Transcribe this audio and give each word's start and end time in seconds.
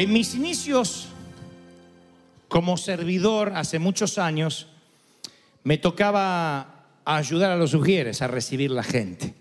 En 0.00 0.14
mis 0.14 0.34
inicios 0.34 1.08
como 2.48 2.78
servidor 2.78 3.52
hace 3.54 3.78
muchos 3.78 4.16
años, 4.16 4.66
me 5.62 5.76
tocaba 5.76 6.86
ayudar 7.04 7.50
a 7.50 7.56
los 7.56 7.72
sugieres 7.72 8.22
a 8.22 8.26
recibir 8.26 8.70
la 8.70 8.82
gente, 8.82 9.34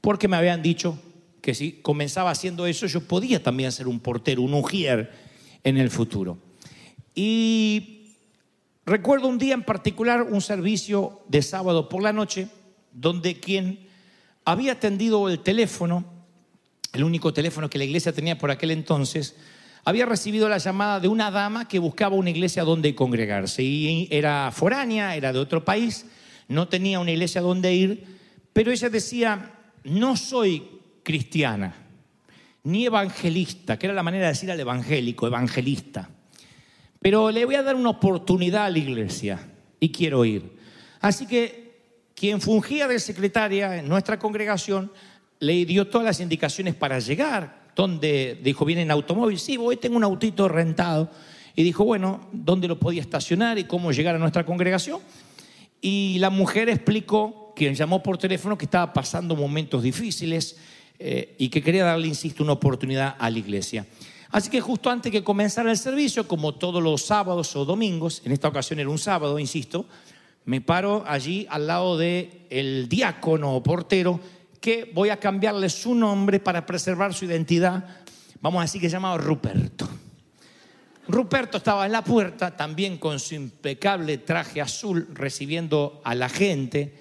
porque 0.00 0.28
me 0.28 0.36
habían 0.36 0.62
dicho 0.62 0.96
que 1.42 1.56
si 1.56 1.72
comenzaba 1.82 2.30
haciendo 2.30 2.68
eso, 2.68 2.86
yo 2.86 3.00
podía 3.00 3.42
también 3.42 3.72
ser 3.72 3.88
un 3.88 3.98
portero, 3.98 4.42
un 4.42 4.54
ujier 4.54 5.10
en 5.64 5.76
el 5.76 5.90
futuro. 5.90 6.38
Y 7.12 8.14
recuerdo 8.84 9.26
un 9.26 9.38
día 9.38 9.54
en 9.54 9.64
particular 9.64 10.22
un 10.22 10.40
servicio 10.40 11.22
de 11.26 11.42
sábado 11.42 11.88
por 11.88 12.04
la 12.04 12.12
noche, 12.12 12.46
donde 12.92 13.40
quien 13.40 13.80
había 14.44 14.74
atendido 14.74 15.28
el 15.28 15.40
teléfono, 15.40 16.04
el 16.92 17.02
único 17.02 17.32
teléfono 17.32 17.68
que 17.68 17.78
la 17.78 17.84
iglesia 17.86 18.12
tenía 18.12 18.38
por 18.38 18.52
aquel 18.52 18.70
entonces, 18.70 19.34
había 19.86 20.04
recibido 20.04 20.48
la 20.48 20.58
llamada 20.58 20.98
de 20.98 21.06
una 21.06 21.30
dama 21.30 21.68
que 21.68 21.78
buscaba 21.78 22.16
una 22.16 22.30
iglesia 22.30 22.64
donde 22.64 22.96
congregarse. 22.96 23.62
Y 23.62 24.08
era 24.10 24.50
foránea, 24.50 25.14
era 25.14 25.32
de 25.32 25.38
otro 25.38 25.64
país, 25.64 26.06
no 26.48 26.66
tenía 26.66 26.98
una 26.98 27.12
iglesia 27.12 27.40
donde 27.40 27.72
ir, 27.72 28.04
pero 28.52 28.72
ella 28.72 28.90
decía, 28.90 29.52
no 29.84 30.16
soy 30.16 30.68
cristiana, 31.04 31.72
ni 32.64 32.84
evangelista, 32.84 33.78
que 33.78 33.86
era 33.86 33.94
la 33.94 34.02
manera 34.02 34.24
de 34.24 34.32
decir 34.32 34.50
al 34.50 34.58
evangélico, 34.58 35.28
evangelista. 35.28 36.10
Pero 36.98 37.30
le 37.30 37.44
voy 37.44 37.54
a 37.54 37.62
dar 37.62 37.76
una 37.76 37.90
oportunidad 37.90 38.64
a 38.64 38.70
la 38.70 38.78
iglesia 38.78 39.38
y 39.78 39.92
quiero 39.92 40.24
ir. 40.24 40.50
Así 41.00 41.28
que 41.28 42.10
quien 42.16 42.40
fungía 42.40 42.88
de 42.88 42.98
secretaria 42.98 43.76
en 43.76 43.88
nuestra 43.88 44.18
congregación 44.18 44.90
le 45.38 45.64
dio 45.64 45.86
todas 45.86 46.06
las 46.06 46.18
indicaciones 46.18 46.74
para 46.74 46.98
llegar. 46.98 47.65
Donde 47.76 48.40
dijo, 48.42 48.64
viene 48.64 48.82
en 48.82 48.90
automóvil, 48.90 49.38
sí, 49.38 49.56
voy, 49.56 49.76
tengo 49.76 49.96
un 49.96 50.04
autito 50.04 50.48
rentado. 50.48 51.10
Y 51.54 51.62
dijo, 51.62 51.84
bueno, 51.84 52.26
¿dónde 52.32 52.66
lo 52.66 52.80
podía 52.80 53.02
estacionar 53.02 53.58
y 53.58 53.64
cómo 53.64 53.92
llegar 53.92 54.16
a 54.16 54.18
nuestra 54.18 54.44
congregación? 54.44 55.00
Y 55.80 56.16
la 56.18 56.30
mujer 56.30 56.68
explicó, 56.68 57.52
quien 57.54 57.74
llamó 57.74 58.02
por 58.02 58.18
teléfono, 58.18 58.58
que 58.58 58.64
estaba 58.64 58.92
pasando 58.92 59.36
momentos 59.36 59.82
difíciles 59.82 60.56
eh, 60.98 61.34
y 61.38 61.48
que 61.50 61.62
quería 61.62 61.84
darle, 61.84 62.08
insisto, 62.08 62.42
una 62.42 62.54
oportunidad 62.54 63.14
a 63.18 63.30
la 63.30 63.38
iglesia. 63.38 63.86
Así 64.30 64.50
que 64.50 64.60
justo 64.60 64.90
antes 64.90 65.12
que 65.12 65.22
comenzara 65.22 65.70
el 65.70 65.78
servicio, 65.78 66.26
como 66.26 66.54
todos 66.54 66.82
los 66.82 67.02
sábados 67.02 67.54
o 67.56 67.64
domingos, 67.64 68.22
en 68.24 68.32
esta 68.32 68.48
ocasión 68.48 68.80
era 68.80 68.88
un 68.88 68.98
sábado, 68.98 69.38
insisto, 69.38 69.86
me 70.44 70.60
paro 70.60 71.04
allí 71.06 71.46
al 71.50 71.66
lado 71.66 71.96
del 71.98 72.30
el 72.50 72.88
diácono 72.88 73.54
o 73.54 73.62
portero 73.62 74.20
voy 74.92 75.10
a 75.10 75.18
cambiarle 75.18 75.68
su 75.68 75.94
nombre 75.94 76.40
para 76.40 76.66
preservar 76.66 77.14
su 77.14 77.24
identidad. 77.24 77.84
Vamos 78.40 78.60
a 78.60 78.62
decir 78.62 78.80
que 78.80 78.88
se 78.88 78.96
llamaba 78.96 79.18
Ruperto. 79.18 79.88
Ruperto 81.08 81.58
estaba 81.58 81.86
en 81.86 81.92
la 81.92 82.02
puerta, 82.02 82.56
también 82.56 82.98
con 82.98 83.20
su 83.20 83.34
impecable 83.34 84.18
traje 84.18 84.60
azul, 84.60 85.08
recibiendo 85.14 86.00
a 86.04 86.14
la 86.14 86.28
gente. 86.28 86.98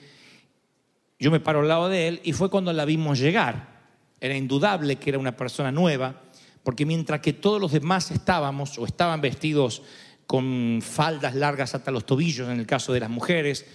Yo 1.18 1.32
me 1.32 1.40
paro 1.40 1.62
al 1.62 1.68
lado 1.68 1.90
de 1.90 2.08
él 2.08 2.22
y 2.24 2.34
fue 2.34 2.52
cuando 2.52 2.72
la 2.72 2.86
vimos 2.86 3.18
llegar. 3.18 3.76
Era 4.20 4.36
indudable 4.36 4.98
que 4.98 5.10
era 5.10 5.20
una 5.20 5.36
persona 5.36 5.72
nueva, 5.72 6.22
porque 6.64 6.86
mientras 6.86 7.20
que 7.22 7.34
todos 7.34 7.60
los 7.60 7.72
demás 7.72 8.12
estábamos 8.12 8.78
o 8.78 8.86
estaban 8.86 9.22
vestidos 9.22 9.82
con 10.28 10.80
faldas 10.82 11.36
largas 11.36 11.74
hasta 11.74 11.92
los 11.92 12.06
tobillos, 12.06 12.50
en 12.50 12.60
el 12.60 12.68
caso 12.68 12.94
de 12.94 13.00
las 13.00 13.10
mujeres, 13.10 13.66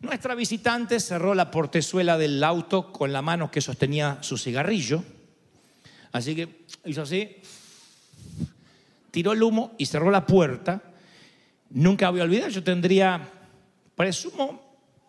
nuestra 0.00 0.34
visitante 0.34 1.00
cerró 1.00 1.34
la 1.34 1.50
portezuela 1.50 2.16
del 2.16 2.42
auto 2.44 2.92
con 2.92 3.12
la 3.12 3.22
mano 3.22 3.50
que 3.50 3.60
sostenía 3.60 4.18
su 4.20 4.38
cigarrillo. 4.38 5.02
Así 6.12 6.34
que 6.34 6.64
hizo 6.84 7.02
así, 7.02 7.36
tiró 9.10 9.32
el 9.32 9.42
humo 9.42 9.74
y 9.76 9.86
cerró 9.86 10.10
la 10.10 10.24
puerta. 10.24 10.82
Nunca 11.70 12.10
voy 12.10 12.20
a 12.20 12.24
olvidar, 12.24 12.50
yo 12.50 12.62
tendría, 12.62 13.28
presumo, 13.96 14.62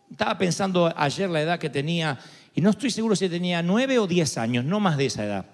estaba 0.10 0.38
pensando 0.38 0.92
ayer 0.96 1.30
la 1.30 1.42
edad 1.42 1.60
que 1.60 1.70
tenía, 1.70 2.20
y 2.56 2.62
no 2.62 2.72
estoy 2.72 2.90
seguro 2.90 3.16
si 3.16 3.30
tenía 3.30 3.62
nueve 3.62 4.00
o 4.00 4.08
diez 4.08 4.38
años, 4.38 4.66
no 4.66 4.80
más 4.80 4.98
de 4.98 5.06
esa 5.06 5.24
edad. 5.24 5.46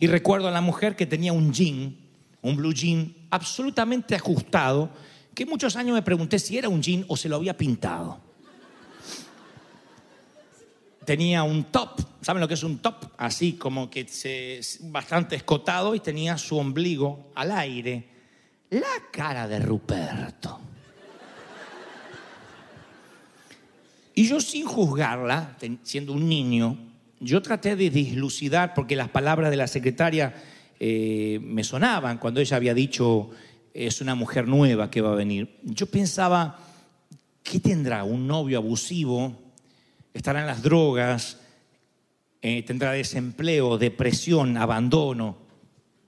Y 0.00 0.08
recuerdo 0.08 0.48
a 0.48 0.50
la 0.50 0.60
mujer 0.60 0.96
que 0.96 1.06
tenía 1.06 1.32
un 1.32 1.52
jean, 1.52 1.96
un 2.42 2.56
blue 2.56 2.74
jean, 2.74 3.14
absolutamente 3.30 4.16
ajustado, 4.16 4.90
que 5.32 5.46
muchos 5.46 5.76
años 5.76 5.94
me 5.94 6.02
pregunté 6.02 6.38
si 6.38 6.58
era 6.58 6.68
un 6.68 6.82
jean 6.82 7.04
o 7.08 7.16
se 7.16 7.28
lo 7.28 7.36
había 7.36 7.56
pintado. 7.56 8.31
Tenía 11.04 11.42
un 11.42 11.64
top, 11.64 12.00
¿saben 12.20 12.40
lo 12.40 12.48
que 12.48 12.54
es 12.54 12.62
un 12.62 12.78
top? 12.78 13.12
Así 13.16 13.54
como 13.54 13.90
que 13.90 14.06
se, 14.06 14.60
bastante 14.82 15.36
escotado 15.36 15.94
y 15.94 16.00
tenía 16.00 16.38
su 16.38 16.56
ombligo 16.56 17.30
al 17.34 17.52
aire. 17.52 18.08
La 18.70 18.86
cara 19.10 19.48
de 19.48 19.58
Ruperto. 19.58 20.60
Y 24.14 24.26
yo 24.26 24.40
sin 24.40 24.66
juzgarla, 24.66 25.56
siendo 25.82 26.12
un 26.12 26.28
niño, 26.28 26.76
yo 27.18 27.40
traté 27.40 27.76
de 27.76 27.88
dislucidar, 27.88 28.74
porque 28.74 28.96
las 28.96 29.08
palabras 29.08 29.50
de 29.50 29.56
la 29.56 29.66
secretaria 29.66 30.34
eh, 30.78 31.38
me 31.42 31.64
sonaban 31.64 32.18
cuando 32.18 32.40
ella 32.40 32.56
había 32.56 32.74
dicho, 32.74 33.30
es 33.72 34.00
una 34.00 34.14
mujer 34.14 34.48
nueva 34.48 34.90
que 34.90 35.00
va 35.00 35.12
a 35.12 35.16
venir. 35.16 35.58
Yo 35.62 35.86
pensaba, 35.86 36.58
¿qué 37.42 37.58
tendrá? 37.58 38.04
¿Un 38.04 38.26
novio 38.26 38.58
abusivo? 38.58 39.41
¿Estará 40.14 40.40
en 40.40 40.46
las 40.46 40.62
drogas? 40.62 41.38
Eh, 42.40 42.62
¿Tendrá 42.64 42.92
desempleo, 42.92 43.78
depresión, 43.78 44.56
abandono? 44.56 45.38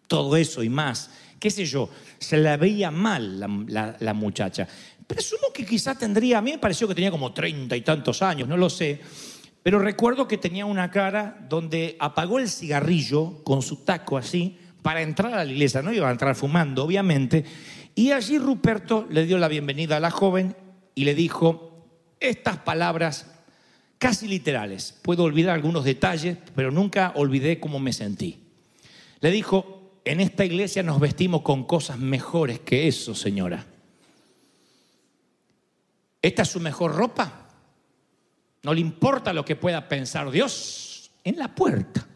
Todo 0.06 0.36
eso 0.36 0.62
y 0.62 0.68
más. 0.68 1.10
¿Qué 1.38 1.50
sé 1.50 1.64
yo? 1.64 1.88
Se 2.18 2.36
la 2.36 2.56
veía 2.56 2.90
mal 2.90 3.40
la, 3.40 3.48
la- 3.68 3.96
la 4.00 4.14
muchacha. 4.14 4.66
Presumo 5.06 5.48
que 5.52 5.64
quizá 5.66 5.94
tendría, 5.94 6.38
a 6.38 6.42
mí 6.42 6.52
me 6.52 6.58
pareció 6.58 6.88
que 6.88 6.94
tenía 6.94 7.10
como 7.10 7.32
treinta 7.32 7.76
y 7.76 7.82
tantos 7.82 8.22
años, 8.22 8.48
no 8.48 8.56
lo 8.56 8.70
sé. 8.70 9.00
Pero 9.62 9.78
recuerdo 9.78 10.28
que 10.28 10.38
tenía 10.38 10.66
una 10.66 10.90
cara 10.90 11.38
donde 11.48 11.96
apagó 11.98 12.38
el 12.38 12.48
cigarrillo 12.48 13.42
con 13.44 13.62
su 13.62 13.76
taco 13.84 14.16
así 14.18 14.58
para 14.82 15.00
entrar 15.02 15.32
a 15.34 15.44
la 15.44 15.50
iglesia. 15.50 15.82
No 15.82 15.92
iba 15.92 16.08
a 16.08 16.12
entrar 16.12 16.34
fumando, 16.34 16.84
obviamente. 16.84 17.44
Y 17.94 18.10
allí 18.12 18.38
Ruperto 18.38 19.06
le 19.10 19.24
dio 19.24 19.38
la 19.38 19.48
bienvenida 19.48 19.96
a 19.96 20.00
la 20.00 20.10
joven 20.10 20.54
y 20.94 21.04
le 21.04 21.14
dijo 21.14 21.86
estas 22.20 22.58
palabras 22.58 23.30
casi 24.04 24.28
literales. 24.28 24.94
Puedo 25.00 25.22
olvidar 25.22 25.54
algunos 25.54 25.82
detalles, 25.82 26.36
pero 26.54 26.70
nunca 26.70 27.14
olvidé 27.16 27.58
cómo 27.58 27.80
me 27.80 27.90
sentí. 27.90 28.38
Le 29.20 29.30
dijo, 29.30 29.92
en 30.04 30.20
esta 30.20 30.44
iglesia 30.44 30.82
nos 30.82 31.00
vestimos 31.00 31.40
con 31.40 31.64
cosas 31.64 31.98
mejores 31.98 32.60
que 32.60 32.86
eso, 32.86 33.14
señora. 33.14 33.64
¿Esta 36.20 36.42
es 36.42 36.50
su 36.50 36.60
mejor 36.60 36.94
ropa? 36.94 37.48
No 38.62 38.74
le 38.74 38.82
importa 38.82 39.32
lo 39.32 39.42
que 39.42 39.56
pueda 39.56 39.88
pensar 39.88 40.30
Dios 40.30 41.10
en 41.24 41.38
la 41.38 41.54
puerta. 41.54 42.06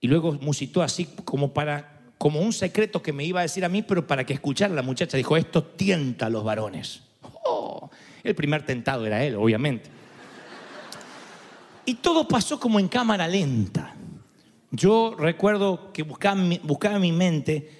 Y 0.00 0.08
luego 0.08 0.32
musitó 0.40 0.82
así 0.82 1.04
como 1.24 1.54
para 1.54 2.00
como 2.18 2.40
un 2.40 2.52
secreto 2.52 3.00
que 3.00 3.12
me 3.12 3.22
iba 3.22 3.38
a 3.38 3.42
decir 3.44 3.64
a 3.64 3.68
mí, 3.68 3.82
pero 3.82 4.08
para 4.08 4.26
que 4.26 4.34
escuchara 4.34 4.74
la 4.74 4.82
muchacha 4.82 5.16
dijo, 5.16 5.36
esto 5.36 5.62
tienta 5.62 6.26
a 6.26 6.30
los 6.30 6.42
varones. 6.42 7.02
Oh. 7.44 7.88
El 8.24 8.34
primer 8.34 8.66
tentado 8.66 9.06
era 9.06 9.24
él, 9.24 9.36
obviamente. 9.36 10.01
Y 11.84 11.94
todo 11.94 12.26
pasó 12.28 12.60
como 12.60 12.78
en 12.78 12.88
cámara 12.88 13.26
lenta. 13.26 13.94
Yo 14.70 15.14
recuerdo 15.18 15.92
que 15.92 16.02
buscaba, 16.02 16.40
en 16.40 16.48
mi- 17.02 17.12
mente 17.12 17.70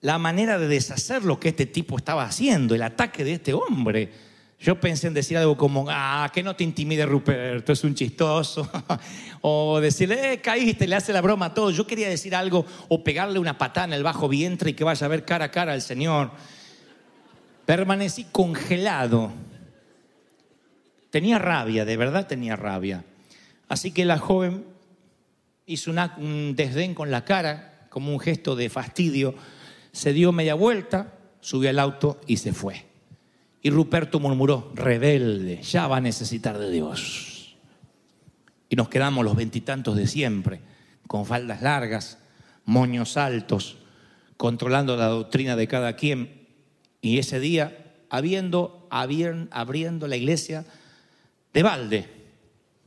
la 0.00 0.18
manera 0.18 0.58
de 0.58 0.68
deshacer 0.68 1.24
lo 1.24 1.38
que 1.40 1.50
este 1.50 1.66
tipo 1.66 1.96
estaba 1.96 2.24
haciendo, 2.24 2.74
el 2.74 2.82
ataque 2.82 3.24
de 3.24 3.34
este 3.34 3.54
hombre. 3.54 4.10
Yo 4.60 4.80
pensé 4.80 5.06
en 5.08 5.14
decir 5.14 5.36
algo 5.36 5.56
como, 5.56 5.86
ah, 5.88 6.30
que 6.32 6.42
no 6.42 6.56
te 6.56 6.64
intimide 6.64 7.06
Ruperto, 7.06 7.72
es 7.72 7.84
un 7.84 7.94
chistoso. 7.94 8.68
o 9.42 9.78
decirle, 9.80 10.32
eh, 10.34 10.40
caíste, 10.40 10.86
le 10.86 10.96
hace 10.96 11.12
la 11.12 11.20
broma 11.20 11.46
a 11.46 11.54
todos. 11.54 11.76
Yo 11.76 11.86
quería 11.86 12.08
decir 12.08 12.34
algo, 12.34 12.64
o 12.88 13.04
pegarle 13.04 13.38
una 13.38 13.56
patada 13.56 13.86
en 13.86 13.92
el 13.94 14.02
bajo 14.02 14.28
vientre 14.28 14.70
y 14.70 14.74
que 14.74 14.84
vaya 14.84 15.04
a 15.06 15.08
ver 15.08 15.24
cara 15.24 15.46
a 15.46 15.50
cara 15.50 15.72
al 15.72 15.82
Señor. 15.82 16.30
Permanecí 17.66 18.24
congelado. 18.30 19.32
Tenía 21.10 21.38
rabia, 21.38 21.84
de 21.84 21.96
verdad 21.96 22.26
tenía 22.26 22.56
rabia. 22.56 23.04
Así 23.68 23.92
que 23.92 24.04
la 24.04 24.18
joven 24.18 24.64
hizo 25.66 25.90
un 26.18 26.54
desdén 26.56 26.94
con 26.94 27.10
la 27.10 27.24
cara, 27.24 27.86
como 27.90 28.12
un 28.12 28.20
gesto 28.20 28.56
de 28.56 28.68
fastidio, 28.68 29.34
se 29.92 30.12
dio 30.12 30.32
media 30.32 30.54
vuelta, 30.54 31.14
subió 31.40 31.70
al 31.70 31.78
auto 31.78 32.20
y 32.26 32.38
se 32.38 32.52
fue. 32.52 32.84
Y 33.62 33.70
Ruperto 33.70 34.20
murmuró, 34.20 34.72
rebelde, 34.74 35.62
ya 35.62 35.86
va 35.86 35.96
a 35.98 36.00
necesitar 36.00 36.58
de 36.58 36.70
Dios. 36.70 37.56
Y 38.68 38.76
nos 38.76 38.88
quedamos 38.88 39.24
los 39.24 39.36
veintitantos 39.36 39.96
de 39.96 40.06
siempre, 40.06 40.60
con 41.06 41.24
faldas 41.24 41.62
largas, 41.62 42.18
moños 42.64 43.16
altos, 43.16 43.76
controlando 44.36 44.96
la 44.96 45.06
doctrina 45.06 45.54
de 45.56 45.68
cada 45.68 45.96
quien. 45.96 46.46
Y 47.00 47.18
ese 47.18 47.40
día, 47.40 47.94
habiendo, 48.10 48.86
habien- 48.90 49.48
abriendo 49.50 50.08
la 50.08 50.16
iglesia 50.16 50.64
de 51.52 51.62
balde, 51.62 52.08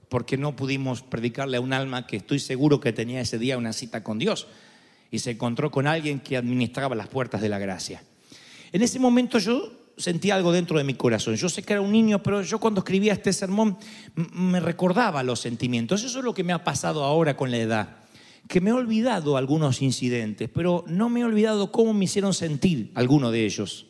porque 0.10 0.38
no 0.38 0.56
pudimos 0.56 1.02
predicarle 1.02 1.58
a 1.58 1.62
un 1.62 1.74
alma 1.74 2.08
que 2.08 2.18
estoy 2.18 2.40
seguro 2.40 2.80
que 2.80 2.94
tenía 2.94 3.22
ese 3.22 3.38
día 3.38 3.58
una 3.58 3.74
cita 3.74 4.04
con 4.04 4.20
Dios 4.20 4.48
y 5.12 5.20
se 5.20 5.32
encontró 5.32 5.72
con 5.72 5.88
alguien 5.88 6.20
que 6.20 6.38
administraba 6.38 6.96
las 6.96 7.08
puertas 7.08 7.42
de 7.42 7.50
la 7.50 7.60
gracia. 7.60 8.04
En 8.72 8.82
ese 8.82 9.00
momento 9.00 9.40
yo 9.40 9.72
sentí 9.98 10.32
algo 10.32 10.52
dentro 10.52 10.78
de 10.78 10.84
mi 10.84 10.94
corazón. 10.94 11.36
Yo 11.36 11.50
sé 11.50 11.64
que 11.64 11.74
era 11.74 11.82
un 11.82 11.92
niño, 11.92 12.22
pero 12.22 12.42
yo 12.42 12.60
cuando 12.60 12.80
escribía 12.80 13.14
este 13.14 13.34
sermón 13.34 13.78
me 14.16 14.60
recordaba 14.60 15.24
los 15.24 15.40
sentimientos. 15.40 16.04
Eso 16.04 16.20
es 16.20 16.26
lo 16.26 16.34
que 16.34 16.44
me 16.44 16.54
ha 16.54 16.64
pasado 16.64 17.04
ahora 17.04 17.36
con 17.36 17.52
la 17.52 17.58
edad, 17.58 17.98
que 18.48 18.62
me 18.62 18.70
he 18.70 18.74
olvidado 18.74 19.38
algunos 19.38 19.82
incidentes, 19.82 20.50
pero 20.54 20.86
no 20.88 21.10
me 21.10 21.22
he 21.22 21.26
olvidado 21.26 21.72
cómo 21.72 21.94
me 21.94 22.06
hicieron 22.06 22.34
sentir 22.34 22.92
algunos 22.96 23.32
de 23.32 23.46
ellos. 23.46 23.88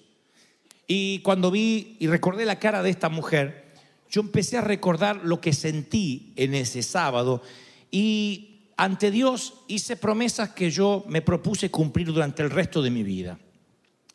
Y 0.87 1.19
cuando 1.19 1.51
vi 1.51 1.97
y 1.99 2.07
recordé 2.07 2.45
la 2.45 2.59
cara 2.59 2.81
de 2.81 2.89
esta 2.89 3.09
mujer, 3.09 3.66
yo 4.09 4.21
empecé 4.21 4.57
a 4.57 4.61
recordar 4.61 5.21
lo 5.23 5.41
que 5.41 5.53
sentí 5.53 6.33
en 6.35 6.53
ese 6.53 6.83
sábado 6.83 7.41
y 7.91 8.71
ante 8.77 9.11
Dios 9.11 9.55
hice 9.67 9.95
promesas 9.95 10.49
que 10.49 10.69
yo 10.69 11.03
me 11.07 11.21
propuse 11.21 11.71
cumplir 11.71 12.07
durante 12.07 12.43
el 12.43 12.49
resto 12.49 12.81
de 12.81 12.91
mi 12.91 13.03
vida. 13.03 13.39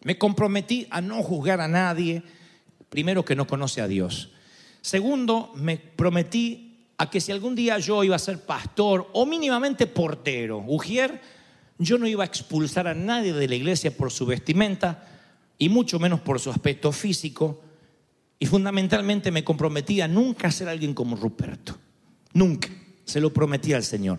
Me 0.05 0.19
comprometí 0.19 0.87
a 0.91 1.01
no 1.01 1.23
juzgar 1.23 1.61
a 1.61 1.69
nadie, 1.69 2.23
primero 2.89 3.25
que 3.25 3.37
no 3.37 3.47
conoce 3.47 3.81
a 3.81 3.89
Dios. 3.89 4.31
Segundo, 4.81 5.53
me 5.57 5.77
prometí 5.77 6.87
a 6.99 7.11
que 7.11 7.21
si 7.21 7.33
algún 7.33 7.55
día 7.55 7.79
yo 7.79 8.05
iba 8.05 8.17
a 8.17 8.21
ser 8.21 8.41
pastor 8.41 9.09
o 9.13 9.27
mínimamente 9.27 9.87
portero, 9.87 10.65
ujier, 10.67 11.21
yo 11.79 11.99
no 11.99 12.07
iba 12.07 12.23
a 12.23 12.27
expulsar 12.27 12.87
a 12.87 12.95
nadie 12.95 13.33
de 13.33 13.49
la 13.49 13.55
iglesia 13.57 13.97
por 13.97 14.13
su 14.13 14.27
vestimenta 14.27 15.09
y 15.59 15.69
mucho 15.69 15.99
menos 15.99 16.21
por 16.21 16.39
su 16.39 16.51
aspecto 16.51 16.93
físico. 16.93 17.61
Y 18.43 18.47
fundamentalmente 18.47 19.31
me 19.31 19.45
comprometí 19.45 20.01
a 20.01 20.09
nunca 20.09 20.51
ser 20.51 20.69
alguien 20.69 20.95
como 20.95 21.15
Ruperto. 21.15 21.79
Nunca. 22.33 22.69
Se 23.05 23.21
lo 23.21 23.33
prometí 23.33 23.73
al 23.73 23.85
Señor. 23.85 24.19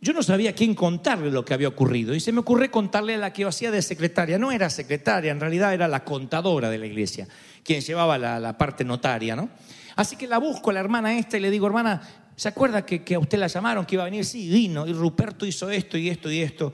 Yo 0.00 0.12
no 0.12 0.22
sabía 0.22 0.50
a 0.50 0.52
quién 0.52 0.72
contarle 0.72 1.32
lo 1.32 1.44
que 1.44 1.52
había 1.52 1.66
ocurrido 1.66 2.14
y 2.14 2.20
se 2.20 2.30
me 2.30 2.38
ocurrió 2.38 2.70
contarle 2.70 3.16
a 3.16 3.18
la 3.18 3.32
que 3.32 3.42
yo 3.42 3.48
hacía 3.48 3.72
de 3.72 3.82
secretaria. 3.82 4.38
No 4.38 4.52
era 4.52 4.70
secretaria, 4.70 5.32
en 5.32 5.40
realidad 5.40 5.74
era 5.74 5.88
la 5.88 6.04
contadora 6.04 6.70
de 6.70 6.78
la 6.78 6.86
iglesia, 6.86 7.26
quien 7.64 7.80
llevaba 7.80 8.18
la, 8.18 8.56
parte 8.56 8.84
notaria, 8.84 9.34
¿no? 9.34 9.50
Así 9.96 10.14
que 10.14 10.28
la 10.28 10.38
busco 10.38 10.70
a 10.70 10.74
la 10.74 10.78
hermana 10.78 11.18
esta 11.18 11.36
y 11.36 11.40
le 11.40 11.50
digo, 11.50 11.66
hermana, 11.66 12.00
¿se 12.36 12.46
acuerda 12.46 12.86
que, 12.86 13.02
que 13.02 13.16
a 13.16 13.18
usted 13.18 13.38
la 13.38 13.48
llamaron, 13.48 13.84
que 13.84 13.96
iba 13.96 14.04
a 14.04 14.06
venir? 14.06 14.24
Sí, 14.24 14.48
vino, 14.48 14.86
y 14.86 14.92
Ruperto 14.92 15.44
hizo 15.44 15.68
esto 15.70 15.98
y 15.98 16.08
esto 16.08 16.30
y 16.30 16.38
esto. 16.38 16.72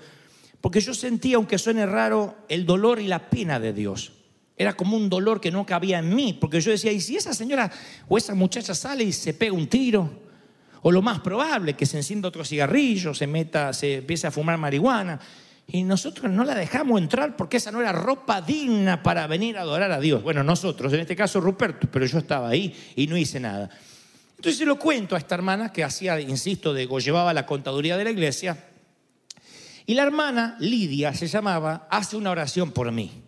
Porque 0.61 0.83
yo 0.83 0.93
sentía, 0.93 1.37
aunque 1.37 1.57
suene 1.57 1.87
raro, 1.87 2.37
el 2.51 2.67
dolor 2.67 3.01
y 3.01 3.07
la 3.07 3.31
pena 3.31 3.59
de 3.59 3.73
Dios. 3.73 4.13
Era 4.57 4.73
como 4.73 4.97
un 4.97 5.09
dolor 5.11 5.41
que 5.41 5.51
no 5.51 5.67
cabía 5.67 5.99
en 5.99 6.15
mí, 6.15 6.33
porque 6.41 6.61
yo 6.61 6.71
decía, 6.71 6.91
¿y 6.91 7.01
si 7.01 7.17
esa 7.17 7.35
señora 7.35 7.71
o 8.09 8.17
esa 8.17 8.35
muchacha 8.35 8.75
sale 8.75 9.05
y 9.05 9.13
se 9.13 9.35
pega 9.35 9.53
un 9.53 9.67
tiro? 9.67 10.11
O 10.83 10.91
lo 10.91 11.03
más 11.03 11.21
probable, 11.21 11.75
que 11.75 11.85
se 11.85 11.99
encienda 11.99 12.29
otro 12.29 12.45
cigarrillo, 12.45 13.13
se 13.13 13.27
meta, 13.27 13.73
se 13.73 13.97
empiece 13.97 14.27
a 14.27 14.31
fumar 14.31 14.57
marihuana. 14.57 15.21
Y 15.69 15.83
nosotros 15.83 16.31
no 16.31 16.45
la 16.45 16.55
dejamos 16.55 17.01
entrar 17.01 17.37
porque 17.37 17.57
esa 17.57 17.73
no 17.73 17.81
era 17.81 17.93
ropa 17.93 18.41
digna 18.41 19.03
para 19.03 19.27
venir 19.27 19.59
a 19.59 19.63
adorar 19.63 19.91
a 19.91 20.01
Dios. 20.01 20.23
Bueno, 20.23 20.45
nosotros, 20.45 20.93
en 20.93 21.01
este 21.01 21.17
caso 21.17 21.41
Ruperto, 21.41 21.89
pero 21.91 22.07
yo 22.07 22.19
estaba 22.19 22.49
ahí 22.49 22.75
y 22.95 23.09
no 23.09 23.17
hice 23.17 23.41
nada. 23.41 23.69
Entonces 24.37 24.59
se 24.59 24.65
lo 24.65 24.79
cuento 24.79 25.17
a 25.17 25.19
esta 25.19 25.35
hermana 25.35 25.73
que 25.73 25.83
hacía, 25.83 26.21
insisto, 26.21 26.73
de, 26.73 26.87
o 26.89 26.99
llevaba 27.01 27.35
la 27.35 27.47
contaduría 27.47 27.97
de 27.97 28.05
la 28.05 28.11
iglesia. 28.11 28.57
Y 29.87 29.95
la 29.95 30.05
hermana, 30.05 30.57
Lidia 30.61 31.13
se 31.15 31.27
llamaba, 31.27 31.89
hace 31.91 32.17
una 32.17 32.31
oración 32.31 32.71
por 32.71 32.93
mí. 32.93 33.26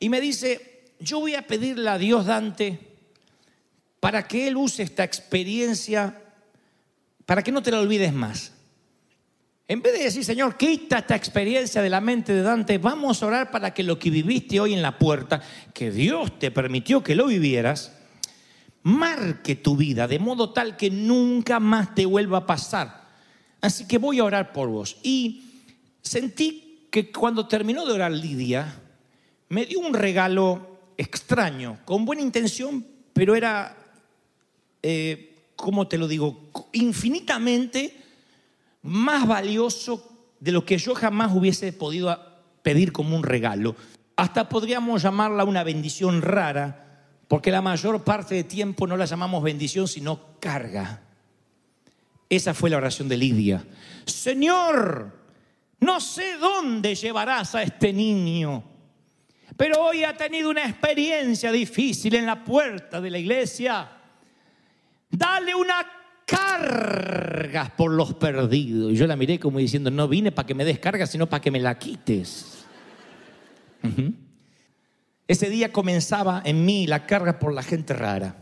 Y 0.00 0.08
me 0.08 0.20
dice, 0.20 0.94
yo 0.98 1.20
voy 1.20 1.34
a 1.34 1.46
pedirle 1.46 1.88
a 1.88 1.98
Dios 1.98 2.26
Dante 2.26 2.78
para 4.00 4.26
que 4.26 4.48
Él 4.48 4.56
use 4.56 4.82
esta 4.82 5.04
experiencia, 5.04 6.22
para 7.26 7.42
que 7.42 7.52
no 7.52 7.62
te 7.62 7.70
la 7.70 7.80
olvides 7.80 8.12
más. 8.12 8.52
En 9.68 9.82
vez 9.82 9.92
de 9.92 10.04
decir, 10.04 10.24
Señor, 10.24 10.56
quita 10.56 10.98
esta 10.98 11.14
experiencia 11.14 11.80
de 11.80 11.90
la 11.90 12.00
mente 12.00 12.32
de 12.32 12.42
Dante, 12.42 12.78
vamos 12.78 13.22
a 13.22 13.26
orar 13.26 13.50
para 13.52 13.72
que 13.72 13.84
lo 13.84 13.98
que 13.98 14.10
viviste 14.10 14.58
hoy 14.58 14.72
en 14.72 14.82
la 14.82 14.98
puerta, 14.98 15.40
que 15.72 15.92
Dios 15.92 16.40
te 16.40 16.50
permitió 16.50 17.04
que 17.04 17.14
lo 17.14 17.26
vivieras, 17.26 17.92
marque 18.82 19.54
tu 19.54 19.76
vida 19.76 20.08
de 20.08 20.18
modo 20.18 20.50
tal 20.52 20.76
que 20.76 20.90
nunca 20.90 21.60
más 21.60 21.94
te 21.94 22.06
vuelva 22.06 22.38
a 22.38 22.46
pasar. 22.46 23.10
Así 23.60 23.86
que 23.86 23.98
voy 23.98 24.18
a 24.18 24.24
orar 24.24 24.52
por 24.52 24.68
vos. 24.68 24.96
Y 25.02 25.44
sentí 26.02 26.88
que 26.90 27.12
cuando 27.12 27.46
terminó 27.46 27.86
de 27.86 27.92
orar 27.92 28.10
Lidia, 28.10 28.74
me 29.50 29.66
dio 29.66 29.80
un 29.80 29.92
regalo 29.92 30.78
extraño, 30.96 31.78
con 31.84 32.04
buena 32.04 32.22
intención, 32.22 32.86
pero 33.12 33.34
era, 33.34 33.76
eh, 34.82 35.34
¿cómo 35.56 35.86
te 35.88 35.98
lo 35.98 36.08
digo? 36.08 36.50
Infinitamente 36.72 37.96
más 38.82 39.26
valioso 39.26 40.08
de 40.38 40.52
lo 40.52 40.64
que 40.64 40.78
yo 40.78 40.94
jamás 40.94 41.32
hubiese 41.34 41.72
podido 41.72 42.18
pedir 42.62 42.92
como 42.92 43.16
un 43.16 43.24
regalo. 43.24 43.76
Hasta 44.16 44.48
podríamos 44.48 45.02
llamarla 45.02 45.44
una 45.44 45.64
bendición 45.64 46.22
rara, 46.22 47.08
porque 47.26 47.50
la 47.50 47.60
mayor 47.60 48.04
parte 48.04 48.34
de 48.36 48.44
tiempo 48.44 48.86
no 48.86 48.96
la 48.96 49.04
llamamos 49.04 49.42
bendición, 49.42 49.88
sino 49.88 50.38
carga. 50.38 51.02
Esa 52.28 52.54
fue 52.54 52.70
la 52.70 52.76
oración 52.76 53.08
de 53.08 53.16
Lidia. 53.16 53.64
Señor, 54.06 55.12
no 55.80 56.00
sé 56.00 56.36
dónde 56.36 56.94
llevarás 56.94 57.54
a 57.56 57.62
este 57.62 57.92
niño, 57.92 58.69
pero 59.56 59.82
hoy 59.82 60.04
ha 60.04 60.16
tenido 60.16 60.50
una 60.50 60.64
experiencia 60.64 61.52
difícil 61.52 62.14
en 62.14 62.26
la 62.26 62.44
puerta 62.44 63.00
de 63.00 63.10
la 63.10 63.18
iglesia. 63.18 63.90
Dale 65.10 65.54
una 65.54 65.86
carga 66.24 67.72
por 67.76 67.90
los 67.90 68.14
perdidos. 68.14 68.92
Y 68.92 68.96
yo 68.96 69.06
la 69.06 69.16
miré 69.16 69.38
como 69.38 69.58
diciendo, 69.58 69.90
no 69.90 70.06
vine 70.06 70.30
para 70.32 70.46
que 70.46 70.54
me 70.54 70.64
des 70.64 70.78
carga, 70.78 71.06
sino 71.06 71.28
para 71.28 71.40
que 71.40 71.50
me 71.50 71.60
la 71.60 71.78
quites. 71.78 72.64
Ese 75.26 75.48
día 75.48 75.72
comenzaba 75.72 76.42
en 76.44 76.64
mí 76.64 76.86
la 76.86 77.06
carga 77.06 77.38
por 77.38 77.52
la 77.52 77.62
gente 77.62 77.94
rara, 77.94 78.36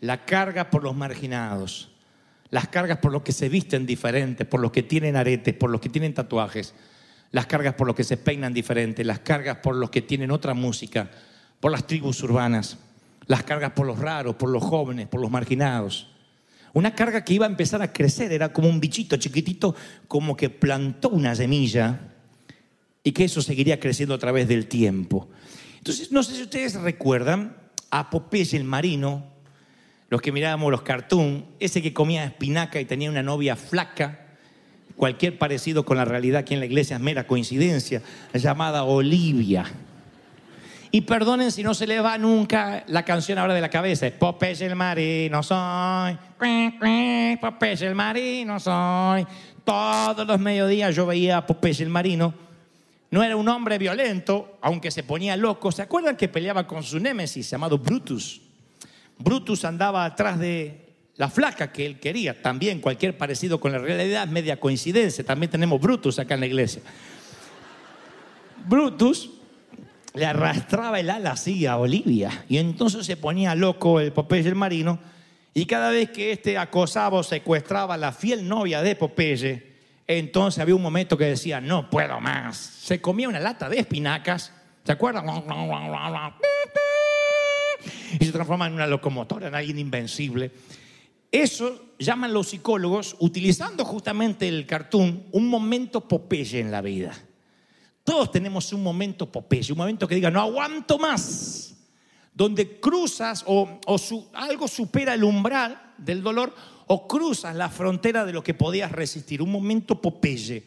la 0.00 0.24
carga 0.24 0.70
por 0.70 0.82
los 0.82 0.96
marginados, 0.96 1.90
las 2.50 2.68
cargas 2.68 2.98
por 2.98 3.12
los 3.12 3.22
que 3.22 3.32
se 3.32 3.48
visten 3.48 3.86
diferentes, 3.86 4.46
por 4.46 4.60
los 4.60 4.72
que 4.72 4.82
tienen 4.82 5.16
aretes, 5.16 5.54
por 5.54 5.70
los 5.70 5.80
que 5.80 5.88
tienen 5.88 6.14
tatuajes, 6.14 6.74
las 7.32 7.46
cargas 7.46 7.74
por 7.74 7.86
los 7.86 7.96
que 7.96 8.04
se 8.04 8.16
peinan 8.16 8.52
diferentes, 8.52 9.04
las 9.04 9.20
cargas 9.20 9.58
por 9.58 9.74
los 9.74 9.90
que 9.90 10.02
tienen 10.02 10.30
otra 10.30 10.54
música, 10.54 11.10
por 11.60 11.72
las 11.72 11.86
tribus 11.86 12.22
urbanas, 12.22 12.78
las 13.26 13.42
cargas 13.42 13.72
por 13.72 13.86
los 13.86 13.98
raros, 13.98 14.36
por 14.36 14.50
los 14.50 14.62
jóvenes, 14.62 15.08
por 15.08 15.20
los 15.20 15.30
marginados. 15.30 16.08
Una 16.74 16.94
carga 16.94 17.24
que 17.24 17.34
iba 17.34 17.46
a 17.46 17.48
empezar 17.48 17.82
a 17.82 17.92
crecer, 17.92 18.32
era 18.32 18.52
como 18.52 18.68
un 18.68 18.80
bichito 18.80 19.16
chiquitito, 19.16 19.74
como 20.08 20.36
que 20.36 20.50
plantó 20.50 21.08
una 21.08 21.34
semilla 21.34 22.12
y 23.02 23.12
que 23.12 23.24
eso 23.24 23.42
seguiría 23.42 23.80
creciendo 23.80 24.14
a 24.14 24.18
través 24.18 24.48
del 24.48 24.66
tiempo. 24.66 25.28
Entonces, 25.78 26.12
no 26.12 26.22
sé 26.22 26.36
si 26.36 26.42
ustedes 26.42 26.74
recuerdan 26.74 27.56
a 27.90 28.10
Popeye 28.10 28.56
el 28.56 28.64
marino, 28.64 29.24
los 30.08 30.20
que 30.20 30.32
mirábamos 30.32 30.70
los 30.70 30.82
cartoons, 30.82 31.44
ese 31.58 31.82
que 31.82 31.92
comía 31.92 32.24
espinaca 32.24 32.80
y 32.80 32.84
tenía 32.84 33.10
una 33.10 33.22
novia 33.22 33.56
flaca, 33.56 34.21
cualquier 34.96 35.38
parecido 35.38 35.84
con 35.84 35.96
la 35.96 36.04
realidad 36.04 36.40
aquí 36.40 36.54
en 36.54 36.60
la 36.60 36.66
iglesia 36.66 36.96
es 36.96 37.02
mera 37.02 37.26
coincidencia, 37.26 38.02
llamada 38.34 38.84
Olivia. 38.84 39.64
Y 40.94 41.00
perdonen 41.00 41.50
si 41.50 41.62
no 41.62 41.72
se 41.72 41.86
les 41.86 42.04
va 42.04 42.18
nunca 42.18 42.84
la 42.86 43.02
canción 43.02 43.38
ahora 43.38 43.54
de 43.54 43.62
la 43.62 43.70
cabeza. 43.70 44.10
Popeye 44.10 44.66
el 44.66 44.76
marino 44.76 45.42
soy. 45.42 46.18
Popeye 47.40 47.86
el 47.86 47.94
marino 47.94 48.60
soy. 48.60 49.26
Todos 49.64 50.26
los 50.26 50.38
mediodías 50.38 50.94
yo 50.94 51.06
veía 51.06 51.38
a 51.38 51.46
Popeye 51.46 51.82
el 51.82 51.88
marino. 51.88 52.34
No 53.10 53.22
era 53.22 53.36
un 53.36 53.48
hombre 53.48 53.78
violento, 53.78 54.58
aunque 54.60 54.90
se 54.90 55.02
ponía 55.02 55.34
loco. 55.34 55.72
¿Se 55.72 55.80
acuerdan 55.80 56.16
que 56.16 56.28
peleaba 56.28 56.66
con 56.66 56.82
su 56.82 57.00
némesis 57.00 57.48
llamado 57.48 57.78
Brutus? 57.78 58.42
Brutus 59.18 59.64
andaba 59.64 60.04
atrás 60.04 60.38
de 60.38 60.91
la 61.22 61.30
flaca 61.30 61.70
que 61.70 61.86
él 61.86 62.00
quería. 62.00 62.42
También 62.42 62.80
cualquier 62.80 63.16
parecido 63.16 63.60
con 63.60 63.70
la 63.70 63.78
realidad 63.78 64.26
media 64.26 64.58
coincidencia. 64.58 65.22
También 65.22 65.52
tenemos 65.52 65.80
Brutus 65.80 66.18
acá 66.18 66.34
en 66.34 66.40
la 66.40 66.46
iglesia. 66.46 66.82
Brutus 68.66 69.30
le 70.14 70.26
arrastraba 70.26 70.98
el 70.98 71.08
ala 71.08 71.36
a 71.36 71.76
Olivia 71.76 72.44
y 72.48 72.58
entonces 72.58 73.06
se 73.06 73.16
ponía 73.16 73.54
loco 73.54 74.00
el 74.00 74.12
Popeye 74.12 74.48
el 74.48 74.56
marino 74.56 74.98
y 75.54 75.64
cada 75.66 75.90
vez 75.90 76.10
que 76.10 76.32
este 76.32 76.58
acosaba 76.58 77.22
secuestraba 77.22 77.94
a 77.94 77.98
la 77.98 78.10
fiel 78.10 78.48
novia 78.48 78.82
de 78.82 78.96
Popeye, 78.96 79.62
entonces 80.08 80.60
había 80.60 80.74
un 80.74 80.82
momento 80.82 81.16
que 81.16 81.26
decía, 81.26 81.60
no 81.60 81.88
puedo 81.88 82.20
más. 82.20 82.56
Se 82.56 83.00
comía 83.00 83.28
una 83.28 83.38
lata 83.38 83.68
de 83.68 83.78
espinacas, 83.78 84.52
¿se 84.84 84.90
acuerdan? 84.90 85.24
Y 88.18 88.24
se 88.24 88.32
transforma 88.32 88.66
en 88.66 88.72
una 88.72 88.88
locomotora, 88.88 89.46
en 89.46 89.54
alguien 89.54 89.78
invencible. 89.78 90.50
Eso 91.32 91.94
llaman 91.98 92.34
los 92.34 92.48
psicólogos, 92.48 93.16
utilizando 93.20 93.86
justamente 93.86 94.46
el 94.46 94.66
cartoon, 94.66 95.24
un 95.32 95.48
momento 95.48 96.06
Popeye 96.06 96.60
en 96.60 96.70
la 96.70 96.82
vida. 96.82 97.14
Todos 98.04 98.30
tenemos 98.30 98.70
un 98.74 98.82
momento 98.82 99.32
Popeye, 99.32 99.72
un 99.72 99.78
momento 99.78 100.06
que 100.06 100.16
diga, 100.16 100.30
no 100.30 100.42
aguanto 100.42 100.98
más, 100.98 101.74
donde 102.34 102.78
cruzas 102.78 103.44
o, 103.46 103.80
algo 104.34 104.68
supera 104.68 105.14
el 105.14 105.24
umbral 105.24 105.94
del 105.96 106.22
dolor 106.22 106.54
o 106.86 107.08
cruzas 107.08 107.56
la 107.56 107.70
frontera 107.70 108.26
de 108.26 108.34
lo 108.34 108.42
que 108.42 108.52
podías 108.52 108.92
resistir. 108.92 109.40
Un 109.40 109.52
momento 109.52 110.02
Popeye, 110.02 110.64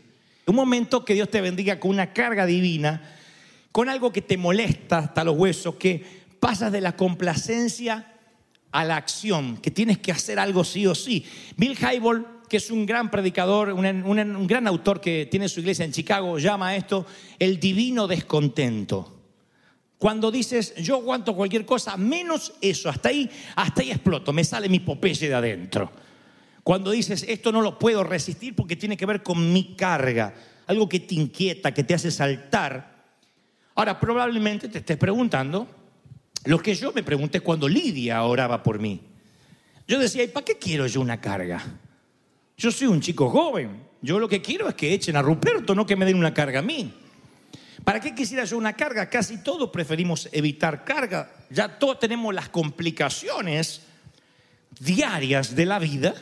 un 0.48 0.56
momento 0.56 1.06
que 1.06 1.14
Dios 1.14 1.30
te 1.30 1.42
bendiga 1.42 1.80
con 1.80 1.92
una 1.92 2.12
carga 2.12 2.48
divina, 2.48 3.16
con 3.72 3.88
algo 3.88 4.12
que 4.12 4.24
te 4.24 4.38
molesta 4.38 4.98
hasta 4.98 5.24
los 5.24 5.38
huesos, 5.38 5.76
que 5.76 6.26
pasas 6.40 6.72
de 6.72 6.82
la 6.82 6.96
complacencia 6.96 8.15
a 8.78 8.84
la 8.84 8.98
acción, 8.98 9.58
que 9.58 9.72
tienes 9.72 10.00
que 10.00 10.12
hacer 10.12 10.38
algo 10.38 10.64
sí 10.64 10.86
o 10.86 10.94
sí. 10.94 11.26
Bill 11.56 11.78
Hybel, 11.78 12.26
que 12.50 12.58
es 12.58 12.70
un 12.70 12.86
gran 12.86 13.10
predicador, 13.10 13.70
un, 13.72 13.86
un- 13.86 14.48
gran 14.48 14.68
autor 14.68 15.00
que 15.00 15.28
tiene 15.32 15.48
su 15.48 15.62
iglesia 15.62 15.86
en 15.86 15.92
Chicago, 15.94 16.38
llama 16.38 16.70
a 16.70 16.76
esto 16.76 17.06
el 17.40 17.60
divino 17.60 18.08
descontento. 18.08 19.12
Cuando 19.98 20.30
dices, 20.30 20.76
yo 20.76 20.96
aguanto 20.98 21.34
cualquier 21.36 21.66
cosa, 21.66 21.96
menos 21.96 22.54
eso, 22.60 22.90
hasta 22.90 23.10
ahí, 23.10 23.30
hasta 23.56 23.82
ahí 23.82 23.92
exploto, 23.92 24.34
me 24.34 24.44
sale 24.44 24.68
mi 24.68 24.80
Popeye 24.80 25.30
de 25.30 25.34
adentro. 25.34 25.92
Cuando 26.62 26.92
dices, 26.92 27.24
esto 27.30 27.52
no 27.52 27.62
lo 27.62 27.80
puedo 27.80 28.04
resistir 28.04 28.56
porque 28.56 28.76
tiene 28.76 28.98
que 28.98 29.06
ver 29.06 29.24
con 29.24 29.54
mi 29.54 29.76
carga, 29.76 30.34
algo 30.68 30.90
que 30.90 31.00
te 31.00 31.16
inquieta, 31.16 31.74
que 31.74 31.84
te 31.86 31.94
hace 31.94 32.12
saltar. 32.12 33.06
Ahora, 33.76 34.00
probablemente 34.00 34.68
te 34.68 34.80
estés 34.80 34.98
preguntando 34.98 35.68
lo 36.46 36.60
que 36.60 36.76
yo 36.76 36.92
me 36.94 37.04
pregunté 37.04 37.40
cuando 37.42 37.68
Lidia 37.68 38.24
oraba 38.24 38.62
por 38.64 38.80
mí. 38.80 39.02
Yo 39.88 40.00
decía, 40.00 40.24
¿y 40.24 40.28
para 40.28 40.46
qué 40.46 40.58
quiero 40.58 40.88
yo 40.88 41.02
una 41.02 41.20
carga? 41.20 41.64
Yo 42.58 42.72
soy 42.72 42.88
un 42.88 43.02
chico 43.02 43.30
joven. 43.30 43.84
Yo 44.02 44.20
lo 44.20 44.30
que 44.30 44.42
quiero 44.42 44.68
es 44.70 44.76
que 44.76 44.94
echen 44.94 45.16
a 45.16 45.22
Ruperto, 45.22 45.76
no 45.76 45.86
que 45.86 45.96
me 45.96 46.06
den 46.06 46.18
una 46.18 46.34
carga 46.34 46.60
a 46.60 46.62
mí. 46.62 46.94
¿Para 47.84 48.00
qué 48.00 48.16
quisiera 48.16 48.46
yo 48.46 48.58
una 48.58 48.74
carga? 48.74 49.10
Casi 49.10 49.44
todos 49.44 49.70
preferimos 49.70 50.30
evitar 50.32 50.84
carga. 50.84 51.32
Ya 51.50 51.80
todos 51.80 52.00
tenemos 52.00 52.34
las 52.34 52.50
complicaciones 52.50 53.82
diarias 54.80 55.56
de 55.56 55.66
la 55.66 55.80
vida 55.80 56.14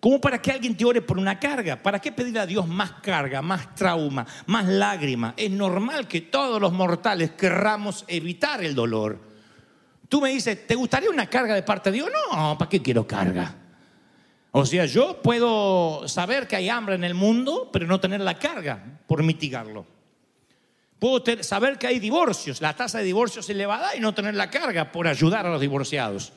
como 0.00 0.20
para 0.20 0.42
que 0.42 0.50
alguien 0.50 0.76
te 0.76 0.84
ore 0.84 1.00
por 1.00 1.18
una 1.18 1.40
carga. 1.40 1.82
¿Para 1.82 1.98
qué 1.98 2.12
pedir 2.12 2.38
a 2.38 2.46
Dios 2.46 2.68
más 2.68 2.92
carga, 3.00 3.40
más 3.40 3.74
trauma, 3.74 4.26
más 4.46 4.66
lágrima? 4.66 5.34
Es 5.36 5.50
normal 5.50 6.06
que 6.08 6.20
todos 6.20 6.60
los 6.60 6.72
mortales 6.72 7.30
querramos 7.30 8.04
evitar 8.06 8.62
el 8.62 8.74
dolor. 8.74 9.33
Tú 10.08 10.20
me 10.20 10.30
dices, 10.30 10.66
¿te 10.66 10.74
gustaría 10.74 11.10
una 11.10 11.28
carga 11.28 11.54
de 11.54 11.62
parte 11.62 11.90
de 11.90 11.96
Dios? 11.96 12.10
No, 12.32 12.56
¿para 12.58 12.68
qué 12.68 12.82
quiero 12.82 13.06
carga? 13.06 13.54
O 14.52 14.64
sea, 14.64 14.86
yo 14.86 15.20
puedo 15.20 16.06
saber 16.06 16.46
que 16.46 16.56
hay 16.56 16.68
hambre 16.68 16.94
en 16.94 17.04
el 17.04 17.14
mundo, 17.14 17.70
pero 17.72 17.86
no 17.86 17.98
tener 17.98 18.20
la 18.20 18.38
carga 18.38 19.00
por 19.06 19.22
mitigarlo. 19.22 19.84
Puedo 20.98 21.22
saber 21.42 21.76
que 21.76 21.88
hay 21.88 21.98
divorcios, 21.98 22.60
la 22.60 22.74
tasa 22.74 22.98
de 22.98 23.04
divorcios 23.04 23.50
elevada 23.50 23.96
y 23.96 24.00
no 24.00 24.14
tener 24.14 24.34
la 24.34 24.50
carga 24.50 24.92
por 24.92 25.08
ayudar 25.08 25.44
a 25.44 25.50
los 25.50 25.60
divorciados. 25.60 26.32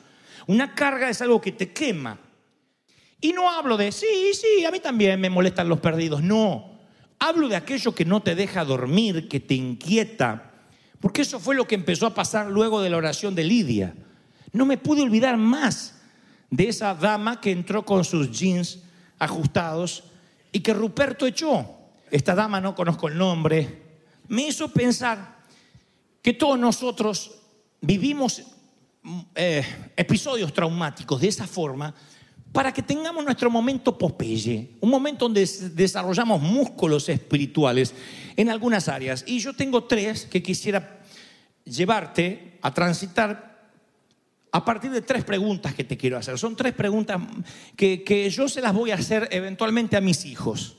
Una 0.46 0.74
carga 0.74 1.08
es 1.08 1.22
algo 1.22 1.40
que 1.40 1.52
te 1.52 1.72
quema. 1.72 2.18
Y 3.20 3.32
no 3.32 3.50
hablo 3.50 3.76
de, 3.76 3.92
sí, 3.92 4.32
sí, 4.34 4.64
a 4.64 4.70
mí 4.70 4.80
también 4.80 5.20
me 5.20 5.30
molestan 5.30 5.68
los 5.68 5.80
perdidos. 5.80 6.22
No, 6.22 6.78
hablo 7.18 7.48
de 7.48 7.56
aquello 7.56 7.94
que 7.94 8.04
no 8.04 8.20
te 8.20 8.34
deja 8.34 8.64
dormir, 8.64 9.28
que 9.28 9.40
te 9.40 9.54
inquieta. 9.54 10.47
Porque 11.00 11.22
eso 11.22 11.38
fue 11.38 11.54
lo 11.54 11.66
que 11.66 11.74
empezó 11.74 12.06
a 12.06 12.14
pasar 12.14 12.48
luego 12.48 12.80
de 12.80 12.90
la 12.90 12.96
oración 12.96 13.34
de 13.34 13.44
Lidia. 13.44 13.94
No 14.52 14.66
me 14.66 14.78
pude 14.78 15.02
olvidar 15.02 15.36
más 15.36 15.94
de 16.50 16.68
esa 16.68 16.94
dama 16.94 17.40
que 17.40 17.52
entró 17.52 17.84
con 17.84 18.04
sus 18.04 18.30
jeans 18.30 18.80
ajustados 19.18 20.04
y 20.50 20.60
que 20.60 20.74
Ruperto 20.74 21.26
echó. 21.26 21.66
Esta 22.10 22.34
dama 22.34 22.60
no 22.60 22.74
conozco 22.74 23.08
el 23.08 23.18
nombre. 23.18 23.82
Me 24.28 24.48
hizo 24.48 24.68
pensar 24.68 25.38
que 26.22 26.32
todos 26.32 26.58
nosotros 26.58 27.38
vivimos 27.80 28.42
mm, 29.02 29.20
eh, 29.34 29.92
episodios 29.96 30.52
traumáticos 30.52 31.20
de 31.20 31.28
esa 31.28 31.46
forma 31.46 31.94
para 32.52 32.72
que 32.72 32.82
tengamos 32.82 33.24
nuestro 33.24 33.50
momento 33.50 33.96
Popeye, 33.98 34.70
un 34.80 34.90
momento 34.90 35.26
donde 35.26 35.40
des- 35.40 35.76
desarrollamos 35.76 36.40
músculos 36.40 37.08
espirituales 37.08 37.94
en 38.36 38.48
algunas 38.48 38.88
áreas. 38.88 39.24
Y 39.26 39.38
yo 39.40 39.52
tengo 39.54 39.84
tres 39.84 40.24
que 40.24 40.42
quisiera 40.42 41.00
llevarte 41.64 42.58
a 42.62 42.72
transitar 42.72 43.68
a 44.50 44.64
partir 44.64 44.90
de 44.90 45.02
tres 45.02 45.24
preguntas 45.24 45.74
que 45.74 45.84
te 45.84 45.98
quiero 45.98 46.16
hacer. 46.16 46.38
Son 46.38 46.56
tres 46.56 46.72
preguntas 46.72 47.20
que, 47.76 48.02
que 48.02 48.28
yo 48.30 48.48
se 48.48 48.62
las 48.62 48.72
voy 48.72 48.90
a 48.90 48.94
hacer 48.94 49.28
eventualmente 49.30 49.96
a 49.96 50.00
mis 50.00 50.24
hijos. 50.24 50.76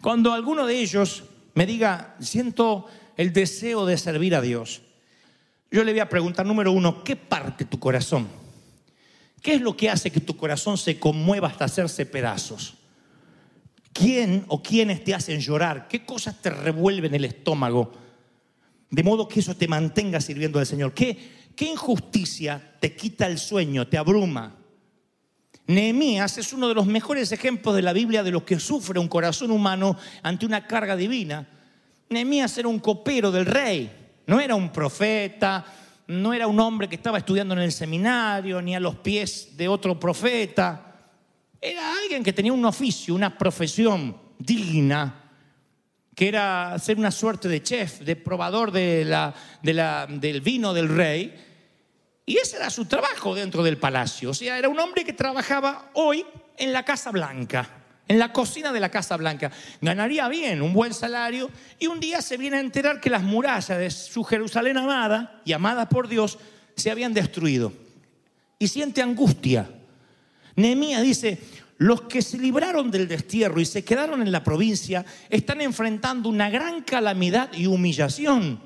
Cuando 0.00 0.32
alguno 0.32 0.66
de 0.66 0.80
ellos 0.80 1.24
me 1.54 1.66
diga, 1.66 2.16
siento 2.18 2.86
el 3.16 3.32
deseo 3.32 3.84
de 3.84 3.98
servir 3.98 4.34
a 4.34 4.40
Dios, 4.40 4.80
yo 5.70 5.84
le 5.84 5.92
voy 5.92 6.00
a 6.00 6.08
preguntar, 6.08 6.46
número 6.46 6.72
uno, 6.72 7.04
¿qué 7.04 7.14
parte 7.16 7.64
tu 7.66 7.78
corazón? 7.78 8.26
¿Qué 9.44 9.56
es 9.56 9.60
lo 9.60 9.76
que 9.76 9.90
hace 9.90 10.10
que 10.10 10.20
tu 10.20 10.38
corazón 10.38 10.78
se 10.78 10.98
conmueva 10.98 11.48
hasta 11.48 11.66
hacerse 11.66 12.06
pedazos? 12.06 12.76
¿Quién 13.92 14.46
o 14.48 14.62
quiénes 14.62 15.04
te 15.04 15.12
hacen 15.12 15.38
llorar? 15.38 15.86
¿Qué 15.86 16.06
cosas 16.06 16.40
te 16.40 16.48
revuelven 16.48 17.14
el 17.14 17.26
estómago? 17.26 17.92
De 18.88 19.02
modo 19.02 19.28
que 19.28 19.40
eso 19.40 19.54
te 19.54 19.68
mantenga 19.68 20.22
sirviendo 20.22 20.58
al 20.58 20.64
Señor. 20.64 20.94
¿Qué, 20.94 21.50
qué 21.54 21.66
injusticia 21.66 22.74
te 22.80 22.96
quita 22.96 23.26
el 23.26 23.36
sueño, 23.36 23.86
te 23.86 23.98
abruma? 23.98 24.56
Nehemías 25.66 26.38
es 26.38 26.54
uno 26.54 26.66
de 26.66 26.74
los 26.74 26.86
mejores 26.86 27.30
ejemplos 27.30 27.76
de 27.76 27.82
la 27.82 27.92
Biblia 27.92 28.22
de 28.22 28.30
lo 28.30 28.46
que 28.46 28.58
sufre 28.58 28.98
un 28.98 29.08
corazón 29.08 29.50
humano 29.50 29.98
ante 30.22 30.46
una 30.46 30.66
carga 30.66 30.96
divina. 30.96 31.46
Nehemías 32.08 32.56
era 32.56 32.68
un 32.68 32.78
copero 32.78 33.30
del 33.30 33.44
rey, 33.44 33.92
no 34.26 34.40
era 34.40 34.54
un 34.54 34.72
profeta, 34.72 35.66
no 36.06 36.32
era 36.34 36.46
un 36.46 36.60
hombre 36.60 36.88
que 36.88 36.96
estaba 36.96 37.18
estudiando 37.18 37.54
en 37.54 37.60
el 37.60 37.72
seminario, 37.72 38.60
ni 38.60 38.74
a 38.74 38.80
los 38.80 38.96
pies 38.96 39.56
de 39.56 39.68
otro 39.68 39.98
profeta. 39.98 40.96
Era 41.60 41.96
alguien 42.02 42.22
que 42.22 42.32
tenía 42.32 42.52
un 42.52 42.64
oficio, 42.64 43.14
una 43.14 43.36
profesión 43.38 44.16
digna, 44.38 45.22
que 46.14 46.28
era 46.28 46.78
ser 46.78 46.98
una 46.98 47.10
suerte 47.10 47.48
de 47.48 47.62
chef, 47.62 48.00
de 48.00 48.16
probador 48.16 48.70
de 48.70 49.04
la- 49.04 49.34
de 49.62 49.72
la- 49.72 50.06
del 50.06 50.40
vino 50.42 50.72
del 50.74 50.88
rey. 50.88 51.34
Y 52.26 52.36
ese 52.38 52.56
era 52.56 52.70
su 52.70 52.84
trabajo 52.84 53.34
dentro 53.34 53.62
del 53.62 53.78
palacio. 53.78 54.30
O 54.30 54.34
sea, 54.34 54.58
era 54.58 54.68
un 54.68 54.78
hombre 54.78 55.04
que 55.04 55.12
trabajaba 55.12 55.90
hoy 55.94 56.24
en 56.56 56.72
la 56.72 56.84
Casa 56.84 57.10
Blanca, 57.10 57.68
en 58.06 58.18
la 58.18 58.32
cocina 58.32 58.72
de 58.72 58.80
la 58.80 58.90
Casa 58.90 59.16
Blanca. 59.16 59.50
Ganaría 59.80 60.28
bien, 60.28 60.62
un 60.62 60.72
buen 60.72 60.92
salario, 60.92 61.50
y 61.78 61.86
un 61.86 62.00
día 62.00 62.20
se 62.20 62.36
viene 62.36 62.58
a 62.58 62.60
enterar 62.60 63.00
que 63.00 63.10
las 63.10 63.22
murallas 63.22 63.78
de 63.78 63.90
su 63.90 64.24
Jerusalén 64.24 64.76
amada 64.76 65.40
y 65.44 65.52
amada 65.52 65.88
por 65.88 66.08
Dios 66.08 66.38
se 66.76 66.90
habían 66.90 67.14
destruido. 67.14 67.72
Y 68.58 68.68
siente 68.68 69.02
angustia. 69.02 69.68
Nehemías 70.56 71.02
dice, 71.02 71.40
los 71.78 72.02
que 72.02 72.22
se 72.22 72.38
libraron 72.38 72.90
del 72.90 73.08
destierro 73.08 73.60
y 73.60 73.64
se 73.64 73.84
quedaron 73.84 74.22
en 74.22 74.30
la 74.30 74.44
provincia 74.44 75.04
están 75.28 75.60
enfrentando 75.60 76.28
una 76.28 76.48
gran 76.50 76.82
calamidad 76.82 77.52
y 77.52 77.66
humillación. 77.66 78.60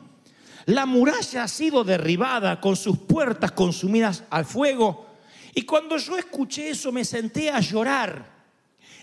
La 0.67 0.85
muralla 0.85 1.45
ha 1.45 1.49
sido 1.49 1.83
derribada 1.83 2.61
con 2.61 2.77
sus 2.77 2.99
puertas 2.99 3.53
consumidas 3.53 4.25
al 4.29 4.45
fuego. 4.45 5.07
Y 5.55 5.63
cuando 5.63 5.97
yo 5.97 6.19
escuché 6.19 6.69
eso 6.69 6.93
me 6.93 7.07
senté 7.07 7.51
a 7.51 7.61
llorar. 7.61 8.38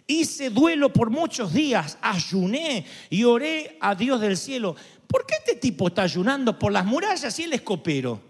Hice 0.07 0.51
duelo 0.51 0.93
por 0.93 1.09
muchos 1.09 1.51
días, 1.51 1.97
ayuné 2.01 2.85
y 3.09 3.23
oré 3.23 3.77
a 3.81 3.95
Dios 3.95 4.21
del 4.21 4.37
cielo. 4.37 4.75
¿Por 5.07 5.25
qué 5.25 5.35
este 5.35 5.55
tipo 5.55 5.87
está 5.87 6.03
ayunando 6.03 6.59
por 6.59 6.71
las 6.71 6.85
murallas 6.85 7.39
y 7.39 7.43
el 7.43 7.53
escopero? 7.53 8.21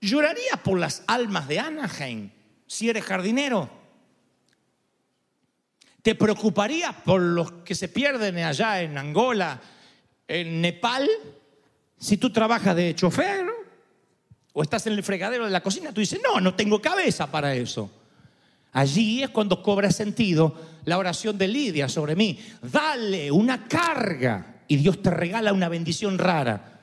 ¿Lloraría 0.00 0.56
por 0.62 0.78
las 0.78 1.02
almas 1.06 1.48
de 1.48 1.58
Anaheim 1.58 2.30
si 2.66 2.88
eres 2.88 3.04
jardinero? 3.04 3.68
¿Te 6.02 6.14
preocuparías 6.14 6.94
por 7.04 7.20
los 7.20 7.52
que 7.52 7.74
se 7.74 7.88
pierden 7.88 8.38
allá 8.38 8.80
en 8.80 8.96
Angola, 8.96 9.60
en 10.28 10.60
Nepal? 10.60 11.08
Si 11.98 12.16
tú 12.16 12.30
trabajas 12.30 12.74
de 12.76 12.94
chofer 12.94 13.46
o 14.52 14.62
estás 14.62 14.86
en 14.86 14.94
el 14.94 15.02
fregadero 15.02 15.44
de 15.44 15.50
la 15.50 15.62
cocina, 15.62 15.92
tú 15.92 16.00
dices, 16.00 16.20
no, 16.22 16.40
no 16.40 16.54
tengo 16.54 16.80
cabeza 16.80 17.30
para 17.30 17.54
eso. 17.54 17.90
Allí 18.72 19.22
es 19.22 19.30
cuando 19.30 19.62
cobra 19.62 19.90
sentido 19.90 20.54
la 20.84 20.98
oración 20.98 21.36
de 21.36 21.48
Lidia 21.48 21.88
sobre 21.88 22.14
mí. 22.14 22.38
Dale 22.62 23.30
una 23.30 23.66
carga 23.66 24.62
y 24.68 24.76
Dios 24.76 25.02
te 25.02 25.10
regala 25.10 25.52
una 25.52 25.68
bendición 25.68 26.18
rara. 26.18 26.80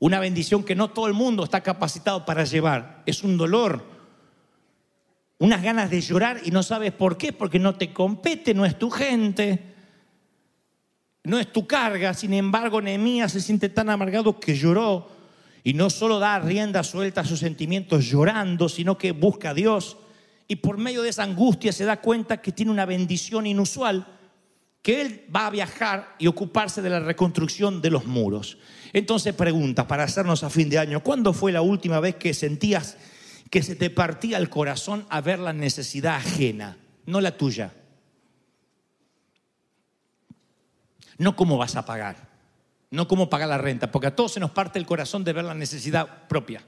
Una 0.00 0.18
bendición 0.18 0.64
que 0.64 0.74
no 0.74 0.90
todo 0.90 1.06
el 1.06 1.14
mundo 1.14 1.44
está 1.44 1.62
capacitado 1.62 2.24
para 2.24 2.44
llevar. 2.44 3.02
Es 3.06 3.22
un 3.22 3.36
dolor, 3.36 3.84
unas 5.38 5.62
ganas 5.62 5.88
de 5.90 6.00
llorar 6.00 6.40
y 6.44 6.50
no 6.50 6.62
sabes 6.62 6.92
por 6.92 7.16
qué, 7.16 7.32
porque 7.32 7.58
no 7.58 7.76
te 7.76 7.92
compete, 7.92 8.52
no 8.52 8.64
es 8.64 8.78
tu 8.78 8.90
gente, 8.90 9.74
no 11.22 11.38
es 11.38 11.52
tu 11.52 11.66
carga. 11.66 12.12
Sin 12.12 12.34
embargo, 12.34 12.82
Nehemías 12.82 13.32
se 13.32 13.40
siente 13.40 13.68
tan 13.68 13.88
amargado 13.88 14.40
que 14.40 14.56
lloró 14.56 15.08
y 15.62 15.74
no 15.74 15.88
solo 15.90 16.18
da 16.18 16.40
rienda 16.40 16.82
suelta 16.82 17.22
a 17.22 17.24
sus 17.24 17.38
sentimientos 17.38 18.04
llorando, 18.04 18.68
sino 18.68 18.98
que 18.98 19.12
busca 19.12 19.50
a 19.50 19.54
Dios 19.54 19.96
y 20.46 20.56
por 20.56 20.78
medio 20.78 21.02
de 21.02 21.08
esa 21.08 21.22
angustia 21.22 21.72
se 21.72 21.84
da 21.84 22.00
cuenta 22.00 22.42
que 22.42 22.52
tiene 22.52 22.70
una 22.70 22.84
bendición 22.84 23.46
inusual, 23.46 24.06
que 24.82 25.00
él 25.00 25.26
va 25.34 25.46
a 25.46 25.50
viajar 25.50 26.14
y 26.18 26.26
ocuparse 26.26 26.82
de 26.82 26.90
la 26.90 27.00
reconstrucción 27.00 27.80
de 27.80 27.90
los 27.90 28.04
muros. 28.04 28.58
Entonces 28.92 29.34
pregunta, 29.34 29.88
para 29.88 30.04
hacernos 30.04 30.44
a 30.44 30.50
fin 30.50 30.68
de 30.68 30.78
año, 30.78 31.00
¿cuándo 31.00 31.32
fue 31.32 31.52
la 31.52 31.62
última 31.62 32.00
vez 32.00 32.16
que 32.16 32.34
sentías 32.34 32.98
que 33.50 33.62
se 33.62 33.76
te 33.76 33.88
partía 33.88 34.36
el 34.36 34.50
corazón 34.50 35.06
a 35.08 35.20
ver 35.20 35.38
la 35.38 35.52
necesidad 35.52 36.16
ajena, 36.16 36.76
no 37.06 37.20
la 37.20 37.36
tuya? 37.36 37.72
No 41.16 41.36
cómo 41.36 41.56
vas 41.56 41.76
a 41.76 41.86
pagar, 41.86 42.28
no 42.90 43.08
cómo 43.08 43.30
pagar 43.30 43.48
la 43.48 43.58
renta, 43.58 43.90
porque 43.90 44.08
a 44.08 44.16
todos 44.16 44.32
se 44.32 44.40
nos 44.40 44.50
parte 44.50 44.78
el 44.78 44.86
corazón 44.86 45.24
de 45.24 45.32
ver 45.32 45.44
la 45.44 45.54
necesidad 45.54 46.28
propia. 46.28 46.62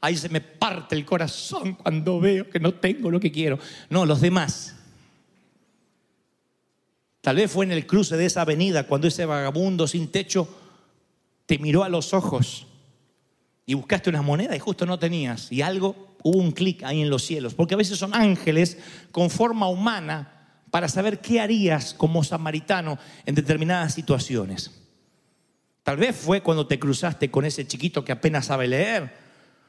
Ahí 0.00 0.16
se 0.16 0.28
me 0.28 0.40
parte 0.40 0.94
el 0.94 1.04
corazón 1.04 1.74
cuando 1.74 2.20
veo 2.20 2.48
que 2.48 2.60
no 2.60 2.74
tengo 2.74 3.10
lo 3.10 3.18
que 3.18 3.32
quiero. 3.32 3.58
No, 3.88 4.04
los 4.06 4.20
demás. 4.20 4.76
Tal 7.20 7.36
vez 7.36 7.50
fue 7.50 7.64
en 7.64 7.72
el 7.72 7.86
cruce 7.86 8.16
de 8.16 8.26
esa 8.26 8.42
avenida 8.42 8.86
cuando 8.86 9.08
ese 9.08 9.26
vagabundo 9.26 9.88
sin 9.88 10.08
techo 10.08 10.48
te 11.46 11.58
miró 11.58 11.82
a 11.82 11.88
los 11.88 12.14
ojos 12.14 12.66
y 13.64 13.74
buscaste 13.74 14.10
unas 14.10 14.22
monedas 14.22 14.54
y 14.54 14.60
justo 14.60 14.86
no 14.86 14.98
tenías. 14.98 15.50
Y 15.50 15.62
algo, 15.62 16.14
hubo 16.22 16.38
un 16.38 16.52
clic 16.52 16.84
ahí 16.84 17.02
en 17.02 17.10
los 17.10 17.24
cielos. 17.24 17.54
Porque 17.54 17.74
a 17.74 17.78
veces 17.78 17.98
son 17.98 18.14
ángeles 18.14 18.78
con 19.10 19.28
forma 19.28 19.68
humana 19.68 20.60
para 20.70 20.88
saber 20.88 21.20
qué 21.20 21.40
harías 21.40 21.94
como 21.94 22.22
samaritano 22.22 22.98
en 23.24 23.34
determinadas 23.34 23.94
situaciones. 23.94 24.70
Tal 25.82 25.96
vez 25.96 26.14
fue 26.14 26.42
cuando 26.42 26.66
te 26.66 26.78
cruzaste 26.78 27.30
con 27.30 27.44
ese 27.44 27.66
chiquito 27.66 28.04
que 28.04 28.12
apenas 28.12 28.46
sabe 28.46 28.68
leer 28.68 29.25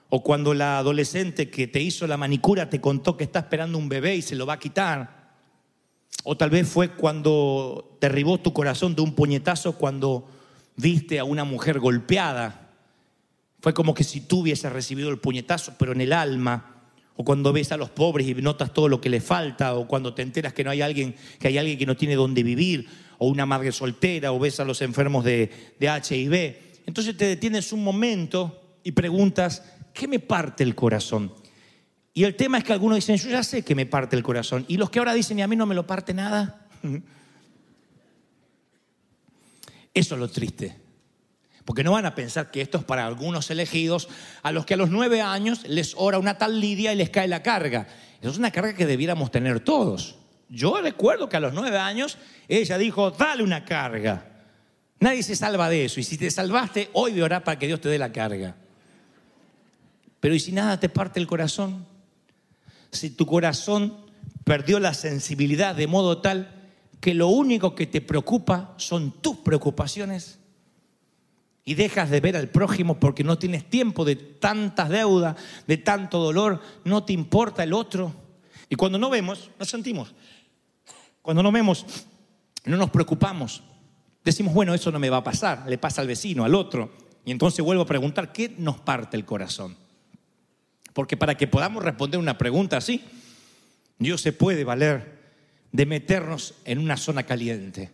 o 0.09 0.23
cuando 0.23 0.53
la 0.53 0.77
adolescente 0.77 1.49
que 1.49 1.67
te 1.67 1.81
hizo 1.81 2.07
la 2.07 2.17
manicura 2.17 2.69
te 2.69 2.79
contó 2.79 3.17
que 3.17 3.25
está 3.25 3.39
esperando 3.39 3.77
un 3.77 3.89
bebé 3.89 4.15
y 4.15 4.21
se 4.21 4.35
lo 4.35 4.45
va 4.45 4.53
a 4.53 4.59
quitar. 4.59 5.17
O 6.23 6.37
tal 6.37 6.49
vez 6.49 6.67
fue 6.67 6.91
cuando 6.91 7.97
derribó 7.99 8.39
tu 8.39 8.53
corazón 8.53 8.95
de 8.95 9.01
un 9.01 9.13
puñetazo 9.13 9.73
cuando 9.77 10.27
viste 10.75 11.19
a 11.19 11.25
una 11.25 11.43
mujer 11.43 11.79
golpeada. 11.79 12.71
Fue 13.59 13.73
como 13.73 13.93
que 13.93 14.03
si 14.03 14.21
tú 14.21 14.41
hubieses 14.41 14.71
recibido 14.71 15.09
el 15.09 15.19
puñetazo, 15.19 15.73
pero 15.77 15.91
en 15.91 16.01
el 16.01 16.13
alma. 16.13 16.73
O 17.15 17.25
cuando 17.25 17.51
ves 17.51 17.71
a 17.71 17.77
los 17.77 17.89
pobres 17.89 18.27
y 18.27 18.35
notas 18.35 18.73
todo 18.73 18.87
lo 18.87 19.01
que 19.01 19.09
les 19.09 19.23
falta. 19.23 19.75
O 19.75 19.87
cuando 19.87 20.13
te 20.13 20.21
enteras 20.21 20.53
que 20.53 20.63
no 20.63 20.69
hay 20.69 20.81
alguien, 20.81 21.15
que 21.39 21.49
hay 21.49 21.57
alguien 21.57 21.77
que 21.77 21.85
no 21.85 21.97
tiene 21.97 22.15
dónde 22.15 22.43
vivir. 22.43 22.87
O 23.17 23.27
una 23.27 23.45
madre 23.45 23.71
soltera. 23.71 24.31
O 24.31 24.39
ves 24.39 24.59
a 24.59 24.65
los 24.65 24.81
enfermos 24.81 25.25
de, 25.25 25.75
de 25.79 25.87
HIV. 25.87 26.83
Entonces 26.85 27.17
te 27.17 27.25
detienes 27.25 27.73
un 27.73 27.83
momento 27.83 28.79
y 28.83 28.91
preguntas, 28.93 29.63
¿qué 29.97 30.07
me 30.07 30.19
parte 30.19 30.63
el 30.63 30.75
corazón? 30.75 31.33
Y 32.13 32.23
el 32.23 32.35
tema 32.35 32.59
es 32.59 32.63
que 32.63 32.73
algunos 32.73 32.95
dicen, 32.97 33.17
yo 33.17 33.29
ya 33.29 33.43
sé 33.43 33.63
que 33.63 33.75
me 33.75 33.85
parte 33.85 34.15
el 34.15 34.23
corazón. 34.23 34.63
Y 34.67 34.77
los 34.77 34.89
que 34.89 34.99
ahora 34.99 35.13
dicen, 35.13 35.39
y 35.39 35.41
a 35.41 35.47
mí 35.47 35.55
no 35.55 35.65
me 35.65 35.75
lo 35.75 35.85
parte 35.85 36.13
nada. 36.13 36.67
Eso 39.93 40.15
es 40.15 40.19
lo 40.19 40.29
triste. 40.29 40.75
Porque 41.65 41.83
no 41.83 41.91
van 41.93 42.05
a 42.05 42.15
pensar 42.15 42.49
que 42.49 42.61
esto 42.61 42.77
es 42.77 42.85
para 42.85 43.05
algunos 43.05 43.49
elegidos 43.51 44.07
a 44.41 44.53
los 44.53 44.65
que 44.65 44.75
a 44.75 44.77
los 44.77 44.89
nueve 44.89 45.21
años 45.21 45.67
les 45.67 45.95
ora 45.97 46.17
una 46.17 46.37
tal 46.37 46.61
Lidia 46.61 46.93
y 46.93 46.95
les 46.95 47.09
cae 47.09 47.27
la 47.27 47.43
carga. 47.43 47.87
Eso 48.21 48.29
es 48.29 48.37
una 48.37 48.51
carga 48.51 48.73
que 48.73 48.85
debiéramos 48.85 49.31
tener 49.31 49.59
todos. 49.59 50.15
Yo 50.47 50.79
recuerdo 50.79 51.27
que 51.27 51.35
a 51.35 51.41
los 51.41 51.53
nueve 51.53 51.77
años 51.77 52.17
ella 52.47 52.77
dijo, 52.77 53.11
dale 53.11 53.43
una 53.43 53.65
carga. 53.65 54.45
Nadie 54.99 55.23
se 55.23 55.35
salva 55.35 55.67
de 55.67 55.85
eso. 55.85 55.99
Y 55.99 56.03
si 56.03 56.17
te 56.17 56.31
salvaste, 56.31 56.89
hoy 56.93 57.11
de 57.11 57.23
orar 57.23 57.43
para 57.43 57.59
que 57.59 57.67
Dios 57.67 57.81
te 57.81 57.89
dé 57.89 57.97
la 57.97 58.13
carga. 58.13 58.55
Pero 60.19 60.35
¿y 60.35 60.39
si 60.39 60.51
nada 60.51 60.79
te 60.79 60.89
parte 60.89 61.19
el 61.19 61.27
corazón? 61.27 61.85
Si 62.91 63.09
tu 63.09 63.25
corazón 63.25 63.95
perdió 64.43 64.79
la 64.79 64.93
sensibilidad 64.93 65.75
de 65.75 65.87
modo 65.87 66.19
tal 66.19 66.53
que 66.99 67.13
lo 67.13 67.27
único 67.27 67.75
que 67.75 67.85
te 67.85 68.01
preocupa 68.01 68.73
son 68.77 69.11
tus 69.21 69.37
preocupaciones 69.37 70.39
y 71.63 71.75
dejas 71.75 72.09
de 72.09 72.21
ver 72.21 72.37
al 72.37 72.49
prójimo 72.49 72.99
porque 72.99 73.23
no 73.23 73.37
tienes 73.37 73.69
tiempo 73.69 74.05
de 74.05 74.15
tantas 74.15 74.89
deudas, 74.89 75.35
de 75.67 75.77
tanto 75.77 76.19
dolor, 76.19 76.61
no 76.85 77.03
te 77.03 77.13
importa 77.13 77.63
el 77.63 77.73
otro. 77.73 78.13
Y 78.69 78.75
cuando 78.75 78.97
no 78.97 79.09
vemos, 79.09 79.51
nos 79.59 79.69
sentimos. 79.69 80.13
Cuando 81.21 81.43
no 81.43 81.51
vemos, 81.51 81.85
no 82.63 82.77
nos 82.77 82.89
preocupamos. 82.89 83.63
Decimos, 84.23 84.53
bueno, 84.53 84.73
eso 84.73 84.91
no 84.91 84.99
me 84.99 85.09
va 85.09 85.17
a 85.17 85.23
pasar, 85.23 85.65
le 85.67 85.77
pasa 85.77 86.01
al 86.01 86.07
vecino, 86.07 86.45
al 86.45 86.55
otro. 86.55 86.89
Y 87.25 87.31
entonces 87.31 87.63
vuelvo 87.63 87.83
a 87.83 87.85
preguntar, 87.85 88.31
¿qué 88.31 88.55
nos 88.57 88.79
parte 88.79 89.17
el 89.17 89.25
corazón? 89.25 89.75
Porque 90.97 91.15
para 91.15 91.37
que 91.37 91.45
podamos 91.45 91.83
responder 91.83 92.19
una 92.19 92.39
pregunta 92.39 92.77
así, 92.77 93.03
Dios 93.99 94.19
se 94.19 94.33
puede 94.33 94.63
valer 94.63 95.19
de 95.71 95.85
meternos 95.85 96.55
en 96.65 96.79
una 96.79 96.97
zona 96.97 97.21
caliente, 97.21 97.91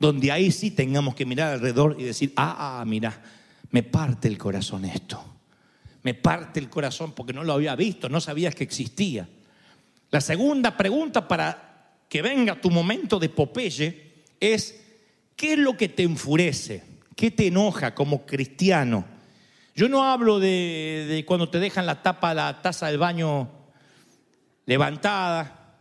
donde 0.00 0.32
ahí 0.32 0.50
sí 0.50 0.72
tengamos 0.72 1.14
que 1.14 1.24
mirar 1.24 1.52
alrededor 1.52 1.94
y 2.00 2.02
decir, 2.02 2.32
ah, 2.34 2.80
ah, 2.80 2.84
mira, 2.84 3.22
me 3.70 3.84
parte 3.84 4.26
el 4.26 4.38
corazón 4.38 4.84
esto. 4.84 5.24
Me 6.02 6.14
parte 6.14 6.58
el 6.58 6.68
corazón 6.68 7.12
porque 7.12 7.32
no 7.32 7.44
lo 7.44 7.52
había 7.52 7.76
visto, 7.76 8.08
no 8.08 8.20
sabías 8.20 8.56
que 8.56 8.64
existía. 8.64 9.28
La 10.10 10.20
segunda 10.20 10.76
pregunta 10.76 11.28
para 11.28 12.00
que 12.08 12.22
venga 12.22 12.60
tu 12.60 12.72
momento 12.72 13.20
de 13.20 13.28
Popeye 13.28 14.14
es, 14.40 14.80
¿qué 15.36 15.52
es 15.52 15.58
lo 15.60 15.76
que 15.76 15.90
te 15.90 16.02
enfurece? 16.02 16.82
¿Qué 17.14 17.30
te 17.30 17.46
enoja 17.46 17.94
como 17.94 18.26
cristiano? 18.26 19.11
Yo 19.74 19.88
no 19.88 20.04
hablo 20.04 20.38
de, 20.38 21.24
cuando 21.26 21.48
te 21.48 21.58
dejan 21.58 21.86
la 21.86 22.02
tapa, 22.02 22.34
la 22.34 22.60
taza 22.60 22.88
del 22.88 22.98
baño 22.98 23.48
levantada, 24.66 25.78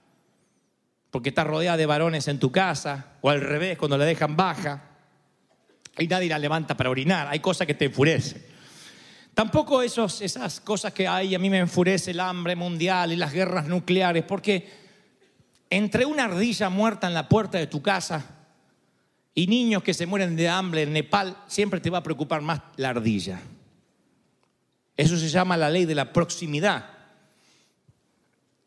porque 1.09 1.29
estás 1.29 1.45
rodeada 1.45 1.75
de 1.75 1.85
varones 1.85 2.27
en 2.29 2.39
tu 2.39 2.51
casa, 2.51 3.17
o 3.21 3.29
al 3.29 3.41
revés, 3.41 3.77
cuando 3.77 3.97
la 3.97 4.05
dejan 4.05 4.37
baja, 4.37 4.83
y 5.97 6.07
nadie 6.07 6.29
la 6.29 6.39
levanta 6.39 6.77
para 6.77 6.89
orinar, 6.89 7.27
hay 7.29 7.39
cosas 7.39 7.67
que 7.67 7.73
te 7.73 7.85
enfurecen. 7.85 8.45
Tampoco 9.33 9.81
esos, 9.81 10.21
esas 10.21 10.61
cosas 10.61 10.93
que 10.93 11.07
hay, 11.07 11.35
a 11.35 11.39
mí 11.39 11.49
me 11.49 11.59
enfurece 11.59 12.11
el 12.11 12.21
hambre 12.21 12.55
mundial 12.55 13.11
y 13.11 13.17
las 13.17 13.33
guerras 13.33 13.67
nucleares, 13.67 14.23
porque 14.23 14.69
entre 15.69 16.05
una 16.05 16.25
ardilla 16.25 16.69
muerta 16.69 17.07
en 17.07 17.13
la 17.13 17.27
puerta 17.27 17.57
de 17.57 17.67
tu 17.67 17.81
casa 17.81 18.25
y 19.33 19.47
niños 19.47 19.83
que 19.83 19.93
se 19.93 20.05
mueren 20.05 20.35
de 20.37 20.47
hambre 20.47 20.83
en 20.83 20.93
Nepal, 20.93 21.37
siempre 21.47 21.81
te 21.81 21.89
va 21.89 21.99
a 21.99 22.03
preocupar 22.03 22.41
más 22.41 22.61
la 22.77 22.89
ardilla. 22.89 23.41
Eso 24.95 25.17
se 25.17 25.29
llama 25.29 25.57
la 25.57 25.69
ley 25.69 25.85
de 25.85 25.95
la 25.95 26.11
proximidad. 26.11 26.85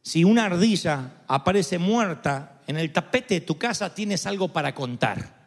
Si 0.02 0.24
una 0.24 0.46
ardilla 0.46 1.22
aparece 1.26 1.78
muerta 1.78 2.60
en 2.66 2.76
el 2.76 2.92
tapete 2.92 3.34
de 3.34 3.40
tu 3.40 3.56
casa, 3.56 3.94
tienes 3.94 4.26
algo 4.26 4.48
para 4.48 4.74
contar. 4.74 5.44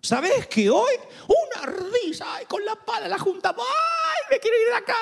¿Sabes 0.00 0.46
que 0.46 0.70
hoy 0.70 0.92
una 1.26 1.62
ardilla 1.62 2.26
ay, 2.36 2.44
con 2.46 2.64
la 2.64 2.76
pala 2.76 3.08
la 3.08 3.18
juntamos? 3.18 3.64
¡Ay, 3.66 4.22
me 4.30 4.38
quiero 4.38 4.56
ir 4.56 4.68
de 4.68 4.76
acá! 4.76 4.94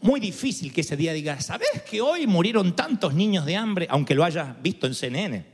Muy 0.00 0.20
difícil 0.20 0.72
que 0.72 0.80
ese 0.80 0.96
día 0.96 1.12
digas, 1.12 1.44
¿sabes 1.44 1.82
que 1.88 2.00
hoy 2.00 2.26
murieron 2.26 2.74
tantos 2.74 3.14
niños 3.14 3.44
de 3.44 3.56
hambre, 3.56 3.86
aunque 3.90 4.14
lo 4.14 4.24
hayas 4.24 4.60
visto 4.62 4.86
en 4.86 4.94
CNN? 4.94 5.44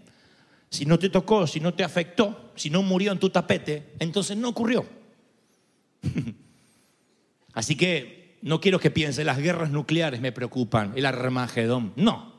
Si 0.71 0.87
no 0.87 0.99
te 0.99 1.09
tocó, 1.09 1.47
si 1.47 1.61
no 1.61 1.75
te 1.75 1.83
afectó, 1.83 2.53
si 2.55 2.71
no 2.71 2.83
murió 2.83 3.12
en 3.12 3.18
tu 3.18 3.31
tapete, 3.31 3.94
entonces 3.99 4.37
no 4.37 4.51
ocurrió. 4.51 4.87
Así 7.53 7.77
que 7.77 8.18
no 8.42 8.61
quiero 8.61 8.79
que 8.79 8.90
piense, 8.90 9.24
las 9.24 9.38
guerras 9.38 9.70
nucleares 9.70 10.20
me 10.20 10.33
preocupan, 10.33 10.92
el 10.96 11.07
Armagedón. 11.07 11.92
No. 11.96 12.33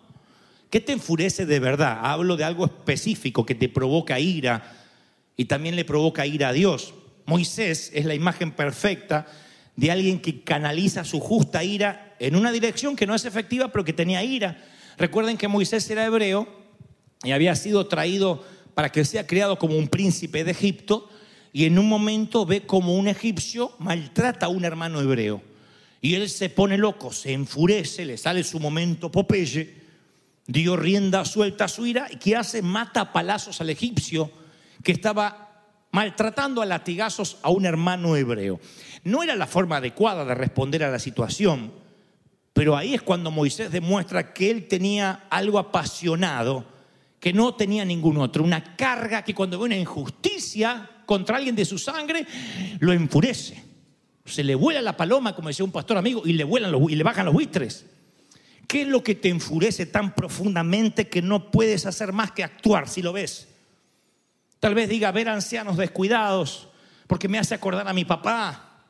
¿Qué 0.70 0.80
te 0.80 0.94
enfurece 0.94 1.46
de 1.46 1.60
verdad? 1.60 2.00
Hablo 2.04 2.38
de 2.38 2.44
algo 2.44 2.66
específico 2.66 3.46
que 3.46 3.56
te 3.56 3.70
provoca 3.70 4.20
ira 4.20 4.78
y 5.36 5.46
también 5.46 5.76
le 5.76 5.86
provoca 5.86 6.26
ira 6.26 6.50
a 6.50 6.54
Dios. 6.54 6.94
Moisés 7.26 7.92
es 7.94 8.06
la 8.06 8.14
imagen 8.14 8.52
perfecta 8.52 9.28
de 9.76 9.92
alguien 9.92 10.20
que 10.20 10.42
canaliza 10.42 11.04
su 11.04 11.20
justa 11.20 11.64
ira 11.64 12.16
en 12.20 12.36
una 12.36 12.52
dirección 12.52 12.96
que 12.96 13.08
no 13.08 13.16
es 13.16 13.26
efectiva, 13.26 13.72
pero 13.72 13.86
que 13.86 13.94
tenía 13.94 14.24
ira. 14.24 14.64
Recuerden 14.98 15.38
que 15.38 15.48
Moisés 15.48 15.90
era 15.90 16.06
hebreo 16.06 16.48
y 17.24 17.32
había 17.32 17.56
sido 17.56 17.88
traído 17.88 18.44
para 18.74 18.92
que 18.92 19.06
sea 19.06 19.26
criado 19.26 19.58
como 19.58 19.78
un 19.78 19.88
príncipe 19.88 20.44
de 20.44 20.52
Egipto 20.52 21.10
y 21.52 21.66
en 21.66 21.80
un 21.80 21.90
momento 21.90 22.46
ve 22.46 22.66
como 22.66 22.96
un 22.96 23.08
egipcio 23.08 23.72
maltrata 23.80 24.46
a 24.46 24.50
un 24.50 24.66
hermano 24.66 25.02
hebreo. 25.02 25.42
Y 26.02 26.16
él 26.16 26.30
se 26.30 26.50
pone 26.50 26.78
loco, 26.78 27.12
se 27.12 27.34
enfurece, 27.34 28.06
le 28.06 28.18
sale 28.18 28.44
su 28.44 28.60
momento 28.60 29.12
Popeye, 29.12 29.76
dio 30.48 30.78
rienda 30.78 31.26
suelta 31.26 31.66
a 31.66 31.68
su 31.68 31.86
ira 31.86 32.08
y 32.10 32.18
¿qué 32.18 32.36
hace? 32.36 32.62
Mata 32.62 33.12
palazos 33.12 33.60
al 33.62 33.70
egipcio 33.70 34.32
que 34.84 34.94
estaba 34.94 35.50
maltratando 35.92 36.62
a 36.62 36.66
latigazos 36.66 37.38
a 37.42 37.50
un 37.50 37.66
hermano 37.66 38.16
hebreo. 38.16 38.60
No 39.04 39.24
era 39.24 39.36
la 39.36 39.48
forma 39.48 39.78
adecuada 39.78 40.26
de 40.26 40.36
responder 40.36 40.84
a 40.84 40.92
la 40.92 41.00
situación, 41.00 41.72
pero 42.54 42.78
ahí 42.78 42.94
es 42.94 43.02
cuando 43.02 43.32
Moisés 43.32 43.72
demuestra 43.72 44.34
que 44.34 44.52
él 44.52 44.68
tenía 44.68 45.28
algo 45.30 45.60
apasionado 45.60 46.66
que 47.20 47.34
no 47.34 47.54
tenía 47.56 47.84
ningún 47.84 48.18
otro, 48.18 48.44
una 48.44 48.76
carga 48.76 49.24
que 49.24 49.36
cuando 49.36 49.60
ve 49.60 49.66
una 49.66 49.78
injusticia 49.78 50.90
contra 51.06 51.38
alguien 51.38 51.56
de 51.56 51.66
su 51.66 51.78
sangre, 51.78 52.26
lo 52.80 52.94
enfurece. 52.94 53.69
Se 54.26 54.44
le 54.44 54.56
vuela 54.56 54.82
la 54.82 54.98
paloma, 54.98 55.36
como 55.36 55.48
decía 55.48 55.66
un 55.66 55.72
pastor 55.72 55.98
amigo, 55.98 56.22
y 56.26 56.34
le, 56.34 56.44
vuelan 56.44 56.72
los, 56.72 56.82
y 56.90 56.96
le 56.96 57.04
bajan 57.04 57.26
los 57.26 57.34
buitres. 57.34 57.86
¿Qué 58.68 58.84
es 58.84 58.88
lo 58.88 59.04
que 59.04 59.16
te 59.16 59.30
enfurece 59.30 59.88
tan 59.88 60.14
profundamente 60.14 61.08
que 61.08 61.22
no 61.22 61.50
puedes 61.50 61.86
hacer 61.86 62.14
más 62.14 62.32
que 62.32 62.44
actuar 62.44 62.88
si 62.88 63.02
lo 63.02 63.14
ves? 63.14 63.48
Tal 64.60 64.76
vez 64.76 64.90
diga 64.90 65.12
ver 65.12 65.30
ancianos 65.30 65.78
descuidados, 65.78 66.68
porque 67.08 67.28
me 67.28 67.40
hace 67.40 67.56
acordar 67.56 67.88
a 67.88 67.94
mi 67.94 68.06
papá. 68.06 68.84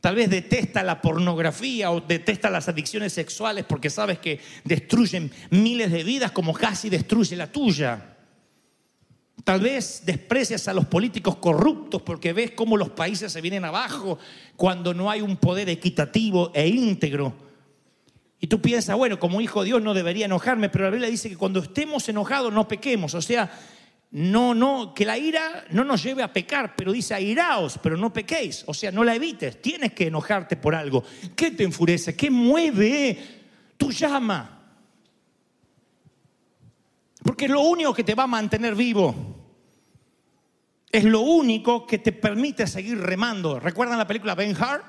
Tal 0.00 0.16
vez 0.16 0.28
detesta 0.28 0.82
la 0.82 1.00
pornografía 1.00 1.90
o 1.90 2.00
detesta 2.00 2.50
las 2.50 2.68
adicciones 2.68 3.12
sexuales 3.12 3.64
porque 3.64 3.88
sabes 3.88 4.18
que 4.18 4.40
destruyen 4.64 5.30
miles 5.50 5.90
de 5.92 6.04
vidas 6.04 6.32
como 6.32 6.52
casi 6.52 6.90
destruye 6.90 7.36
la 7.36 7.50
tuya. 7.50 8.13
Tal 9.44 9.60
vez 9.60 10.02
desprecias 10.06 10.66
a 10.68 10.74
los 10.74 10.86
políticos 10.86 11.36
corruptos 11.36 12.00
porque 12.00 12.32
ves 12.32 12.52
cómo 12.52 12.78
los 12.78 12.88
países 12.88 13.30
se 13.30 13.42
vienen 13.42 13.66
abajo 13.66 14.18
cuando 14.56 14.94
no 14.94 15.10
hay 15.10 15.20
un 15.20 15.36
poder 15.36 15.68
equitativo 15.68 16.50
e 16.54 16.66
íntegro. 16.66 17.34
Y 18.40 18.46
tú 18.46 18.60
piensas, 18.60 18.96
bueno, 18.96 19.18
como 19.18 19.42
hijo 19.42 19.60
de 19.60 19.66
Dios 19.66 19.82
no 19.82 19.92
debería 19.92 20.24
enojarme, 20.24 20.70
pero 20.70 20.84
la 20.84 20.90
Biblia 20.90 21.10
dice 21.10 21.28
que 21.28 21.36
cuando 21.36 21.60
estemos 21.60 22.08
enojados 22.08 22.54
no 22.54 22.66
pequemos. 22.66 23.14
O 23.14 23.20
sea, 23.20 23.50
no, 24.12 24.54
no, 24.54 24.94
que 24.94 25.04
la 25.04 25.18
ira 25.18 25.64
no 25.70 25.84
nos 25.84 26.02
lleve 26.02 26.22
a 26.22 26.32
pecar, 26.32 26.74
pero 26.74 26.92
dice 26.92 27.14
airaos, 27.14 27.78
pero 27.82 27.96
no 27.98 28.12
pequéis. 28.12 28.64
O 28.66 28.72
sea, 28.72 28.92
no 28.92 29.04
la 29.04 29.14
evites. 29.14 29.60
Tienes 29.60 29.92
que 29.92 30.06
enojarte 30.06 30.56
por 30.56 30.74
algo. 30.74 31.04
¿Qué 31.36 31.50
te 31.50 31.64
enfurece? 31.64 32.16
¿Qué 32.16 32.30
mueve 32.30 33.18
tu 33.76 33.90
llama? 33.90 34.62
Porque 37.22 37.46
es 37.46 37.50
lo 37.50 37.62
único 37.62 37.92
que 37.92 38.04
te 38.04 38.14
va 38.14 38.24
a 38.24 38.28
mantener 38.28 38.74
vivo. 38.74 39.33
Es 40.94 41.02
lo 41.02 41.22
único 41.22 41.88
que 41.88 41.98
te 41.98 42.12
permite 42.12 42.68
seguir 42.68 43.00
remando. 43.00 43.58
¿Recuerdan 43.58 43.98
la 43.98 44.06
película 44.06 44.36
Ben 44.36 44.54
Hart? 44.56 44.84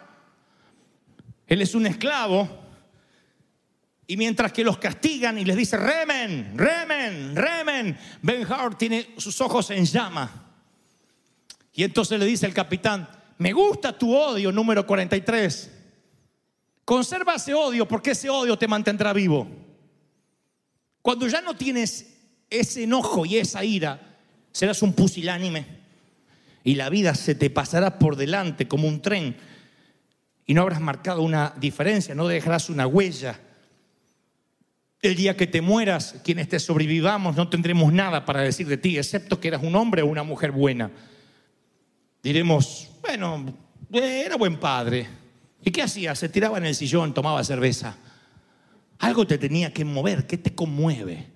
Él 1.48 1.64
es 1.64 1.74
un 1.74 1.88
esclavo 1.88 2.48
y 4.06 4.16
mientras 4.16 4.54
que 4.54 4.64
los 4.64 4.78
castigan 4.78 5.40
y 5.40 5.46
les 5.46 5.58
dice, 5.58 5.78
remen, 5.78 6.56
remen, 6.56 7.36
remen, 7.36 7.98
Ben 8.22 8.46
Hart 8.48 8.78
tiene 8.78 9.16
sus 9.18 9.42
ojos 9.42 9.72
en 9.72 9.84
llama. 9.84 10.54
Y 11.74 11.84
entonces 11.84 12.20
le 12.20 12.26
dice 12.28 12.46
el 12.46 12.54
capitán, 12.54 13.10
me 13.40 13.52
gusta 13.52 13.98
tu 13.98 14.16
odio 14.16 14.52
número 14.52 14.86
43. 14.86 15.72
Conserva 16.86 17.34
ese 17.34 17.56
odio 17.56 17.88
porque 17.88 18.12
ese 18.12 18.30
odio 18.30 18.56
te 18.60 18.68
mantendrá 18.68 19.12
vivo. 19.12 19.48
Cuando 21.02 21.28
ya 21.28 21.42
no 21.42 21.56
tienes 21.56 22.16
ese 22.48 22.84
enojo 22.84 23.26
y 23.26 23.38
esa 23.38 23.66
ira, 23.66 24.20
serás 24.52 24.84
un 24.84 24.94
pusilánime. 24.94 25.84
Y 26.66 26.76
la 26.76 26.90
vida 26.90 27.14
se 27.14 27.36
te 27.36 27.52
pasará 27.52 28.00
por 28.00 28.16
delante 28.16 28.68
como 28.68 28.88
un 28.88 29.00
tren. 29.00 29.38
Y 30.48 30.56
no 30.56 30.64
habrás 30.64 30.82
marcado 30.82 31.22
una 31.22 31.54
diferencia, 31.58 32.16
no 32.16 32.28
dejarás 32.28 32.72
una 32.72 32.88
huella. 32.88 33.40
El 35.00 35.16
día 35.16 35.38
que 35.38 35.46
te 35.46 35.62
mueras, 35.62 36.16
quienes 36.24 36.50
te 36.50 36.60
sobrevivamos, 36.60 37.36
no 37.36 37.50
tendremos 37.50 37.94
nada 37.94 38.26
para 38.26 38.42
decir 38.42 38.68
de 38.68 38.78
ti, 38.78 38.98
excepto 38.98 39.40
que 39.40 39.50
eras 39.50 39.62
un 39.62 39.76
hombre 39.76 40.02
o 40.02 40.08
una 40.08 40.24
mujer 40.24 40.52
buena. 40.52 40.90
Diremos, 42.24 42.90
bueno, 43.04 43.56
era 43.94 44.36
buen 44.36 44.60
padre. 44.60 45.08
¿Y 45.64 45.70
qué 45.70 45.84
hacía? 45.84 46.16
Se 46.16 46.30
tiraba 46.30 46.58
en 46.58 46.66
el 46.66 46.74
sillón, 46.74 47.14
tomaba 47.14 47.44
cerveza. 47.44 47.96
Algo 48.98 49.28
te 49.28 49.38
tenía 49.38 49.72
que 49.72 49.86
mover, 49.86 50.26
¿qué 50.26 50.40
te 50.40 50.56
conmueve? 50.56 51.28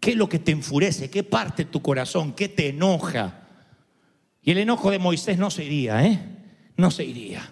¿Qué 0.00 0.12
es 0.12 0.16
lo 0.16 0.30
que 0.30 0.38
te 0.38 0.52
enfurece? 0.52 1.10
¿Qué 1.10 1.24
parte 1.24 1.66
tu 1.66 1.82
corazón? 1.82 2.32
¿Qué 2.32 2.48
te 2.48 2.68
enoja? 2.68 3.43
Y 4.44 4.52
el 4.52 4.58
enojo 4.58 4.90
de 4.90 4.98
Moisés 4.98 5.38
no 5.38 5.50
se 5.50 5.64
iría, 5.64 6.04
¿eh? 6.04 6.20
No 6.76 6.90
se 6.90 7.04
iría. 7.04 7.50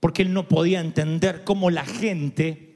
Porque 0.00 0.22
él 0.22 0.32
no 0.32 0.48
podía 0.48 0.80
entender 0.80 1.44
cómo 1.44 1.70
la 1.70 1.84
gente 1.84 2.74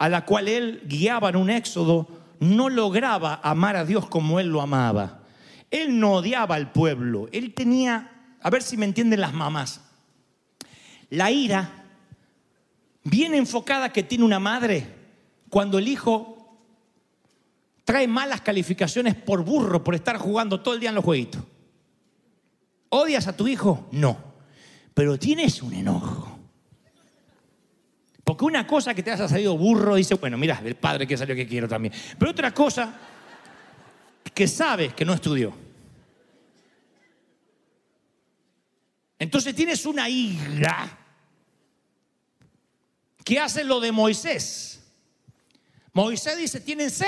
a 0.00 0.08
la 0.08 0.24
cual 0.24 0.48
él 0.48 0.82
guiaba 0.86 1.28
en 1.28 1.36
un 1.36 1.50
éxodo, 1.50 2.08
no 2.40 2.70
lograba 2.70 3.38
amar 3.44 3.76
a 3.76 3.84
Dios 3.84 4.08
como 4.08 4.40
él 4.40 4.48
lo 4.48 4.62
amaba. 4.62 5.24
Él 5.70 6.00
no 6.00 6.14
odiaba 6.14 6.54
al 6.54 6.72
pueblo, 6.72 7.28
él 7.32 7.52
tenía, 7.52 8.10
a 8.40 8.48
ver 8.48 8.62
si 8.62 8.78
me 8.78 8.86
entienden 8.86 9.20
las 9.20 9.34
mamás, 9.34 9.82
la 11.10 11.30
ira 11.30 11.84
bien 13.04 13.34
enfocada 13.34 13.92
que 13.92 14.02
tiene 14.02 14.24
una 14.24 14.38
madre 14.38 14.86
cuando 15.50 15.78
el 15.78 15.86
hijo 15.86 16.58
trae 17.84 18.08
malas 18.08 18.40
calificaciones 18.40 19.14
por 19.14 19.44
burro, 19.44 19.84
por 19.84 19.94
estar 19.94 20.16
jugando 20.16 20.60
todo 20.62 20.72
el 20.72 20.80
día 20.80 20.88
en 20.88 20.94
los 20.94 21.04
jueguitos. 21.04 21.42
¿Odias 22.90 23.26
a 23.28 23.36
tu 23.36 23.48
hijo? 23.48 23.88
No, 23.92 24.18
pero 24.94 25.18
tienes 25.18 25.62
un 25.62 25.72
enojo. 25.72 26.38
Porque 28.24 28.44
una 28.44 28.66
cosa 28.66 28.94
que 28.94 29.02
te 29.02 29.10
haya 29.10 29.28
salido 29.28 29.56
burro, 29.56 29.96
dice, 29.96 30.14
bueno, 30.14 30.36
mira, 30.36 30.60
el 30.64 30.76
padre 30.76 31.06
que 31.06 31.16
salió 31.16 31.34
que 31.34 31.48
quiero 31.48 31.66
también. 31.66 31.94
Pero 32.18 32.30
otra 32.30 32.52
cosa 32.52 32.92
que 34.34 34.46
sabes 34.46 34.94
que 34.94 35.04
no 35.04 35.14
estudió. 35.14 35.52
Entonces 39.18 39.54
tienes 39.54 39.84
una 39.84 40.08
ira 40.08 40.98
que 43.24 43.38
hace 43.38 43.64
lo 43.64 43.80
de 43.80 43.92
Moisés. 43.92 44.80
Moisés 45.92 46.38
dice, 46.38 46.60
¿tienen 46.60 46.90
sed? 46.90 47.06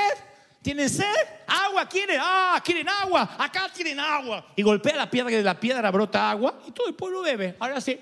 ¿Tienen 0.63 0.89
sed? 0.89 1.05
¿Agua 1.47 1.89
quieren? 1.89 2.19
Ah, 2.21 2.61
quieren 2.65 2.89
agua. 2.89 3.37
Acá 3.39 3.69
tienen 3.75 3.99
agua. 3.99 4.47
Y 4.55 4.63
golpea 4.63 4.97
la 4.97 5.11
piedra 5.11 5.31
y 5.33 5.35
de 5.35 5.43
la 5.43 5.59
piedra 5.59 5.91
brota 5.91 6.31
agua 6.31 6.63
y 6.67 6.71
todo 6.71 6.87
el 6.87 6.95
pueblo 6.95 7.21
bebe. 7.21 7.57
Ahora 7.59 7.81
sí. 7.81 7.99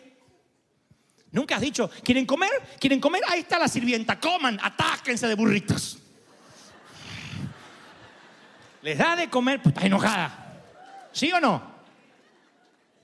Nunca 1.32 1.56
has 1.56 1.60
dicho, 1.60 1.88
¿quieren 2.04 2.26
comer? 2.26 2.50
¿Quieren 2.78 3.00
comer? 3.00 3.22
Ahí 3.28 3.40
está 3.40 3.58
la 3.58 3.68
sirvienta, 3.68 4.18
coman, 4.18 4.58
atáquense 4.60 5.28
de 5.28 5.34
burritos. 5.34 5.98
Les 8.82 8.98
da 8.98 9.14
de 9.14 9.30
comer, 9.30 9.62
pues 9.62 9.74
enojada. 9.84 10.60
¿Sí 11.12 11.30
o 11.32 11.40
no? 11.40 11.62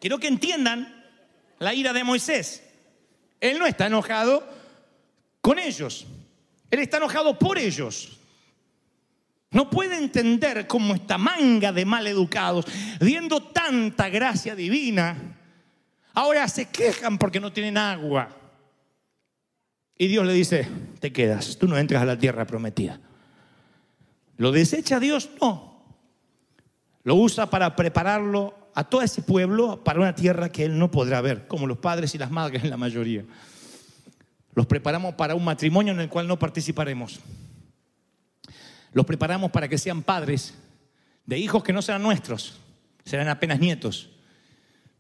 Quiero 0.01 0.19
que 0.19 0.27
entiendan 0.27 1.05
la 1.59 1.73
ira 1.73 1.93
de 1.93 2.03
Moisés. 2.03 2.63
Él 3.41 3.59
no 3.59 3.67
está 3.67 3.87
enojado 3.87 4.47
con 5.41 5.59
ellos. 5.59 6.07
Él 6.71 6.81
está 6.81 6.97
enojado 6.97 7.39
por 7.39 7.59
ellos. 7.59 8.19
No 9.51 9.71
puede 9.71 9.97
entender 9.97 10.67
cómo 10.67 10.95
esta 10.95 11.19
manga 11.19 11.73
de 11.73 11.85
maleducados, 11.85 12.67
viendo 13.01 13.43
tanta 13.43 14.09
gracia 14.09 14.55
divina, 14.55 15.37
Ahora 16.17 16.49
se 16.49 16.65
quejan 16.71 17.19
porque 17.19 17.41
no 17.41 17.53
tienen 17.53 17.77
agua. 17.77 18.31
Y 19.99 20.07
Dios 20.07 20.27
le 20.27 20.33
dice, 20.33 20.67
te 20.99 21.13
quedas, 21.13 21.59
tú 21.59 21.69
no 21.69 21.77
entras 21.77 22.01
a 22.01 22.07
la 22.07 22.19
tierra 22.19 22.47
prometida. 22.47 22.99
¿Lo 24.39 24.51
desecha 24.51 24.99
Dios? 24.99 25.29
No. 25.43 25.85
Lo 27.03 27.17
usa 27.17 27.51
para 27.51 27.77
prepararlo 27.77 28.71
a 28.75 28.85
todo 28.85 29.03
ese 29.03 29.21
pueblo 29.21 29.85
para 29.85 30.01
una 30.01 30.15
tierra 30.15 30.49
que 30.49 30.65
él 30.65 30.79
no 30.79 30.91
podrá 30.91 31.21
ver, 31.21 31.47
como 31.47 31.67
los 31.67 31.79
padres 31.79 32.15
y 32.15 32.19
las 32.19 32.31
madres 32.31 32.65
en 32.65 32.71
la 32.71 32.79
mayoría. 32.79 33.23
Los 34.55 34.65
preparamos 34.65 35.17
para 35.17 35.35
un 35.35 35.45
matrimonio 35.45 35.93
en 35.93 36.01
el 36.01 36.09
cual 36.09 36.27
no 36.27 36.39
participaremos. 36.39 37.21
Los 38.97 39.07
preparamos 39.07 39.53
para 39.53 39.69
que 39.69 39.79
sean 39.79 40.03
padres 40.03 40.55
de 41.25 41.39
hijos 41.39 41.63
que 41.63 41.73
no 41.73 41.83
serán 41.83 42.03
nuestros, 42.03 42.59
serán 43.05 43.29
apenas 43.29 43.61
nietos 43.61 44.09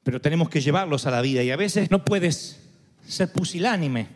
pero 0.06 0.20
tenemos 0.20 0.48
que 0.48 0.60
llevarlos 0.60 1.04
a 1.06 1.10
la 1.10 1.20
vida 1.20 1.42
y 1.42 1.50
a 1.50 1.56
veces 1.56 1.90
no 1.90 2.04
puedes 2.04 2.60
ser 3.04 3.32
pusilánime. 3.32 4.06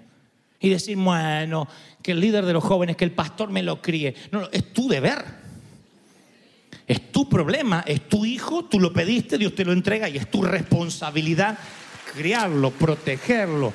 y 0.61 0.69
decir, 0.69 0.97
bueno, 0.97 1.67
que 2.01 2.13
el 2.13 2.21
líder 2.21 2.47
de 2.47 2.53
los 2.53 2.63
jóvenes, 2.63 2.95
que 2.97 3.05
el 3.05 3.11
pastor 3.11 3.51
me 3.51 3.65
lo 3.65 3.83
críe. 3.83 4.15
No, 4.31 4.49
es 4.53 4.73
tu 4.73 4.87
deber. 4.89 5.25
Es 6.87 7.11
tu 7.11 7.29
problema, 7.29 7.83
es 7.85 8.09
tu 8.09 8.25
hijo, 8.25 8.67
tú 8.67 8.79
lo 8.79 8.93
pediste, 8.93 9.37
Dios 9.37 9.57
te 9.57 9.65
lo 9.65 9.73
entrega 9.73 10.09
y 10.09 10.17
es 10.17 10.31
tu 10.31 10.43
responsabilidad 10.43 11.59
criarlo, 12.15 12.71
protegerlo. 12.71 13.73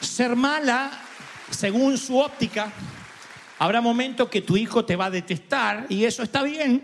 Ser 0.00 0.34
mala, 0.34 0.90
según 1.50 1.96
su 1.96 2.18
óptica, 2.18 2.72
habrá 3.62 3.80
momentos 3.80 4.28
que 4.28 4.42
tu 4.42 4.56
hijo 4.56 4.84
te 4.84 4.96
va 4.96 5.04
a 5.04 5.10
detestar 5.10 5.86
y 5.88 6.02
eso 6.02 6.24
está 6.24 6.42
bien. 6.42 6.82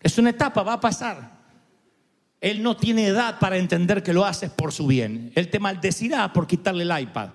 Es 0.00 0.18
una 0.18 0.30
etapa, 0.30 0.64
va 0.64 0.72
a 0.72 0.80
pasar. 0.80 1.38
Él 2.40 2.64
no 2.64 2.76
tiene 2.76 3.06
edad 3.06 3.38
para 3.38 3.58
entender 3.58 4.02
que 4.02 4.12
lo 4.12 4.24
haces 4.24 4.50
por 4.50 4.72
su 4.72 4.88
bien. 4.88 5.30
Él 5.36 5.48
te 5.50 5.60
maldecirá 5.60 6.32
por 6.32 6.48
quitarle 6.48 6.82
el 6.82 7.00
iPad. 7.02 7.28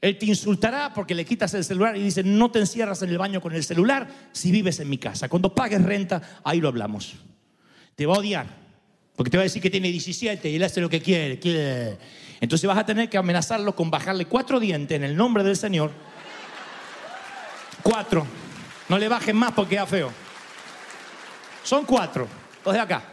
Él 0.00 0.18
te 0.18 0.26
insultará 0.26 0.94
porque 0.94 1.16
le 1.16 1.24
quitas 1.24 1.52
el 1.54 1.64
celular 1.64 1.96
y 1.96 2.02
dice, 2.04 2.22
no 2.22 2.52
te 2.52 2.60
encierras 2.60 3.02
en 3.02 3.10
el 3.10 3.18
baño 3.18 3.40
con 3.40 3.52
el 3.52 3.64
celular 3.64 4.06
si 4.30 4.52
vives 4.52 4.78
en 4.78 4.88
mi 4.88 4.98
casa. 4.98 5.28
Cuando 5.28 5.52
pagues 5.52 5.82
renta, 5.82 6.22
ahí 6.44 6.60
lo 6.60 6.68
hablamos. 6.68 7.16
Te 7.96 8.06
va 8.06 8.14
a 8.14 8.18
odiar, 8.18 8.46
porque 9.16 9.32
te 9.32 9.36
va 9.36 9.40
a 9.40 9.50
decir 9.50 9.60
que 9.60 9.70
tiene 9.70 9.90
17 9.90 10.48
y 10.48 10.54
él 10.54 10.62
hace 10.62 10.80
lo 10.80 10.88
que 10.88 11.00
quiere. 11.00 11.98
Entonces 12.40 12.68
vas 12.68 12.78
a 12.78 12.86
tener 12.86 13.10
que 13.10 13.18
amenazarlo 13.18 13.74
con 13.74 13.90
bajarle 13.90 14.26
cuatro 14.26 14.60
dientes 14.60 14.94
en 14.94 15.02
el 15.02 15.16
nombre 15.16 15.42
del 15.42 15.56
Señor. 15.56 15.90
Cuatro. 17.86 18.26
No 18.88 18.98
le 18.98 19.08
bajen 19.08 19.36
más 19.36 19.52
porque 19.52 19.76
queda 19.76 19.86
feo. 19.86 20.10
Son 21.62 21.84
cuatro. 21.84 22.26
Los 22.64 22.74
de 22.74 22.80
acá. 22.80 23.04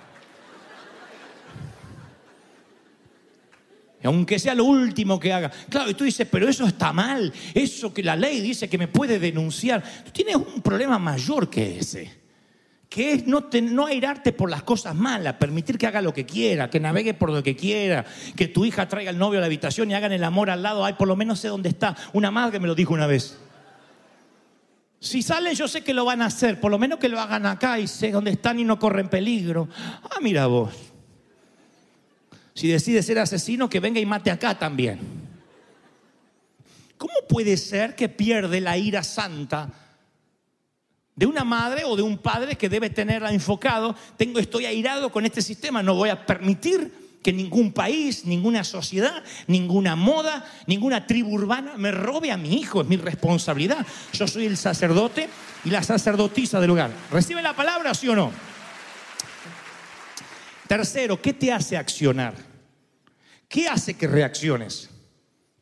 Aunque 4.04 4.40
sea 4.40 4.56
lo 4.56 4.66
último 4.66 5.20
que 5.20 5.32
haga. 5.32 5.52
Claro, 5.70 5.92
y 5.92 5.94
tú 5.94 6.06
dices, 6.06 6.28
pero 6.30 6.50
eso 6.50 6.66
está 6.66 6.92
mal. 6.92 7.32
Eso 7.54 7.94
que 7.94 8.02
la 8.02 8.16
ley 8.16 8.42
dice 8.42 8.68
que 8.68 8.80
me 8.80 8.88
puede 8.88 9.20
denunciar. 9.20 9.84
Tú 10.06 10.10
tienes 10.10 10.38
un 10.38 10.64
problema 10.64 10.98
mayor 10.98 11.52
que 11.52 11.78
ese. 11.78 12.24
Que 12.90 13.14
es 13.14 13.28
no, 13.28 13.48
no 13.62 13.86
airarte 13.86 14.34
por 14.34 14.50
las 14.50 14.64
cosas 14.64 14.96
malas, 14.96 15.36
permitir 15.36 15.78
que 15.78 15.86
haga 15.86 16.02
lo 16.02 16.16
que 16.16 16.26
quiera, 16.26 16.72
que 16.72 16.80
navegue 16.80 17.14
por 17.14 17.32
lo 17.32 17.44
que 17.44 17.56
quiera, 17.56 18.06
que 18.36 18.48
tu 18.48 18.66
hija 18.66 18.88
traiga 18.88 19.12
al 19.12 19.20
novio 19.20 19.38
a 19.38 19.42
la 19.42 19.46
habitación 19.46 19.92
y 19.92 19.94
hagan 19.94 20.14
el 20.14 20.24
amor 20.24 20.50
al 20.50 20.64
lado. 20.64 20.84
Ay, 20.84 20.94
por 20.94 21.08
lo 21.08 21.16
menos 21.16 21.40
sé 21.40 21.48
dónde 21.48 21.70
está. 21.70 21.96
Una 22.12 22.32
madre 22.32 22.60
me 22.60 22.68
lo 22.68 22.74
dijo 22.74 22.92
una 22.92 23.06
vez. 23.06 23.38
Si 25.04 25.22
salen, 25.22 25.54
yo 25.54 25.68
sé 25.68 25.84
que 25.84 25.94
lo 25.94 26.06
van 26.06 26.22
a 26.22 26.28
hacer. 26.28 26.62
Por 26.62 26.72
lo 26.72 26.80
menos 26.80 26.98
que 26.98 27.10
lo 27.10 27.20
hagan 27.20 27.46
acá 27.46 27.78
y 27.78 27.88
sé 27.88 28.10
dónde 28.10 28.32
están 28.32 28.58
y 28.58 28.64
no 28.64 28.80
corren 28.80 29.10
peligro. 29.10 29.68
Ah, 30.02 30.20
mira 30.22 30.48
vos. 30.48 30.74
Si 32.54 32.70
decide 32.70 33.04
ser 33.04 33.20
asesino, 33.20 33.70
que 33.70 33.82
venga 33.82 34.00
y 34.00 34.06
mate 34.06 34.32
acá 34.32 34.58
también. 34.58 35.02
¿Cómo 36.98 37.14
puede 37.28 37.58
ser 37.58 37.96
que 37.96 38.08
pierde 38.08 38.62
la 38.62 38.78
ira 38.78 39.04
santa 39.04 39.70
de 41.18 41.26
una 41.26 41.44
madre 41.44 41.84
o 41.84 41.98
de 41.98 42.02
un 42.02 42.18
padre 42.18 42.56
que 42.56 42.70
debe 42.70 42.90
tenerla 42.90 43.34
enfocado? 43.34 43.98
Tengo, 44.16 44.40
estoy 44.40 44.68
airado 44.68 45.12
con 45.12 45.26
este 45.26 45.42
sistema, 45.42 45.84
no 45.84 45.96
voy 45.96 46.12
a 46.12 46.26
permitir 46.26 47.03
que 47.24 47.34
ningún 47.34 47.72
país, 47.72 48.26
ninguna 48.26 48.64
sociedad, 48.64 49.24
ninguna 49.48 49.96
moda, 49.96 50.46
ninguna 50.68 51.08
tribu 51.08 51.34
urbana 51.34 51.78
me 51.78 51.92
robe 51.92 52.32
a 52.32 52.38
mi 52.38 52.60
hijo, 52.60 52.82
es 52.82 52.88
mi 52.88 52.98
responsabilidad. 52.98 53.86
Yo 54.12 54.28
soy 54.28 54.46
el 54.46 54.58
sacerdote 54.58 55.30
y 55.64 55.70
la 55.70 55.82
sacerdotisa 55.82 56.60
del 56.60 56.68
lugar. 56.68 56.92
¿Recibe 57.10 57.42
la 57.42 57.56
palabra, 57.56 57.94
sí 57.94 58.10
o 58.10 58.16
no? 58.16 58.32
Tercero, 60.68 61.22
¿qué 61.22 61.34
te 61.34 61.52
hace 61.52 61.78
accionar? 61.78 62.34
¿Qué 63.48 63.68
hace 63.68 63.96
que 63.96 64.08
reacciones? 64.08 64.90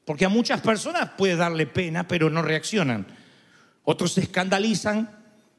Porque 0.06 0.26
a 0.26 0.30
muchas 0.30 0.62
personas 0.62 1.12
puede 1.18 1.36
darle 1.36 1.68
pena, 1.68 2.08
pero 2.08 2.30
no 2.30 2.42
reaccionan. 2.42 3.06
Otros 3.84 4.14
se 4.14 4.22
escandalizan 4.22 5.10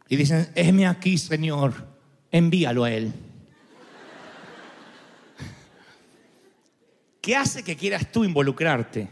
y 0.08 0.16
dicen, 0.16 0.50
heme 0.54 0.86
aquí, 0.86 1.16
Señor, 1.16 1.86
envíalo 2.30 2.84
a 2.84 2.90
Él. 2.90 3.12
¿Qué 7.22 7.36
hace 7.36 7.62
que 7.62 7.76
quieras 7.76 8.10
tú 8.10 8.24
involucrarte? 8.24 9.08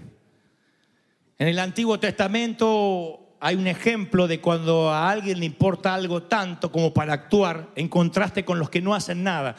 En 1.39 1.47
el 1.47 1.61
Antiguo 1.61 2.01
Testamento 2.01 3.37
hay 3.39 3.55
un 3.55 3.69
ejemplo 3.69 4.27
de 4.27 4.41
cuando 4.41 4.91
a 4.91 5.09
alguien 5.09 5.39
le 5.39 5.47
importa 5.47 5.95
algo 5.95 6.25
tanto 6.25 6.73
como 6.73 6.93
para 6.93 7.13
actuar 7.13 7.71
en 7.77 7.87
contraste 7.89 8.45
con 8.45 8.59
los 8.59 8.69
que 8.69 8.83
no 8.83 8.97
hacen 8.97 9.23
nada. 9.23 9.55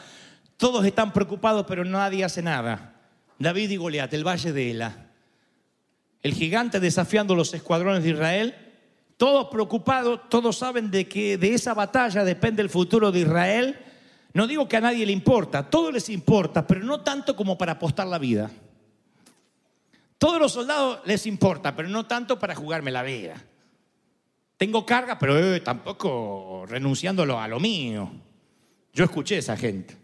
Todos 0.58 0.84
están 0.84 1.14
preocupados, 1.14 1.64
pero 1.66 1.82
nadie 1.86 2.24
hace 2.24 2.42
nada. 2.42 3.00
David 3.38 3.70
y 3.70 3.76
Goliat, 3.76 4.12
el 4.12 4.26
valle 4.26 4.52
de 4.52 4.70
Ela. 4.70 5.06
El 6.22 6.34
gigante 6.34 6.78
desafiando 6.78 7.34
los 7.34 7.54
escuadrones 7.54 8.04
de 8.04 8.10
Israel. 8.10 8.54
Todos 9.16 9.48
preocupados, 9.50 10.28
todos 10.28 10.58
saben 10.58 10.90
de 10.90 11.08
que 11.08 11.38
de 11.38 11.54
esa 11.54 11.72
batalla 11.72 12.22
depende 12.22 12.60
el 12.60 12.68
futuro 12.68 13.10
de 13.10 13.20
Israel. 13.20 13.78
No 14.34 14.46
digo 14.46 14.68
que 14.68 14.76
a 14.76 14.80
nadie 14.80 15.04
le 15.04 15.12
importa, 15.12 15.58
a 15.58 15.70
todos 15.70 15.92
les 15.92 16.08
importa, 16.08 16.66
pero 16.66 16.82
no 16.82 17.00
tanto 17.00 17.36
como 17.36 17.58
para 17.58 17.72
apostar 17.72 18.06
la 18.06 18.18
vida. 18.18 18.50
Todos 20.16 20.40
los 20.40 20.52
soldados 20.52 21.00
les 21.04 21.26
importa, 21.26 21.74
pero 21.76 21.88
no 21.88 22.06
tanto 22.06 22.38
para 22.38 22.54
jugarme 22.54 22.90
la 22.90 23.02
vida. 23.02 23.34
Tengo 24.56 24.86
carga, 24.86 25.18
pero 25.18 25.36
eh, 25.38 25.60
tampoco 25.60 26.64
renunciándolo 26.68 27.38
a 27.40 27.48
lo 27.48 27.58
mío. 27.58 28.10
Yo 28.92 29.04
escuché 29.04 29.36
a 29.36 29.38
esa 29.40 29.56
gente. 29.56 29.96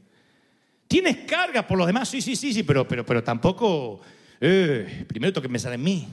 ¿Tienes 0.89 1.19
carga 1.19 1.67
por 1.67 1.79
los 1.79 1.87
demás? 1.87 2.09
Sí, 2.09 2.21
sí, 2.21 2.35
sí, 2.35 2.53
sí, 2.53 2.63
pero, 2.65 2.89
pero, 2.89 3.07
pero 3.07 3.23
tampoco, 3.23 4.01
eh, 4.41 5.05
primero 5.07 5.33
tengo 5.33 5.43
que 5.43 5.49
pensar 5.49 5.73
en 5.73 5.83
mí. 5.83 6.09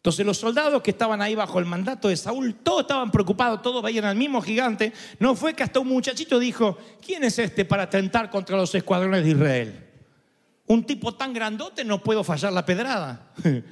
Entonces 0.00 0.24
los 0.24 0.38
soldados 0.38 0.80
que 0.80 0.92
estaban 0.92 1.20
ahí 1.20 1.34
bajo 1.34 1.58
el 1.58 1.66
mandato 1.66 2.08
de 2.08 2.16
Saúl, 2.16 2.54
todos 2.54 2.82
estaban 2.82 3.10
preocupados, 3.10 3.60
todos 3.60 3.82
veían 3.82 4.06
al 4.06 4.16
mismo 4.16 4.40
gigante. 4.40 4.94
No 5.18 5.36
fue 5.36 5.52
que 5.52 5.62
hasta 5.62 5.78
un 5.78 5.88
muchachito 5.88 6.38
dijo, 6.38 6.78
¿quién 7.04 7.22
es 7.22 7.38
este 7.38 7.66
para 7.66 7.82
atentar 7.82 8.30
contra 8.30 8.56
los 8.56 8.74
escuadrones 8.74 9.24
de 9.24 9.30
Israel? 9.30 9.86
Un 10.68 10.84
tipo 10.84 11.12
tan 11.14 11.34
grandote 11.34 11.84
no 11.84 12.02
puedo 12.02 12.24
fallar 12.24 12.50
la 12.50 12.64
pedrada. 12.64 13.34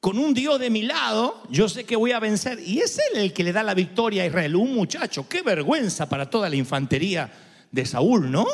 Con 0.00 0.20
un 0.20 0.32
Dios 0.32 0.60
de 0.60 0.70
mi 0.70 0.82
lado, 0.82 1.42
yo 1.50 1.68
sé 1.68 1.82
que 1.82 1.96
voy 1.96 2.12
a 2.12 2.20
vencer. 2.20 2.60
Y 2.60 2.78
es 2.78 2.96
él 3.10 3.18
el 3.18 3.32
que 3.32 3.42
le 3.42 3.52
da 3.52 3.64
la 3.64 3.74
victoria 3.74 4.22
a 4.22 4.26
Israel. 4.26 4.54
Un 4.54 4.72
muchacho, 4.72 5.28
qué 5.28 5.42
vergüenza 5.42 6.08
para 6.08 6.30
toda 6.30 6.48
la 6.48 6.54
infantería 6.54 7.28
de 7.72 7.84
Saúl, 7.84 8.30
¿no? 8.30 8.46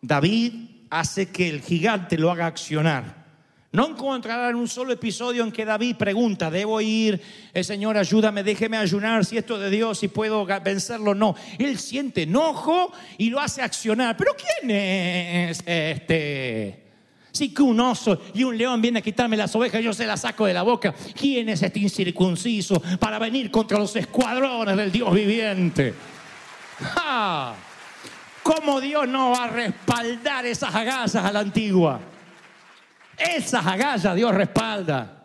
David 0.00 0.86
hace 0.88 1.30
que 1.30 1.50
el 1.50 1.60
gigante 1.60 2.16
lo 2.16 2.30
haga 2.30 2.46
accionar. 2.46 3.21
No 3.72 3.88
encontrarán 3.88 4.54
un 4.54 4.68
solo 4.68 4.92
episodio 4.92 5.42
en 5.42 5.50
que 5.50 5.64
David 5.64 5.96
pregunta, 5.96 6.50
¿debo 6.50 6.78
ir? 6.82 7.18
Eh, 7.54 7.64
Señor, 7.64 7.96
ayúdame, 7.96 8.42
déjeme 8.42 8.76
ayunar, 8.76 9.24
si 9.24 9.38
esto 9.38 9.56
es 9.56 9.62
de 9.62 9.70
Dios, 9.70 9.98
si 9.98 10.08
puedo 10.08 10.44
vencerlo, 10.44 11.14
no. 11.14 11.34
Él 11.58 11.78
siente 11.78 12.24
enojo 12.24 12.92
y 13.16 13.30
lo 13.30 13.40
hace 13.40 13.62
accionar. 13.62 14.14
¿Pero 14.18 14.32
quién 14.36 14.70
es 14.70 15.62
este? 15.64 16.82
Si 17.32 17.54
que 17.54 17.62
un 17.62 17.80
oso 17.80 18.20
y 18.34 18.44
un 18.44 18.58
león 18.58 18.82
viene 18.82 18.98
a 18.98 19.02
quitarme 19.02 19.38
las 19.38 19.56
ovejas, 19.56 19.82
yo 19.82 19.94
se 19.94 20.06
las 20.06 20.20
saco 20.20 20.44
de 20.44 20.52
la 20.52 20.62
boca. 20.62 20.94
¿Quién 21.18 21.48
es 21.48 21.62
este 21.62 21.78
incircunciso 21.78 22.78
para 23.00 23.18
venir 23.18 23.50
contra 23.50 23.78
los 23.78 23.96
escuadrones 23.96 24.76
del 24.76 24.92
Dios 24.92 25.14
viviente? 25.14 25.94
¡Ja! 26.78 27.54
¿Cómo 28.42 28.82
Dios 28.82 29.08
no 29.08 29.30
va 29.30 29.44
a 29.44 29.48
respaldar 29.48 30.44
esas 30.44 30.74
agallas 30.74 31.14
a 31.14 31.32
la 31.32 31.40
antigua? 31.40 32.11
Esas 33.18 33.66
agallas 33.66 34.14
Dios 34.14 34.34
respalda. 34.34 35.22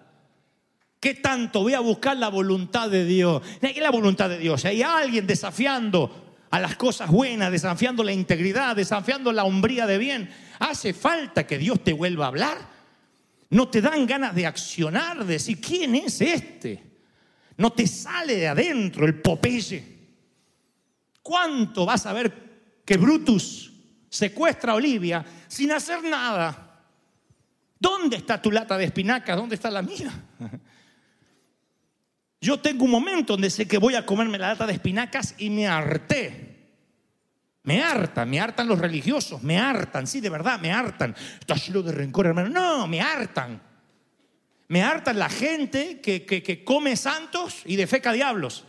¿Qué 1.00 1.13
tanto 1.13 1.62
voy 1.62 1.73
a 1.73 1.80
buscar 1.80 2.17
la 2.17 2.30
voluntad 2.30 2.89
de 2.89 3.06
Dios? 3.06 3.41
¿Qué 3.62 3.67
es 3.67 3.78
la 3.78 3.91
voluntad 3.91 4.30
de 4.30 4.39
Dios? 4.39 4.65
Hay 4.65 4.82
alguien 4.82 5.28
desafiando 5.28 6.36
a 6.50 6.60
las 6.60 6.76
cosas 6.76 7.10
buenas, 7.10 7.52
desafiando 7.52 8.04
la 8.04 8.13
integridad, 8.13 8.76
desafiando 8.76 9.32
la 9.32 9.43
hombría 9.43 9.86
de 9.86 9.97
bien, 9.97 10.30
hace 10.60 10.93
falta 10.93 11.45
que 11.45 11.58
Dios 11.58 11.84
te 11.84 11.93
vuelva 11.93 12.26
a 12.26 12.30
hablar. 12.30 12.58
No 13.50 13.67
te 13.69 13.82
dan 13.82 14.06
ganas 14.06 14.34
de 14.34 14.45
accionar, 14.45 15.19
de 15.19 15.34
decir, 15.34 15.62
¿quién 15.62 15.95
es 15.95 16.19
este? 16.21 16.84
No 17.58 17.71
te 17.71 17.88
sale 17.88 18.36
de 18.36 18.47
adentro 18.47 19.06
el 19.06 19.21
Popeye. 19.21 19.97
¿Cuánto 21.21 21.86
vas 21.86 22.06
a 22.06 22.13
ver 22.13 22.34
que 22.86 22.97
Brutus 22.97 23.71
secuestra 24.10 24.71
a 24.71 24.76
Olivia 24.76 25.26
sin 25.47 25.71
hacer 25.71 26.04
nada? 26.04 26.66
¿Dónde 27.80 28.18
está 28.18 28.42
tu 28.42 28.52
lata 28.52 28.78
de 28.78 28.86
espinacas? 28.86 29.36
¿Dónde 29.38 29.56
está 29.56 29.70
la 29.70 29.82
mía? 29.82 30.12
Yo 32.42 32.60
tengo 32.60 32.86
un 32.86 32.92
momento 32.92 33.34
donde 33.34 33.50
sé 33.50 33.68
que 33.68 33.78
voy 33.78 33.96
a 33.96 34.06
comerme 34.06 34.38
la 34.38 34.50
lata 34.50 34.66
de 34.68 34.74
espinacas 34.74 35.36
y 35.38 35.50
me 35.50 35.68
harté. 35.68 36.44
Me 37.63 37.84
hartan, 37.84 38.30
me 38.30 38.40
hartan 38.40 38.68
los 38.68 38.80
religiosos, 38.80 39.44
me 39.44 39.58
hartan, 39.60 40.08
sí, 40.08 40.22
de 40.22 40.30
verdad, 40.30 40.60
me 40.60 40.72
hartan. 40.72 41.13
Está 41.40 41.56
lleno 41.56 41.82
de 41.82 41.92
rencor, 41.92 42.28
hermano. 42.28 42.50
No, 42.50 42.88
me 42.88 43.02
hartan. 43.02 43.62
Me 44.70 44.82
hartan 44.84 45.20
la 45.20 45.30
gente 45.30 46.00
que, 46.02 46.26
que- 46.26 46.42
que 46.44 46.63
come 46.63 46.96
santos 46.96 47.62
y 47.66 47.76
defeca 47.76 48.12
diablos. 48.13 48.63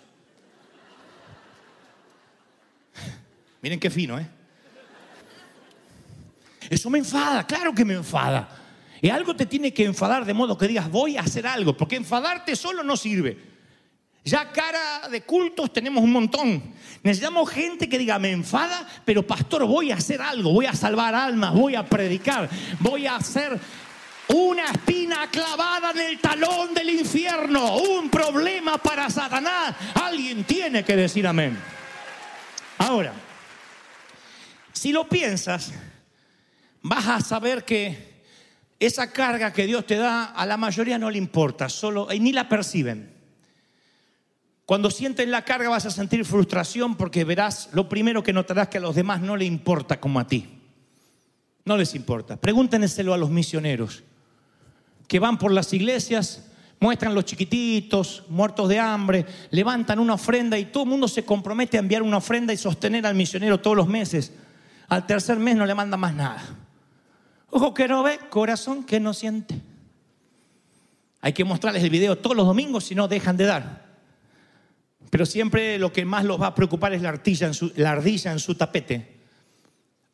Miren 3.62 3.80
qué 3.80 3.90
fino, 3.90 4.18
¿eh? 4.18 4.26
Eso 6.70 6.90
me 6.90 6.98
enfada, 6.98 7.46
claro 7.46 7.74
que 7.74 7.84
me 7.84 7.94
enfada. 7.94 8.48
Y 9.00 9.10
algo 9.10 9.36
te 9.36 9.46
tiene 9.46 9.72
que 9.72 9.84
enfadar 9.84 10.24
de 10.24 10.34
modo 10.34 10.58
que 10.58 10.66
digas, 10.66 10.90
voy 10.90 11.16
a 11.16 11.20
hacer 11.20 11.46
algo, 11.46 11.76
porque 11.76 11.96
enfadarte 11.96 12.56
solo 12.56 12.82
no 12.82 12.96
sirve. 12.96 13.38
Ya 14.24 14.52
cara 14.52 15.08
de 15.08 15.22
cultos 15.22 15.72
tenemos 15.72 16.02
un 16.02 16.12
montón. 16.12 16.62
Necesitamos 17.02 17.48
gente 17.48 17.88
que 17.88 17.98
diga, 17.98 18.18
me 18.18 18.30
enfada, 18.30 18.86
pero 19.04 19.26
pastor, 19.26 19.64
voy 19.66 19.90
a 19.90 19.96
hacer 19.96 20.20
algo, 20.20 20.52
voy 20.52 20.66
a 20.66 20.74
salvar 20.74 21.14
almas, 21.14 21.54
voy 21.54 21.76
a 21.76 21.86
predicar, 21.86 22.50
voy 22.80 23.06
a 23.06 23.16
hacer 23.16 23.58
una 24.28 24.64
espina 24.66 25.30
clavada 25.30 25.92
en 25.92 26.00
el 26.00 26.18
talón 26.18 26.74
del 26.74 26.90
infierno, 26.90 27.78
un 27.78 28.10
problema 28.10 28.76
para 28.78 29.08
Satanás. 29.08 29.74
Alguien 29.94 30.44
tiene 30.44 30.84
que 30.84 30.96
decir 30.96 31.26
amén. 31.26 31.56
Ahora, 32.76 33.12
si 34.72 34.92
lo 34.92 35.08
piensas, 35.08 35.72
vas 36.82 37.06
a 37.06 37.20
saber 37.20 37.64
que 37.64 38.07
esa 38.80 39.10
carga 39.10 39.52
que 39.52 39.66
Dios 39.66 39.86
te 39.86 39.96
da 39.96 40.24
a 40.24 40.46
la 40.46 40.56
mayoría 40.56 40.98
no 40.98 41.10
le 41.10 41.18
importa, 41.18 41.68
solo 41.68 42.12
y 42.12 42.20
ni 42.20 42.32
la 42.32 42.48
perciben. 42.48 43.12
Cuando 44.64 44.90
sienten 44.90 45.30
la 45.30 45.44
carga 45.44 45.70
vas 45.70 45.86
a 45.86 45.90
sentir 45.90 46.24
frustración 46.24 46.96
porque 46.96 47.24
verás, 47.24 47.70
lo 47.72 47.88
primero 47.88 48.22
que 48.22 48.32
notarás 48.32 48.68
que 48.68 48.78
a 48.78 48.82
los 48.82 48.94
demás 48.94 49.20
no 49.20 49.36
le 49.36 49.46
importa 49.46 49.98
como 49.98 50.20
a 50.20 50.26
ti. 50.26 50.60
No 51.64 51.76
les 51.76 51.94
importa. 51.94 52.36
Pregúntenselo 52.36 53.14
a 53.14 53.18
los 53.18 53.30
misioneros 53.30 54.04
que 55.08 55.18
van 55.18 55.38
por 55.38 55.52
las 55.52 55.72
iglesias, 55.72 56.44
muestran 56.80 57.14
los 57.14 57.24
chiquititos, 57.24 58.24
muertos 58.28 58.68
de 58.68 58.78
hambre, 58.78 59.24
levantan 59.50 59.98
una 59.98 60.14
ofrenda 60.14 60.58
y 60.58 60.66
todo 60.66 60.84
el 60.84 60.90
mundo 60.90 61.08
se 61.08 61.24
compromete 61.24 61.78
a 61.78 61.80
enviar 61.80 62.02
una 62.02 62.18
ofrenda 62.18 62.52
y 62.52 62.58
sostener 62.58 63.06
al 63.06 63.14
misionero 63.14 63.58
todos 63.58 63.76
los 63.76 63.88
meses. 63.88 64.32
Al 64.88 65.06
tercer 65.06 65.38
mes 65.38 65.56
no 65.56 65.66
le 65.66 65.74
manda 65.74 65.96
más 65.96 66.14
nada. 66.14 66.42
Ojo 67.50 67.74
que 67.74 67.88
no 67.88 68.02
ve, 68.02 68.18
corazón 68.30 68.84
que 68.84 69.00
no 69.00 69.14
siente. 69.14 69.60
Hay 71.20 71.32
que 71.32 71.44
mostrarles 71.44 71.82
el 71.82 71.90
video 71.90 72.16
todos 72.16 72.36
los 72.36 72.46
domingos 72.46 72.84
si 72.84 72.94
no 72.94 73.08
dejan 73.08 73.36
de 73.36 73.44
dar. 73.44 73.88
Pero 75.10 75.26
siempre 75.26 75.78
lo 75.78 75.92
que 75.92 76.04
más 76.04 76.24
los 76.24 76.40
va 76.40 76.48
a 76.48 76.54
preocupar 76.54 76.92
es 76.92 77.02
la 77.02 77.08
ardilla 77.08 77.46
en 77.46 77.54
su, 77.54 77.72
la 77.76 77.92
ardilla 77.92 78.32
en 78.32 78.38
su 78.38 78.54
tapete. 78.54 79.16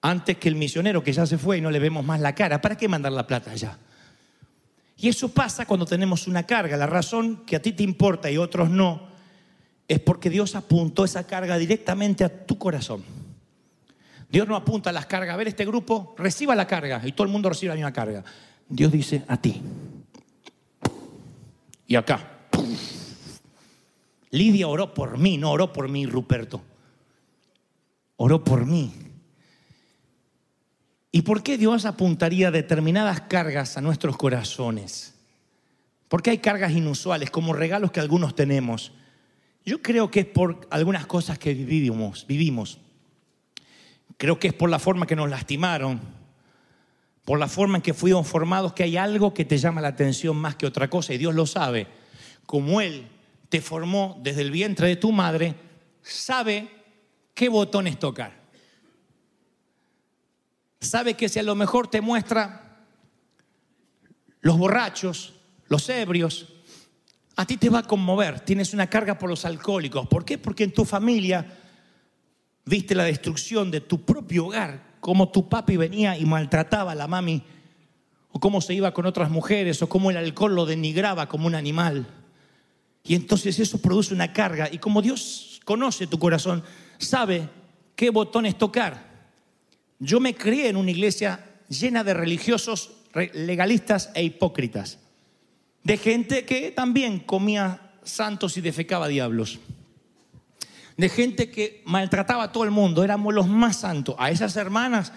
Antes 0.00 0.36
que 0.36 0.48
el 0.48 0.54
misionero 0.54 1.02
que 1.02 1.12
ya 1.12 1.26
se 1.26 1.38
fue 1.38 1.58
y 1.58 1.60
no 1.60 1.70
le 1.70 1.78
vemos 1.78 2.04
más 2.04 2.20
la 2.20 2.34
cara. 2.34 2.60
¿Para 2.60 2.76
qué 2.76 2.88
mandar 2.88 3.12
la 3.12 3.26
plata 3.26 3.50
allá? 3.50 3.78
Y 4.96 5.08
eso 5.08 5.28
pasa 5.30 5.66
cuando 5.66 5.86
tenemos 5.86 6.26
una 6.28 6.44
carga. 6.44 6.76
La 6.76 6.86
razón 6.86 7.44
que 7.44 7.56
a 7.56 7.62
ti 7.62 7.72
te 7.72 7.82
importa 7.82 8.30
y 8.30 8.36
otros 8.36 8.70
no 8.70 9.08
es 9.88 10.00
porque 10.00 10.30
Dios 10.30 10.54
apuntó 10.54 11.04
esa 11.04 11.26
carga 11.26 11.58
directamente 11.58 12.24
a 12.24 12.46
tu 12.46 12.56
corazón. 12.58 13.02
Dios 14.30 14.48
no 14.48 14.56
apunta 14.56 14.92
las 14.92 15.06
cargas. 15.06 15.34
A 15.34 15.36
ver, 15.36 15.48
este 15.48 15.64
grupo 15.64 16.14
reciba 16.18 16.54
la 16.54 16.66
carga 16.66 17.00
y 17.04 17.12
todo 17.12 17.26
el 17.26 17.32
mundo 17.32 17.48
recibe 17.48 17.70
la 17.70 17.76
misma 17.76 17.92
carga. 17.92 18.24
Dios 18.68 18.90
dice 18.92 19.24
a 19.28 19.36
ti. 19.36 19.62
Y 21.86 21.96
acá. 21.96 22.30
Lidia 24.30 24.66
oró 24.66 24.92
por 24.92 25.16
mí, 25.16 25.38
no 25.38 25.52
oró 25.52 25.72
por 25.72 25.88
mí, 25.88 26.06
Ruperto. 26.06 26.62
Oró 28.16 28.42
por 28.42 28.66
mí. 28.66 28.92
¿Y 31.12 31.22
por 31.22 31.44
qué 31.44 31.56
Dios 31.56 31.84
apuntaría 31.84 32.50
determinadas 32.50 33.20
cargas 33.20 33.76
a 33.76 33.80
nuestros 33.80 34.16
corazones? 34.16 35.14
Porque 36.08 36.30
hay 36.30 36.38
cargas 36.38 36.72
inusuales, 36.72 37.30
como 37.30 37.52
regalos 37.52 37.92
que 37.92 38.00
algunos 38.00 38.34
tenemos. 38.34 38.92
Yo 39.64 39.80
creo 39.80 40.10
que 40.10 40.20
es 40.20 40.26
por 40.26 40.66
algunas 40.70 41.06
cosas 41.06 41.38
que 41.38 41.54
vivimos, 41.54 42.26
vivimos. 42.26 42.80
Creo 44.16 44.38
que 44.38 44.48
es 44.48 44.54
por 44.54 44.70
la 44.70 44.78
forma 44.78 45.06
que 45.06 45.16
nos 45.16 45.28
lastimaron, 45.28 46.00
por 47.24 47.38
la 47.38 47.48
forma 47.48 47.76
en 47.76 47.82
que 47.82 47.94
fuimos 47.94 48.26
formados, 48.26 48.72
que 48.72 48.82
hay 48.82 48.96
algo 48.96 49.34
que 49.34 49.44
te 49.44 49.58
llama 49.58 49.80
la 49.80 49.88
atención 49.88 50.36
más 50.36 50.56
que 50.56 50.66
otra 50.66 50.88
cosa, 50.88 51.14
y 51.14 51.18
Dios 51.18 51.34
lo 51.34 51.46
sabe. 51.46 51.86
Como 52.46 52.80
Él 52.80 53.08
te 53.48 53.60
formó 53.60 54.20
desde 54.22 54.42
el 54.42 54.50
vientre 54.50 54.88
de 54.88 54.96
tu 54.96 55.12
madre, 55.12 55.54
sabe 56.02 56.68
qué 57.34 57.48
botones 57.48 57.98
tocar. 57.98 58.44
Sabe 60.80 61.14
que 61.14 61.28
si 61.28 61.38
a 61.38 61.42
lo 61.42 61.54
mejor 61.54 61.88
te 61.88 62.00
muestra 62.00 62.84
los 64.42 64.58
borrachos, 64.58 65.34
los 65.68 65.88
ebrios, 65.88 66.48
a 67.36 67.46
ti 67.46 67.56
te 67.56 67.70
va 67.70 67.80
a 67.80 67.86
conmover. 67.86 68.40
Tienes 68.40 68.74
una 68.74 68.88
carga 68.88 69.18
por 69.18 69.30
los 69.30 69.44
alcohólicos. 69.44 70.06
¿Por 70.06 70.24
qué? 70.24 70.36
Porque 70.36 70.64
en 70.64 70.72
tu 70.72 70.84
familia 70.84 71.63
viste 72.64 72.94
la 72.94 73.04
destrucción 73.04 73.70
de 73.70 73.80
tu 73.80 74.04
propio 74.04 74.46
hogar, 74.46 74.94
cómo 75.00 75.28
tu 75.28 75.48
papi 75.48 75.76
venía 75.76 76.18
y 76.18 76.24
maltrataba 76.24 76.92
a 76.92 76.94
la 76.94 77.06
mami, 77.06 77.42
o 78.30 78.40
cómo 78.40 78.60
se 78.60 78.74
iba 78.74 78.92
con 78.92 79.06
otras 79.06 79.30
mujeres, 79.30 79.80
o 79.82 79.88
cómo 79.88 80.10
el 80.10 80.16
alcohol 80.16 80.54
lo 80.54 80.66
denigraba 80.66 81.28
como 81.28 81.46
un 81.46 81.54
animal. 81.54 82.06
Y 83.04 83.14
entonces 83.14 83.58
eso 83.58 83.80
produce 83.80 84.14
una 84.14 84.32
carga. 84.32 84.68
Y 84.72 84.78
como 84.78 85.02
Dios 85.02 85.60
conoce 85.64 86.06
tu 86.06 86.18
corazón, 86.18 86.64
sabe 86.98 87.48
qué 87.94 88.10
botones 88.10 88.56
tocar. 88.56 89.12
Yo 89.98 90.20
me 90.20 90.34
crié 90.34 90.68
en 90.68 90.76
una 90.76 90.90
iglesia 90.90 91.44
llena 91.68 92.02
de 92.02 92.14
religiosos 92.14 92.92
legalistas 93.34 94.10
e 94.14 94.24
hipócritas. 94.24 94.98
De 95.82 95.98
gente 95.98 96.44
que 96.44 96.70
también 96.70 97.20
comía 97.20 97.92
santos 98.02 98.56
y 98.56 98.62
defecaba 98.62 99.06
diablos. 99.06 99.60
De 100.96 101.08
gente 101.08 101.50
que 101.50 101.82
maltrataba 101.84 102.44
a 102.44 102.52
todo 102.52 102.64
el 102.64 102.70
mundo. 102.70 103.02
Éramos 103.02 103.34
los 103.34 103.48
más 103.48 103.76
santos. 103.76 104.14
A 104.18 104.30
esas 104.30 104.56
hermanas 104.56 105.12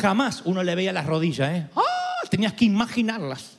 jamás 0.00 0.42
uno 0.44 0.62
le 0.62 0.74
veía 0.74 0.92
las 0.92 1.06
rodillas. 1.06 1.50
¿eh? 1.50 1.68
¡Ah! 1.76 1.82
Tenías 2.30 2.54
que 2.54 2.64
imaginarlas. 2.64 3.58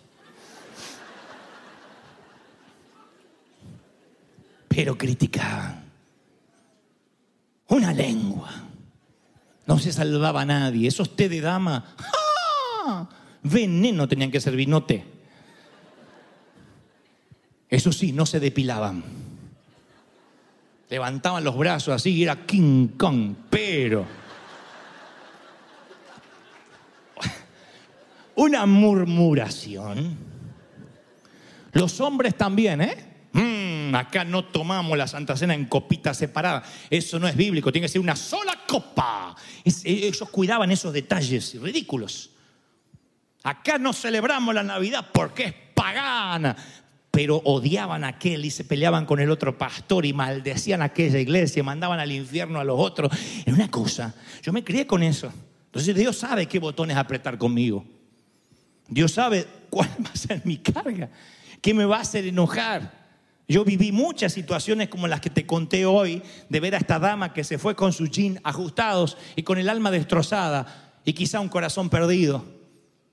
pero 4.80 4.98
criticaban. 4.98 5.84
Una 7.68 7.92
lengua. 7.92 8.50
No 9.66 9.78
se 9.78 9.92
salvaba 9.92 10.44
a 10.44 10.46
nadie. 10.46 10.88
Esos 10.88 11.18
té 11.18 11.28
de 11.28 11.42
dama. 11.42 11.84
¡ah! 12.86 13.10
Veneno 13.44 14.08
tenían 14.08 14.32
que 14.32 14.40
servir, 14.40 14.70
no 14.70 14.86
té. 14.86 15.04
Eso 17.68 17.92
sí, 17.92 18.14
no 18.14 18.26
se 18.26 18.40
depilaban. 18.40 19.04
Levantaban 20.90 21.44
los 21.44 21.56
brazos 21.56 21.94
así 21.94 22.12
y 22.12 22.24
era 22.24 22.46
King 22.48 22.90
Kong, 22.98 23.36
pero. 23.50 24.06
Una 28.36 28.66
murmuración. 28.66 30.18
Los 31.74 32.00
hombres 32.02 32.36
también, 32.36 32.82
¿eh? 32.82 33.06
Mm, 33.34 33.94
acá 33.94 34.24
no 34.24 34.46
tomamos 34.46 34.98
la 34.98 35.08
Santa 35.08 35.38
Cena 35.38 35.54
en 35.54 35.66
copitas 35.66 36.18
separadas. 36.18 36.68
Eso 36.90 37.20
no 37.20 37.28
es 37.28 37.36
bíblico, 37.36 37.72
tiene 37.72 37.86
que 37.86 37.92
ser 37.92 38.02
una 38.02 38.16
sola 38.16 38.58
copa. 38.68 39.36
Es, 39.64 39.84
ellos 39.86 40.28
cuidaban 40.30 40.72
esos 40.72 40.92
detalles 40.92 41.60
ridículos. 41.62 42.32
Acá 43.44 43.78
no 43.78 43.94
celebramos 43.94 44.56
la 44.56 44.64
Navidad 44.64 45.08
porque 45.14 45.44
es 45.44 45.54
pagana. 45.76 46.56
Pero 47.12 47.42
odiaban 47.44 48.04
a 48.04 48.10
aquel 48.10 48.46
y 48.46 48.52
se 48.52 48.64
peleaban 48.64 49.06
con 49.06 49.20
el 49.20 49.32
otro 49.32 49.58
pastor 49.58 50.06
y 50.06 50.14
maldecían 50.14 50.82
a 50.82 50.86
aquella 50.86 51.20
iglesia, 51.20 51.64
mandaban 51.64 52.00
al 52.00 52.12
infierno 52.12 52.60
a 52.60 52.64
los 52.64 52.80
otros. 52.80 53.12
Era 53.46 53.56
una 53.56 53.72
cosa. 53.72 54.14
Yo 54.44 54.54
me 54.54 54.64
crié 54.64 54.86
con 54.86 55.02
eso. 55.02 55.32
Entonces 55.66 55.96
Dios 55.96 56.18
sabe 56.18 56.46
qué 56.48 56.60
botones 56.60 56.98
apretar 56.98 57.38
conmigo. 57.38 57.86
Dios 58.88 59.12
sabe 59.12 59.46
cuál 59.70 59.90
va 60.04 60.10
a 60.14 60.18
ser 60.18 60.42
mi 60.46 60.58
carga, 60.58 61.10
qué 61.62 61.74
me 61.74 61.86
va 61.86 61.98
a 61.98 62.02
hacer 62.02 62.26
enojar. 62.26 63.00
Yo 63.48 63.66
viví 63.66 63.92
muchas 63.92 64.34
situaciones 64.34 64.90
como 64.90 65.08
las 65.08 65.22
que 65.22 65.30
te 65.30 65.46
conté 65.46 65.86
hoy, 65.86 66.22
de 66.50 66.60
ver 66.60 66.76
a 66.76 66.78
esta 66.78 67.00
dama 67.00 67.34
que 67.34 67.44
se 67.44 67.58
fue 67.58 67.76
con 67.76 67.94
sus 67.94 68.12
jeans 68.12 68.40
ajustados 68.44 69.18
y 69.36 69.44
con 69.44 69.58
el 69.58 69.70
alma 69.70 69.90
destrozada 69.90 70.92
y 71.04 71.14
quizá 71.14 71.40
un 71.40 71.50
corazón 71.50 71.90
perdido. 71.90 72.59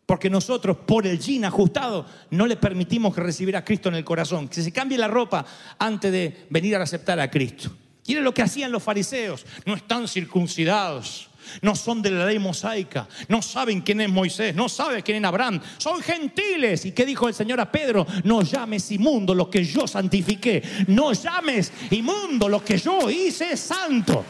Porque 0.06 0.30
nosotros, 0.30 0.76
por 0.86 1.04
el 1.06 1.18
jean 1.18 1.44
ajustado, 1.44 2.06
no 2.30 2.46
le 2.46 2.56
permitimos 2.56 3.16
recibir 3.16 3.56
a 3.56 3.64
Cristo 3.64 3.88
en 3.88 3.96
el 3.96 4.04
corazón. 4.04 4.48
Que 4.48 4.62
se 4.62 4.72
cambie 4.72 4.96
la 4.96 5.08
ropa 5.08 5.44
antes 5.78 6.12
de 6.12 6.46
venir 6.48 6.76
a 6.76 6.82
aceptar 6.82 7.18
a 7.18 7.28
Cristo. 7.28 7.70
Y 8.06 8.12
era 8.12 8.22
lo 8.22 8.32
que 8.32 8.42
hacían 8.42 8.70
los 8.70 8.84
fariseos. 8.84 9.44
No 9.64 9.74
están 9.74 10.06
circuncidados 10.06 11.28
no 11.62 11.76
son 11.76 12.02
de 12.02 12.10
la 12.10 12.26
ley 12.26 12.38
mosaica, 12.38 13.08
no 13.28 13.42
saben 13.42 13.80
quién 13.80 14.00
es 14.00 14.08
Moisés, 14.08 14.54
no 14.54 14.68
saben 14.68 15.02
quién 15.02 15.18
es 15.18 15.28
Abraham, 15.28 15.60
son 15.78 16.00
gentiles. 16.00 16.84
¿Y 16.84 16.92
qué 16.92 17.06
dijo 17.06 17.28
el 17.28 17.34
Señor 17.34 17.60
a 17.60 17.70
Pedro? 17.70 18.06
No 18.24 18.42
llames 18.42 18.90
inmundo 18.90 19.34
lo 19.34 19.50
que 19.50 19.64
yo 19.64 19.86
santifiqué, 19.86 20.62
no 20.88 21.12
llames 21.12 21.72
inmundo 21.90 22.48
lo 22.48 22.64
que 22.64 22.78
yo 22.78 23.10
hice 23.10 23.56
santo. 23.56 24.24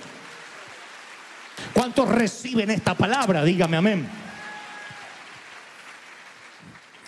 ¿Cuántos 1.73 2.09
reciben 2.09 2.71
esta 2.71 2.95
palabra? 2.95 3.43
Dígame 3.45 3.77
amén. 3.77 4.26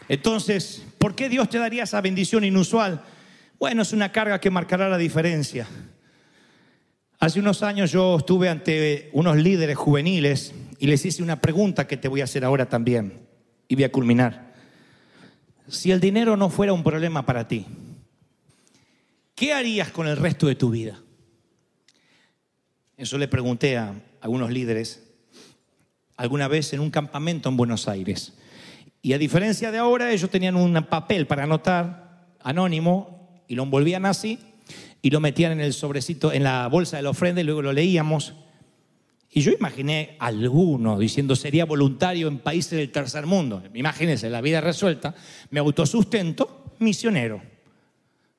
Entonces, 0.08 0.84
¿por 0.98 1.14
qué 1.14 1.28
Dios 1.28 1.48
te 1.48 1.58
daría 1.58 1.84
esa 1.84 2.00
bendición 2.00 2.44
inusual? 2.44 3.02
Bueno, 3.58 3.82
es 3.82 3.92
una 3.92 4.10
carga 4.10 4.40
que 4.40 4.50
marcará 4.50 4.88
la 4.88 4.98
diferencia. 4.98 5.66
Hace 7.20 7.40
unos 7.40 7.62
años 7.62 7.90
yo 7.90 8.16
estuve 8.18 8.48
ante 8.48 9.10
unos 9.12 9.36
líderes 9.36 9.76
juveniles 9.76 10.54
y 10.78 10.86
les 10.86 11.04
hice 11.04 11.22
una 11.22 11.40
pregunta 11.40 11.86
que 11.86 11.96
te 11.96 12.08
voy 12.08 12.20
a 12.20 12.24
hacer 12.24 12.44
ahora 12.44 12.68
también. 12.68 13.26
Y 13.66 13.74
voy 13.74 13.84
a 13.84 13.92
culminar. 13.92 14.54
Si 15.68 15.90
el 15.90 16.00
dinero 16.00 16.36
no 16.36 16.48
fuera 16.48 16.72
un 16.72 16.82
problema 16.82 17.26
para 17.26 17.46
ti, 17.46 17.66
¿qué 19.34 19.52
harías 19.52 19.90
con 19.90 20.06
el 20.06 20.16
resto 20.16 20.46
de 20.46 20.54
tu 20.54 20.70
vida? 20.70 20.98
Eso 22.96 23.18
le 23.18 23.28
pregunté 23.28 23.76
a 23.76 23.94
algunos 24.20 24.50
líderes 24.50 25.02
alguna 26.16 26.48
vez 26.48 26.72
en 26.72 26.80
un 26.80 26.90
campamento 26.90 27.48
en 27.48 27.56
Buenos 27.56 27.88
Aires. 27.88 28.34
Y 29.00 29.12
a 29.12 29.18
diferencia 29.18 29.70
de 29.70 29.78
ahora, 29.78 30.12
ellos 30.12 30.30
tenían 30.30 30.56
un 30.56 30.74
papel 30.84 31.26
para 31.26 31.44
anotar 31.44 32.26
anónimo 32.40 33.42
y 33.46 33.54
lo 33.54 33.62
envolvían 33.62 34.06
así 34.06 34.38
y 35.00 35.10
lo 35.10 35.20
metían 35.20 35.52
en 35.52 35.60
el 35.60 35.72
sobrecito, 35.72 36.32
en 36.32 36.42
la 36.42 36.66
bolsa 36.68 36.96
de 36.96 37.02
la 37.02 37.10
ofrenda 37.10 37.40
y 37.40 37.44
luego 37.44 37.62
lo 37.62 37.72
leíamos. 37.72 38.34
Y 39.30 39.42
yo 39.42 39.52
imaginé 39.52 40.16
alguno 40.18 40.98
diciendo 40.98 41.36
sería 41.36 41.64
voluntario 41.64 42.28
en 42.28 42.38
países 42.38 42.78
del 42.78 42.90
tercer 42.90 43.26
mundo. 43.26 43.62
Imagínense, 43.74 44.30
la 44.30 44.40
vida 44.40 44.60
resuelta, 44.60 45.14
me 45.50 45.60
autosustento, 45.60 46.74
misionero. 46.78 47.40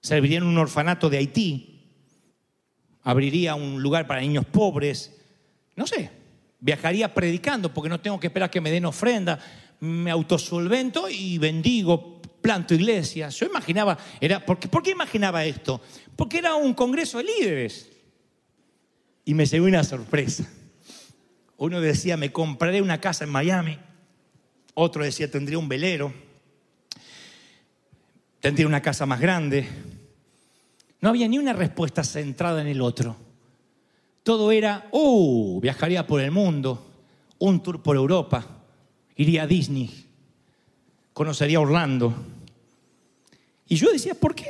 Serviría 0.02 0.40
en 0.40 0.46
un 0.46 0.58
orfanato 0.58 1.10
de 1.10 1.18
Haití, 1.18 1.80
abriría 3.04 3.56
un 3.56 3.82
lugar 3.82 4.08
para 4.08 4.22
niños 4.22 4.46
pobres, 4.46 5.16
no 5.76 5.86
sé, 5.88 6.10
viajaría 6.60 7.14
predicando 7.14 7.74
porque 7.74 7.90
no 7.90 8.00
tengo 8.00 8.20
que 8.20 8.28
esperar 8.28 8.50
que 8.50 8.62
me 8.62 8.72
den 8.72 8.86
ofrenda, 8.86 9.40
me 9.80 10.12
autosolvento 10.12 11.10
y 11.10 11.38
bendigo, 11.38 12.22
planto 12.42 12.74
iglesias. 12.74 13.36
Yo 13.36 13.46
imaginaba, 13.46 13.98
era, 14.20 14.46
¿por 14.46 14.60
qué, 14.60 14.68
¿por 14.68 14.84
qué 14.84 14.92
imaginaba 14.92 15.46
esto? 15.46 15.82
Porque 16.16 16.40
era 16.40 16.56
un 16.56 16.74
congreso 16.74 17.20
de 17.20 17.26
líderes. 17.26 17.90
Y 19.26 19.34
me 19.34 19.46
llegó 19.46 19.66
una 19.66 19.84
sorpresa. 19.84 20.50
Uno 21.58 21.82
decía, 21.82 22.18
me 22.18 22.32
compraré 22.32 22.82
una 22.82 23.00
casa 23.02 23.26
en 23.26 23.30
Miami. 23.30 23.78
Otro 24.74 25.04
decía, 25.04 25.30
tendría 25.30 25.60
un 25.60 25.70
velero. 25.70 26.14
Tendría 28.40 28.68
una 28.68 28.82
casa 28.82 29.06
más 29.06 29.20
grande. 29.20 29.68
No 31.02 31.10
había 31.10 31.28
ni 31.28 31.38
una 31.38 31.54
respuesta 31.54 32.04
centrada 32.04 32.62
en 32.62 32.68
el 32.68 32.82
otro. 32.82 33.16
Todo 34.24 34.52
era, 34.52 34.88
oh, 34.92 35.60
viajaría 35.62 36.06
por 36.06 36.22
el 36.22 36.32
mundo, 36.32 36.92
un 37.40 37.64
tour 37.64 37.82
por 37.82 37.96
Europa, 37.96 38.59
iría 39.20 39.44
a 39.44 39.48
Disney, 39.48 40.06
conocería 41.14 41.60
Orlando. 41.60 42.14
Y 43.68 43.76
yo 43.76 43.92
decía, 43.92 44.16
¿por 44.16 44.34
qué 44.34 44.48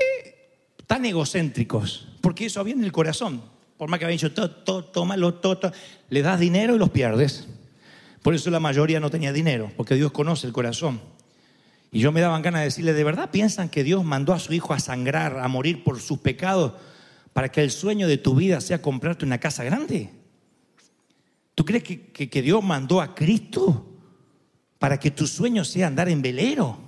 tan 0.86 1.04
egocéntricos? 1.06 2.08
Porque 2.22 2.46
eso 2.46 2.60
había 2.60 2.76
en 2.76 2.84
el 2.84 2.92
corazón. 2.92 3.42
Por 3.78 3.90
más 3.90 3.98
que 3.98 4.06
habían 4.06 4.18
dicho, 4.18 4.32
todo, 4.32 4.52
todo, 4.52 4.86
tómalo, 4.86 5.34
todo, 5.36 5.72
le 6.10 6.22
das 6.22 6.40
dinero 6.40 6.76
y 6.76 6.80
los 6.80 6.92
pierdes. 6.92 7.48
Por 8.22 8.36
eso 8.36 8.52
la 8.52 8.60
mayoría 8.60 9.00
no 9.00 9.10
tenía 9.10 9.34
dinero, 9.34 9.72
porque 9.76 9.96
Dios 9.96 10.12
conoce 10.12 10.46
el 10.46 10.54
corazón. 10.54 11.02
Y 11.92 12.00
yo 12.02 12.12
me 12.12 12.22
daban 12.22 12.44
ganas 12.44 12.62
de 12.62 12.66
decirle, 12.66 12.94
¿de 12.94 13.04
verdad 13.04 13.32
piensan 13.32 13.70
que 13.70 13.84
Dios 13.84 14.04
mandó 14.06 14.34
a 14.34 14.40
su 14.40 14.54
hijo 14.54 14.74
a 14.74 14.80
sangrar, 14.80 15.40
a 15.40 15.48
morir 15.48 15.84
por 15.84 16.00
sus 16.00 16.20
pecados, 16.20 16.74
para 17.34 17.50
que 17.50 17.64
el 17.64 17.72
sueño 17.72 18.08
de 18.08 18.18
tu 18.20 18.36
vida 18.36 18.62
sea 18.62 18.82
comprarte 18.84 19.26
una 19.26 19.40
casa 19.40 19.64
grande? 19.64 20.12
¿Tú 21.56 21.66
crees 21.66 21.84
que, 21.84 22.08
que- 22.12 22.30
que 22.30 22.42
Dios 22.44 22.64
mandó 22.64 23.02
a 23.02 23.16
Cristo 23.16 23.89
para 24.80 25.00
que 25.00 25.12
tu 25.12 25.28
sueño 25.28 25.64
sea 25.64 25.88
andar 25.88 26.10
en 26.10 26.22
velero? 26.22 26.80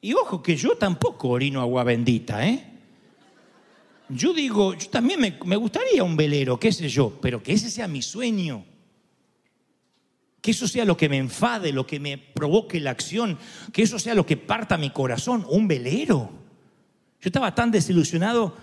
Y 0.00 0.14
ojo, 0.14 0.42
que 0.42 0.56
yo 0.56 0.76
tampoco 0.76 1.28
orino 1.28 1.60
agua 1.60 1.84
bendita, 1.84 2.46
¿eh? 2.46 2.64
Yo 4.08 4.32
digo, 4.32 4.74
yo 4.74 4.88
también 4.88 5.20
me, 5.20 5.38
me 5.44 5.56
gustaría 5.56 6.02
un 6.02 6.16
velero, 6.16 6.58
qué 6.58 6.72
sé 6.72 6.88
yo, 6.88 7.18
pero 7.20 7.42
que 7.42 7.52
ese 7.52 7.70
sea 7.70 7.86
mi 7.86 8.00
sueño. 8.00 8.64
Que 10.40 10.52
eso 10.52 10.66
sea 10.66 10.84
lo 10.84 10.96
que 10.96 11.08
me 11.08 11.18
enfade, 11.18 11.72
lo 11.72 11.86
que 11.86 12.00
me 12.00 12.16
provoque 12.16 12.80
la 12.80 12.90
acción, 12.90 13.38
que 13.72 13.82
eso 13.82 13.98
sea 13.98 14.14
lo 14.14 14.24
que 14.24 14.36
parta 14.36 14.78
mi 14.78 14.90
corazón, 14.90 15.44
un 15.48 15.68
velero. 15.68 16.30
Yo 17.20 17.28
estaba 17.28 17.54
tan 17.54 17.70
desilusionado 17.70 18.56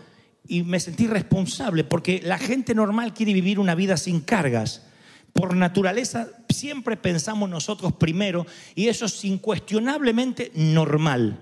y 0.48 0.64
me 0.64 0.80
sentí 0.80 1.06
responsable 1.06 1.84
porque 1.84 2.22
la 2.24 2.38
gente 2.38 2.74
normal 2.74 3.14
quiere 3.14 3.34
vivir 3.34 3.60
una 3.60 3.76
vida 3.76 3.98
sin 3.98 4.22
cargas. 4.22 4.88
Por 5.36 5.54
naturaleza 5.54 6.30
siempre 6.48 6.96
pensamos 6.96 7.50
nosotros 7.50 7.92
primero 7.92 8.48
y 8.74 8.88
eso 8.88 9.06
es 9.06 9.26
incuestionablemente 9.26 10.50
normal. 10.56 11.38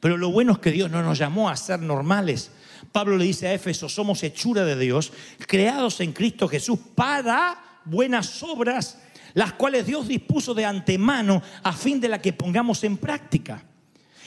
Pero 0.00 0.16
lo 0.16 0.30
bueno 0.30 0.52
es 0.52 0.58
que 0.60 0.70
Dios 0.70 0.90
no 0.90 1.02
nos 1.02 1.18
llamó 1.18 1.50
a 1.50 1.56
ser 1.56 1.78
normales. 1.80 2.50
Pablo 2.90 3.18
le 3.18 3.26
dice 3.26 3.46
a 3.48 3.52
Éfeso, 3.52 3.86
somos 3.90 4.22
hechura 4.22 4.64
de 4.64 4.78
Dios, 4.78 5.12
creados 5.46 6.00
en 6.00 6.12
Cristo 6.14 6.48
Jesús 6.48 6.78
para 6.94 7.80
buenas 7.84 8.42
obras, 8.42 8.98
las 9.34 9.52
cuales 9.52 9.84
Dios 9.84 10.08
dispuso 10.08 10.54
de 10.54 10.64
antemano 10.64 11.42
a 11.62 11.74
fin 11.74 12.00
de 12.00 12.08
la 12.08 12.22
que 12.22 12.32
pongamos 12.32 12.82
en 12.84 12.96
práctica. 12.96 13.62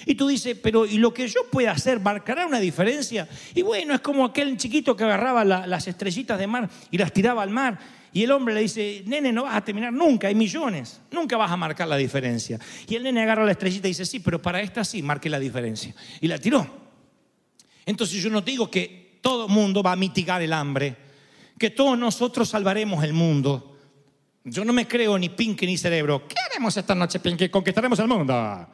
Y 0.06 0.14
tú 0.14 0.28
dices, 0.28 0.56
pero 0.62 0.86
¿y 0.86 1.00
lo 1.00 1.12
que 1.12 1.28
yo 1.28 1.50
pueda 1.50 1.72
hacer 1.72 2.00
marcará 2.00 2.46
una 2.46 2.60
diferencia? 2.60 3.28
Y 3.56 3.64
bueno, 3.64 3.96
es 3.96 4.02
como 4.02 4.26
aquel 4.26 4.58
chiquito 4.58 4.96
que 4.96 5.06
agarraba 5.06 5.44
la- 5.44 5.66
las 5.66 5.88
estrellitas 5.88 6.38
de 6.38 6.46
mar 6.46 6.70
y 6.92 7.00
las 7.00 7.12
tiraba 7.12 7.42
al 7.42 7.50
mar. 7.50 7.80
Y 8.14 8.24
el 8.24 8.32
hombre 8.32 8.54
le 8.54 8.62
dice, 8.62 9.04
nene, 9.06 9.32
no 9.32 9.44
vas 9.44 9.56
a 9.56 9.64
terminar 9.64 9.94
nunca, 9.94 10.28
hay 10.28 10.36
millones, 10.36 11.02
nunca 11.12 11.38
vas 11.38 11.50
a 11.50 11.56
marcar 11.58 11.88
la 11.88 11.96
diferencia. 11.96 12.60
Y 12.88 12.96
el 12.96 13.04
nene 13.04 13.22
agarra 13.22 13.46
la 13.46 13.52
estrellita 13.52 13.88
y 13.88 13.92
dice, 13.92 14.06
sí, 14.06 14.20
pero 14.20 14.42
para 14.42 14.62
esta 14.62 14.84
sí, 14.84 15.02
marque 15.02 15.30
la 15.30 15.40
diferencia. 15.40 15.96
Y 16.20 16.28
la 16.28 16.38
tiró. 16.38 16.68
Entonces 17.86 18.22
yo 18.22 18.30
no 18.30 18.42
digo 18.42 18.70
que 18.70 19.20
todo 19.22 19.48
mundo 19.48 19.82
va 19.82 19.94
a 19.94 19.96
mitigar 19.96 20.42
el 20.42 20.52
hambre, 20.52 20.96
que 21.58 21.70
todos 21.70 21.98
nosotros 21.98 22.50
salvaremos 22.50 23.04
el 23.04 23.14
mundo. 23.14 23.78
Yo 24.44 24.66
no 24.66 24.74
me 24.74 24.88
creo 24.88 25.18
ni 25.18 25.30
Pinky 25.30 25.66
ni 25.66 25.78
cerebro. 25.78 26.28
¿Qué 26.28 26.36
haremos 26.50 26.76
esta 26.76 26.96
noche, 26.96 27.20
Pinky? 27.20 27.50
Conquistaremos 27.50 28.00
el 28.00 28.08
mundo. 28.08 28.68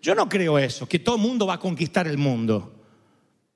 Yo 0.00 0.14
no 0.14 0.28
creo 0.28 0.58
eso, 0.58 0.88
que 0.88 1.00
todo 1.00 1.18
mundo 1.18 1.46
va 1.46 1.54
a 1.54 1.60
conquistar 1.60 2.06
el 2.06 2.16
mundo. 2.16 2.74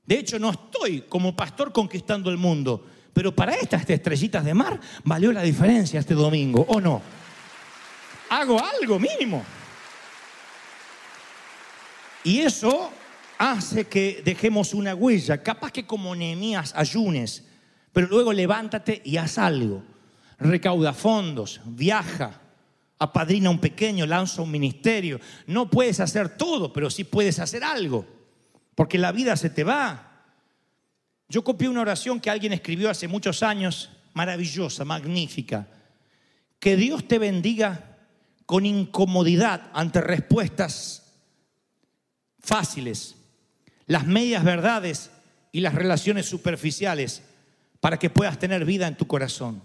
De 0.04 0.18
hecho, 0.18 0.38
no 0.38 0.50
estoy 0.50 1.02
como 1.02 1.36
pastor 1.36 1.72
conquistando 1.72 2.28
el 2.30 2.36
mundo, 2.36 2.84
pero 3.12 3.34
para 3.34 3.54
estas 3.54 3.88
estrellitas 3.88 4.44
de 4.44 4.54
mar 4.54 4.80
valió 5.04 5.32
la 5.32 5.42
diferencia 5.42 6.00
este 6.00 6.14
domingo, 6.14 6.64
¿o 6.68 6.80
no? 6.80 7.02
Hago 8.30 8.58
algo 8.62 8.98
mínimo. 8.98 9.44
Y 12.24 12.40
eso 12.40 12.90
hace 13.38 13.86
que 13.86 14.22
dejemos 14.24 14.72
una 14.72 14.94
huella. 14.94 15.42
Capaz 15.42 15.72
que 15.72 15.86
como 15.86 16.14
Nehemías 16.14 16.72
ayunes, 16.76 17.44
pero 17.92 18.06
luego 18.06 18.32
levántate 18.32 19.02
y 19.04 19.16
haz 19.16 19.38
algo. 19.38 19.82
Recauda 20.38 20.92
fondos, 20.92 21.60
viaja, 21.64 22.40
apadrina 22.98 23.50
un 23.50 23.58
pequeño, 23.58 24.06
lanza 24.06 24.42
un 24.42 24.50
ministerio. 24.50 25.20
No 25.46 25.68
puedes 25.68 26.00
hacer 26.00 26.36
todo, 26.36 26.72
pero 26.72 26.88
sí 26.88 27.04
puedes 27.04 27.38
hacer 27.38 27.64
algo, 27.64 28.06
porque 28.74 28.98
la 28.98 29.12
vida 29.12 29.36
se 29.36 29.50
te 29.50 29.64
va. 29.64 30.11
Yo 31.32 31.42
copié 31.42 31.66
una 31.66 31.80
oración 31.80 32.20
que 32.20 32.28
alguien 32.28 32.52
escribió 32.52 32.90
hace 32.90 33.08
muchos 33.08 33.42
años, 33.42 33.88
maravillosa, 34.12 34.84
magnífica. 34.84 35.66
Que 36.60 36.76
Dios 36.76 37.08
te 37.08 37.18
bendiga 37.18 37.96
con 38.44 38.66
incomodidad 38.66 39.70
ante 39.72 40.02
respuestas 40.02 41.14
fáciles, 42.38 43.16
las 43.86 44.06
medias 44.06 44.44
verdades 44.44 45.10
y 45.52 45.60
las 45.60 45.74
relaciones 45.74 46.26
superficiales 46.26 47.22
para 47.80 47.98
que 47.98 48.10
puedas 48.10 48.38
tener 48.38 48.66
vida 48.66 48.86
en 48.86 48.98
tu 48.98 49.06
corazón. 49.06 49.62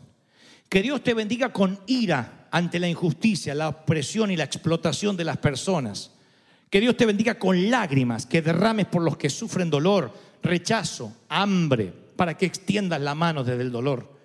Que 0.69 0.81
Dios 0.81 1.03
te 1.03 1.13
bendiga 1.13 1.51
con 1.51 1.81
ira 1.85 2.47
ante 2.49 2.79
la 2.79 2.87
injusticia, 2.87 3.53
la 3.53 3.67
opresión 3.67 4.31
y 4.31 4.37
la 4.37 4.45
explotación 4.45 5.17
de 5.17 5.25
las 5.25 5.37
personas. 5.39 6.11
Que 6.69 6.79
Dios 6.79 6.95
te 6.95 7.05
bendiga 7.05 7.37
con 7.37 7.69
lágrimas 7.69 8.25
que 8.25 8.41
derrames 8.41 8.85
por 8.85 9.01
los 9.01 9.17
que 9.17 9.29
sufren 9.29 9.69
dolor, 9.69 10.26
rechazo, 10.43 11.13
hambre, 11.29 11.93
para 12.15 12.37
que 12.37 12.45
extiendas 12.45 13.01
la 13.01 13.15
mano 13.15 13.43
desde 13.43 13.61
el 13.61 13.71
dolor. 13.71 14.17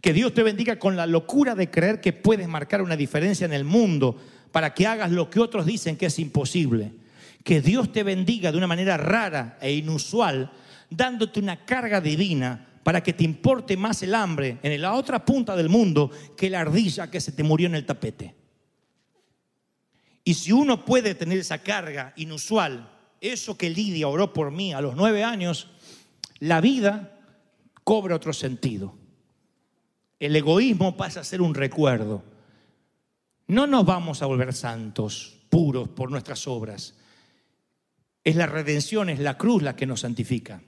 Que 0.00 0.12
Dios 0.12 0.32
te 0.32 0.42
bendiga 0.42 0.78
con 0.78 0.96
la 0.96 1.06
locura 1.06 1.54
de 1.54 1.70
creer 1.70 2.00
que 2.00 2.12
puedes 2.12 2.48
marcar 2.48 2.82
una 2.82 2.96
diferencia 2.96 3.44
en 3.44 3.52
el 3.52 3.64
mundo 3.64 4.16
para 4.52 4.72
que 4.74 4.86
hagas 4.86 5.10
lo 5.10 5.28
que 5.28 5.40
otros 5.40 5.66
dicen 5.66 5.96
que 5.96 6.06
es 6.06 6.18
imposible. 6.18 6.92
Que 7.44 7.60
Dios 7.60 7.92
te 7.92 8.02
bendiga 8.02 8.50
de 8.52 8.58
una 8.58 8.66
manera 8.66 8.96
rara 8.96 9.58
e 9.60 9.72
inusual, 9.72 10.50
dándote 10.88 11.40
una 11.40 11.64
carga 11.64 12.00
divina 12.00 12.66
para 12.82 13.02
que 13.02 13.12
te 13.12 13.24
importe 13.24 13.76
más 13.76 14.02
el 14.02 14.14
hambre 14.14 14.58
en 14.62 14.80
la 14.80 14.94
otra 14.94 15.24
punta 15.24 15.54
del 15.54 15.68
mundo 15.68 16.10
que 16.36 16.50
la 16.50 16.60
ardilla 16.60 17.10
que 17.10 17.20
se 17.20 17.32
te 17.32 17.42
murió 17.42 17.66
en 17.66 17.74
el 17.74 17.86
tapete. 17.86 18.34
Y 20.24 20.34
si 20.34 20.52
uno 20.52 20.84
puede 20.84 21.14
tener 21.14 21.38
esa 21.38 21.58
carga 21.58 22.12
inusual, 22.16 22.88
eso 23.20 23.56
que 23.56 23.70
Lidia 23.70 24.08
oró 24.08 24.32
por 24.32 24.50
mí 24.50 24.72
a 24.72 24.80
los 24.80 24.96
nueve 24.96 25.24
años, 25.24 25.68
la 26.38 26.60
vida 26.60 27.18
cobra 27.84 28.16
otro 28.16 28.32
sentido. 28.32 28.94
El 30.18 30.36
egoísmo 30.36 30.96
pasa 30.96 31.20
a 31.20 31.24
ser 31.24 31.42
un 31.42 31.54
recuerdo. 31.54 32.22
No 33.46 33.66
nos 33.66 33.84
vamos 33.84 34.22
a 34.22 34.26
volver 34.26 34.54
santos, 34.54 35.38
puros 35.48 35.88
por 35.88 36.10
nuestras 36.10 36.46
obras. 36.46 36.94
Es 38.22 38.36
la 38.36 38.46
redención, 38.46 39.08
es 39.08 39.18
la 39.18 39.36
cruz 39.36 39.62
la 39.62 39.76
que 39.76 39.86
nos 39.86 40.00
santifica. 40.00 40.62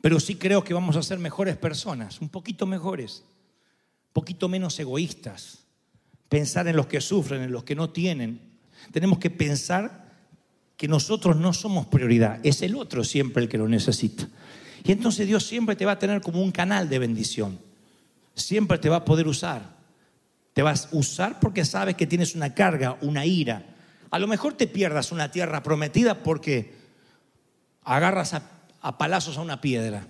Pero 0.00 0.18
sí 0.18 0.36
creo 0.36 0.64
que 0.64 0.74
vamos 0.74 0.96
a 0.96 1.02
ser 1.02 1.18
mejores 1.18 1.56
personas, 1.56 2.20
un 2.20 2.30
poquito 2.30 2.66
mejores, 2.66 3.22
un 4.06 4.12
poquito 4.14 4.48
menos 4.48 4.78
egoístas. 4.80 5.66
Pensar 6.28 6.68
en 6.68 6.76
los 6.76 6.86
que 6.86 7.00
sufren, 7.00 7.42
en 7.42 7.52
los 7.52 7.64
que 7.64 7.74
no 7.74 7.90
tienen. 7.90 8.40
Tenemos 8.92 9.18
que 9.18 9.30
pensar 9.30 9.99
que 10.80 10.88
nosotros 10.88 11.36
no 11.36 11.52
somos 11.52 11.84
prioridad, 11.88 12.40
es 12.42 12.62
el 12.62 12.74
otro 12.74 13.04
siempre 13.04 13.42
el 13.42 13.50
que 13.50 13.58
lo 13.58 13.68
necesita. 13.68 14.26
Y 14.82 14.92
entonces 14.92 15.26
Dios 15.26 15.44
siempre 15.44 15.76
te 15.76 15.84
va 15.84 15.92
a 15.92 15.98
tener 15.98 16.22
como 16.22 16.40
un 16.40 16.50
canal 16.50 16.88
de 16.88 16.98
bendición. 16.98 17.58
Siempre 18.34 18.78
te 18.78 18.88
va 18.88 18.96
a 18.96 19.04
poder 19.04 19.28
usar. 19.28 19.76
Te 20.54 20.62
vas 20.62 20.86
a 20.86 20.96
usar 20.96 21.38
porque 21.38 21.66
sabes 21.66 21.96
que 21.96 22.06
tienes 22.06 22.34
una 22.34 22.54
carga, 22.54 22.96
una 23.02 23.26
ira. 23.26 23.62
A 24.10 24.18
lo 24.18 24.26
mejor 24.26 24.54
te 24.54 24.66
pierdas 24.66 25.12
una 25.12 25.30
tierra 25.30 25.62
prometida 25.62 26.22
porque 26.22 26.72
agarras 27.84 28.32
a, 28.32 28.50
a 28.80 28.96
palazos 28.96 29.36
a 29.36 29.42
una 29.42 29.60
piedra. 29.60 30.06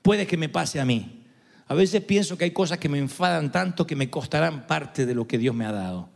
Puede 0.00 0.28
que 0.28 0.36
me 0.36 0.48
pase 0.48 0.78
a 0.78 0.84
mí. 0.84 1.24
A 1.66 1.74
veces 1.74 2.04
pienso 2.04 2.38
que 2.38 2.44
hay 2.44 2.52
cosas 2.52 2.78
que 2.78 2.88
me 2.88 3.00
enfadan 3.00 3.50
tanto 3.50 3.84
que 3.84 3.96
me 3.96 4.08
costarán 4.08 4.64
parte 4.68 5.06
de 5.06 5.14
lo 5.16 5.26
que 5.26 5.38
Dios 5.38 5.56
me 5.56 5.66
ha 5.66 5.72
dado. 5.72 6.08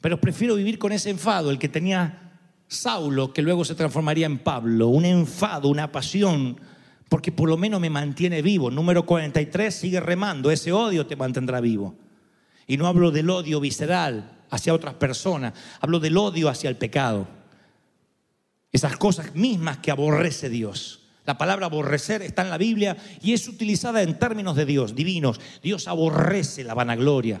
Pero 0.00 0.22
prefiero 0.22 0.54
vivir 0.54 0.78
con 0.78 0.92
ese 0.92 1.10
enfado, 1.10 1.50
el 1.50 1.58
que 1.58 1.68
tenía 1.68 2.22
Saulo, 2.68 3.32
que 3.32 3.42
luego 3.42 3.64
se 3.64 3.74
transformaría 3.74 4.26
en 4.26 4.38
Pablo, 4.38 4.88
un 4.88 5.04
enfado, 5.04 5.68
una 5.68 5.92
pasión, 5.92 6.60
porque 7.08 7.30
por 7.30 7.48
lo 7.48 7.56
menos 7.56 7.80
me 7.80 7.90
mantiene 7.90 8.42
vivo. 8.42 8.70
Número 8.70 9.06
43, 9.06 9.74
sigue 9.74 10.00
remando, 10.00 10.50
ese 10.50 10.72
odio 10.72 11.06
te 11.06 11.16
mantendrá 11.16 11.60
vivo. 11.60 11.94
Y 12.66 12.76
no 12.76 12.86
hablo 12.86 13.10
del 13.10 13.30
odio 13.30 13.60
visceral 13.60 14.38
hacia 14.50 14.74
otras 14.74 14.94
personas, 14.94 15.54
hablo 15.80 16.00
del 16.00 16.16
odio 16.16 16.48
hacia 16.48 16.68
el 16.68 16.76
pecado. 16.76 17.28
Esas 18.72 18.96
cosas 18.96 19.34
mismas 19.34 19.78
que 19.78 19.90
aborrece 19.90 20.48
Dios. 20.48 21.02
La 21.24 21.38
palabra 21.38 21.66
aborrecer 21.66 22.22
está 22.22 22.42
en 22.42 22.50
la 22.50 22.58
Biblia 22.58 22.96
y 23.22 23.32
es 23.32 23.48
utilizada 23.48 24.02
en 24.02 24.18
términos 24.18 24.56
de 24.56 24.66
Dios, 24.66 24.94
divinos. 24.94 25.40
Dios 25.62 25.88
aborrece 25.88 26.62
la 26.62 26.74
vanagloria. 26.74 27.40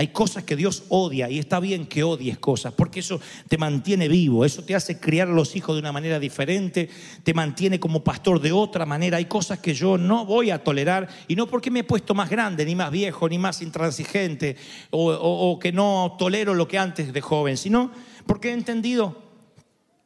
Hay 0.00 0.08
cosas 0.08 0.44
que 0.44 0.54
Dios 0.54 0.84
odia 0.90 1.28
y 1.28 1.40
está 1.40 1.58
bien 1.58 1.84
que 1.84 2.04
odies 2.04 2.38
cosas, 2.38 2.72
porque 2.72 3.00
eso 3.00 3.20
te 3.48 3.58
mantiene 3.58 4.06
vivo, 4.06 4.44
eso 4.44 4.62
te 4.62 4.76
hace 4.76 5.00
criar 5.00 5.26
a 5.26 5.32
los 5.32 5.56
hijos 5.56 5.74
de 5.74 5.80
una 5.80 5.90
manera 5.90 6.20
diferente, 6.20 6.88
te 7.24 7.34
mantiene 7.34 7.80
como 7.80 8.04
pastor 8.04 8.40
de 8.40 8.52
otra 8.52 8.86
manera. 8.86 9.16
Hay 9.16 9.24
cosas 9.24 9.58
que 9.58 9.74
yo 9.74 9.98
no 9.98 10.24
voy 10.24 10.52
a 10.52 10.62
tolerar 10.62 11.08
y 11.26 11.34
no 11.34 11.48
porque 11.48 11.72
me 11.72 11.80
he 11.80 11.84
puesto 11.84 12.14
más 12.14 12.30
grande, 12.30 12.64
ni 12.64 12.76
más 12.76 12.92
viejo, 12.92 13.28
ni 13.28 13.38
más 13.38 13.60
intransigente, 13.60 14.54
o, 14.90 15.10
o- 15.12 15.58
que 15.58 15.72
no 15.72 16.14
tolero 16.16 16.54
lo 16.54 16.68
que 16.68 16.78
antes 16.78 17.12
de 17.12 17.20
joven, 17.20 17.56
sino 17.56 17.90
porque 18.24 18.50
he 18.50 18.52
entendido 18.52 19.20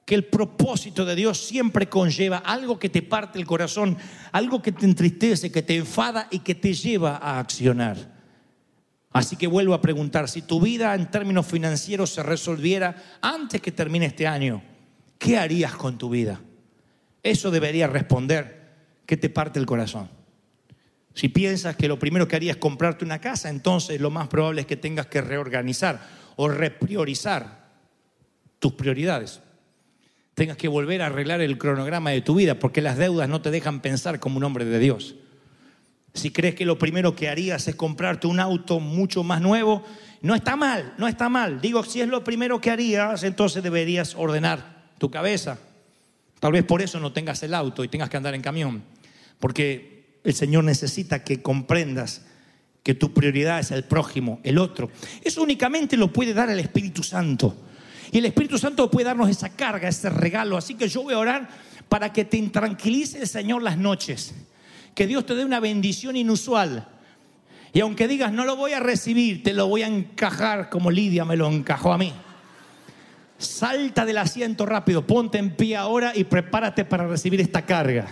que 0.07 0.15
el 0.15 0.25
propósito 0.25 1.05
de 1.05 1.15
Dios 1.17 1.37
siempre 1.37 1.91
conlleva 1.91 2.39
algo 2.39 2.79
que 2.79 2.89
te 2.89 3.03
parte 3.03 3.39
el 3.39 3.45
corazón, 3.45 3.99
algo 4.33 4.63
que 4.63 4.73
te 4.73 4.87
entristece, 4.87 5.53
que 5.53 5.61
te 5.63 5.77
enfada 5.77 6.29
y 6.31 6.39
que 6.39 6.55
te 6.55 6.73
lleva 6.73 7.19
a 7.19 7.39
accionar. 7.39 8.22
Así 9.13 9.37
que 9.37 9.47
vuelvo 9.47 9.75
a 9.75 9.81
preguntar, 9.81 10.29
si 10.29 10.43
tu 10.43 10.61
vida 10.61 10.95
en 10.95 11.11
términos 11.11 11.47
financieros 11.47 12.11
se 12.11 12.23
resolviera 12.23 13.19
antes 13.21 13.61
que 13.61 13.73
termine 13.73 14.07
este 14.07 14.27
año, 14.27 14.63
¿qué 15.19 15.37
harías 15.37 15.75
con 15.75 15.99
tu 15.99 16.09
vida? 16.09 16.41
Eso 17.23 17.51
debería 17.51 17.87
responder 17.87 18.63
que 19.05 19.17
te 19.17 19.29
parte 19.29 19.59
el 19.59 19.67
corazón. 19.67 20.09
Si 21.15 21.29
piensas 21.29 21.77
que 21.77 21.89
lo 21.89 21.99
primero 21.99 22.27
que 22.27 22.37
harías 22.37 22.57
es 22.57 22.61
comprarte 22.61 23.05
una 23.05 23.21
casa, 23.21 23.51
entonces 23.51 24.01
lo 24.01 24.11
más 24.11 24.29
probable 24.29 24.63
es 24.63 24.67
que 24.67 24.77
tengas 24.77 25.07
que 25.07 25.21
reorganizar 25.21 26.01
o 26.37 26.49
repriorizar 26.49 27.69
tus 28.59 28.73
prioridades. 28.73 29.41
Tengas 30.35 30.57
que 30.57 30.69
volver 30.69 31.03
a 31.03 31.07
arreglar 31.07 31.43
el 31.43 31.59
cronograma 31.59 32.11
de 32.11 32.23
tu 32.23 32.35
vida 32.35 32.59
porque 32.59 32.81
las 32.81 32.97
deudas 32.97 33.29
no 33.29 33.43
te 33.43 33.51
dejan 33.51 33.81
pensar 33.83 34.21
como 34.21 34.39
un 34.39 34.45
hombre 34.45 34.65
de 34.65 34.79
Dios. 34.79 35.17
Si 36.15 36.31
crees 36.31 36.55
que 36.55 36.67
lo 36.67 36.79
primero 36.79 37.17
que 37.17 37.29
harías 37.29 37.67
es 37.69 37.75
comprarte 37.75 38.27
un 38.27 38.39
auto 38.39 38.81
mucho 38.81 39.23
más 39.23 39.41
nuevo, 39.41 39.83
no 40.21 40.35
está 40.35 40.57
mal, 40.57 40.95
no 40.99 41.09
está 41.09 41.29
mal. 41.29 41.61
Digo, 41.61 41.83
si 41.85 42.01
es 42.01 42.09
lo 42.09 42.23
primero 42.23 42.61
que 42.61 42.71
harías, 42.71 43.23
entonces 43.23 43.63
deberías 43.63 44.15
ordenar 44.15 44.91
tu 44.99 45.11
cabeza. 45.11 45.59
Tal 46.39 46.53
vez 46.53 46.65
por 46.65 46.83
eso 46.83 47.01
no 47.01 47.13
tengas 47.13 47.43
el 47.43 47.55
auto 47.55 47.83
y 47.83 47.89
tengas 47.89 48.11
que 48.11 48.17
andar 48.17 48.35
en 48.35 48.43
camión, 48.43 48.83
porque 49.39 50.19
el 50.25 50.35
Señor 50.35 50.65
necesita 50.65 51.25
que 51.25 51.41
comprendas 51.41 52.23
que 52.83 52.95
tu 52.95 53.13
prioridad 53.15 53.61
es 53.61 53.71
el 53.71 53.85
prójimo, 53.85 54.41
el 54.43 54.59
otro. 54.59 54.91
Eso 55.23 55.43
únicamente 55.43 55.97
lo 55.97 56.13
puede 56.13 56.35
dar 56.35 56.51
el 56.51 56.59
Espíritu 56.59 57.03
Santo. 57.03 57.57
Y 58.11 58.19
el 58.19 58.27
Espíritu 58.27 58.59
Santo 58.59 58.91
puede 58.91 59.07
darnos 59.07 59.31
esa 59.31 59.51
carga, 59.51 59.89
ese 59.89 60.11
regalo. 60.11 60.57
Así 60.57 60.75
que 60.75 60.89
yo 60.89 61.05
voy 61.05 61.15
a 61.15 61.19
orar 61.19 61.49
para 61.89 62.13
que 62.13 62.25
te 62.25 62.37
intranquilice 62.37 63.21
el 63.21 63.29
Señor 63.29 63.63
las 63.63 63.79
noches. 63.79 64.35
Que 64.95 65.07
Dios 65.07 65.25
te 65.27 65.35
dé 65.35 65.45
una 65.45 65.61
bendición 65.61 66.17
inusual. 66.17 66.89
Y 67.73 67.81
aunque 67.81 68.07
digas, 68.07 68.33
no 68.33 68.45
lo 68.45 68.57
voy 68.57 68.73
a 68.73 68.81
recibir, 68.81 69.43
te 69.43 69.55
lo 69.55 69.67
voy 69.67 69.83
a 69.83 69.87
encajar 69.87 70.69
como 70.69 70.91
Lidia 70.91 71.25
me 71.25 71.37
lo 71.37 71.49
encajó 71.49 71.93
a 71.93 71.99
mí. 71.99 72.13
Salta 73.39 74.05
del 74.05 74.19
asiento 74.19 74.67
rápido, 74.67 75.07
ponte 75.07 75.39
en 75.39 75.57
pie 75.57 75.77
ahora 75.77 76.13
y 76.15 76.25
prepárate 76.25 76.85
para 76.85 77.07
recibir 77.07 77.41
esta 77.41 77.65
carga. 77.65 78.07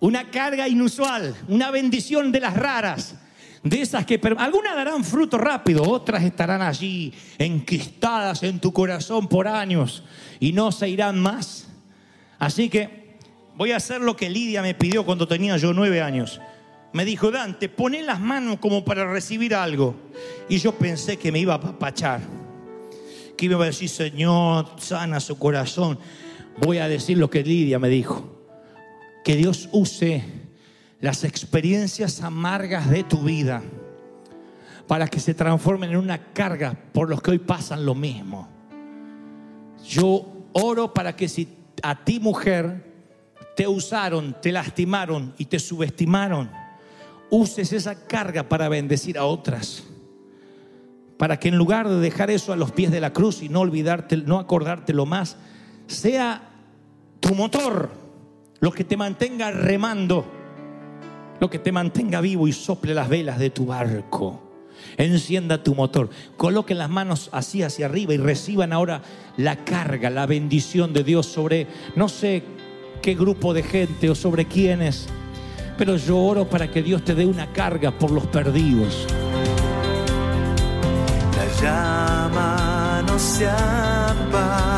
Una 0.00 0.30
carga 0.30 0.66
inusual, 0.66 1.34
una 1.48 1.70
bendición 1.70 2.32
de 2.32 2.40
las 2.40 2.56
raras, 2.56 3.16
de 3.62 3.82
esas 3.82 4.06
que 4.06 4.20
algunas 4.38 4.74
darán 4.74 5.04
fruto 5.04 5.36
rápido, 5.36 5.82
otras 5.82 6.22
estarán 6.22 6.62
allí 6.62 7.12
enquistadas 7.36 8.42
en 8.42 8.58
tu 8.58 8.72
corazón 8.72 9.28
por 9.28 9.48
años 9.48 10.04
y 10.40 10.52
no 10.52 10.72
se 10.72 10.88
irán 10.88 11.20
más. 11.20 11.68
Así 12.38 12.68
que 12.68 13.07
voy 13.58 13.72
a 13.72 13.76
hacer 13.76 14.00
lo 14.00 14.16
que 14.16 14.30
Lidia 14.30 14.62
me 14.62 14.72
pidió 14.74 15.04
cuando 15.04 15.26
tenía 15.26 15.56
yo 15.56 15.74
nueve 15.74 16.00
años. 16.00 16.40
Me 16.92 17.04
dijo, 17.04 17.32
Dante, 17.32 17.68
poné 17.68 18.02
las 18.02 18.20
manos 18.20 18.60
como 18.60 18.84
para 18.84 19.10
recibir 19.12 19.52
algo. 19.54 19.96
Y 20.48 20.58
yo 20.58 20.72
pensé 20.78 21.16
que 21.18 21.32
me 21.32 21.40
iba 21.40 21.54
a 21.54 21.56
apapachar. 21.56 22.20
Que 23.36 23.46
iba 23.46 23.60
a 23.60 23.66
decir, 23.66 23.88
Señor, 23.88 24.66
sana 24.78 25.18
su 25.18 25.36
corazón. 25.38 25.98
Voy 26.64 26.78
a 26.78 26.88
decir 26.88 27.18
lo 27.18 27.28
que 27.28 27.42
Lidia 27.42 27.80
me 27.80 27.88
dijo. 27.88 28.46
Que 29.24 29.34
Dios 29.34 29.68
use 29.72 30.24
las 31.00 31.24
experiencias 31.24 32.22
amargas 32.22 32.88
de 32.88 33.02
tu 33.02 33.18
vida 33.18 33.62
para 34.86 35.08
que 35.08 35.20
se 35.20 35.34
transformen 35.34 35.90
en 35.90 35.96
una 35.96 36.32
carga 36.32 36.76
por 36.92 37.10
los 37.10 37.20
que 37.20 37.32
hoy 37.32 37.38
pasan 37.38 37.84
lo 37.84 37.96
mismo. 37.96 38.48
Yo 39.84 40.46
oro 40.52 40.94
para 40.94 41.14
que 41.16 41.28
si 41.28 41.48
a 41.82 42.04
ti 42.04 42.20
mujer 42.20 42.87
te 43.58 43.66
usaron, 43.66 44.36
te 44.40 44.52
lastimaron 44.52 45.34
y 45.36 45.46
te 45.46 45.58
subestimaron, 45.58 46.48
uses 47.28 47.72
esa 47.72 48.06
carga 48.06 48.48
para 48.48 48.68
bendecir 48.68 49.18
a 49.18 49.24
otras. 49.24 49.82
Para 51.16 51.40
que 51.40 51.48
en 51.48 51.56
lugar 51.56 51.88
de 51.88 51.98
dejar 51.98 52.30
eso 52.30 52.52
a 52.52 52.56
los 52.56 52.70
pies 52.70 52.92
de 52.92 53.00
la 53.00 53.12
cruz 53.12 53.42
y 53.42 53.48
no 53.48 53.58
olvidarte, 53.58 54.16
no 54.18 54.38
acordártelo 54.38 55.06
más, 55.06 55.38
sea 55.88 56.50
tu 57.18 57.34
motor 57.34 57.90
lo 58.60 58.70
que 58.70 58.84
te 58.84 58.96
mantenga 58.96 59.50
remando, 59.50 60.24
lo 61.40 61.50
que 61.50 61.58
te 61.58 61.72
mantenga 61.72 62.20
vivo 62.20 62.46
y 62.46 62.52
sople 62.52 62.94
las 62.94 63.08
velas 63.08 63.40
de 63.40 63.50
tu 63.50 63.66
barco. 63.66 64.40
Encienda 64.96 65.64
tu 65.64 65.74
motor, 65.74 66.10
coloquen 66.36 66.78
las 66.78 66.90
manos 66.90 67.28
así 67.32 67.64
hacia 67.64 67.86
arriba 67.86 68.14
y 68.14 68.18
reciban 68.18 68.72
ahora 68.72 69.02
la 69.36 69.64
carga, 69.64 70.10
la 70.10 70.26
bendición 70.26 70.92
de 70.92 71.02
Dios 71.02 71.26
sobre 71.26 71.66
no 71.96 72.08
sé 72.08 72.44
qué 73.02 73.14
grupo 73.14 73.54
de 73.54 73.62
gente 73.62 74.10
o 74.10 74.14
sobre 74.14 74.44
quiénes, 74.44 75.06
pero 75.76 75.96
yo 75.96 76.18
oro 76.18 76.48
para 76.48 76.70
que 76.70 76.82
Dios 76.82 77.04
te 77.04 77.14
dé 77.14 77.26
una 77.26 77.52
carga 77.52 77.90
por 77.90 78.10
los 78.10 78.26
perdidos. 78.26 79.06
La 81.36 81.62
llama 81.62 83.02
no 83.06 83.18
se 83.18 83.46
apaga. 83.48 84.77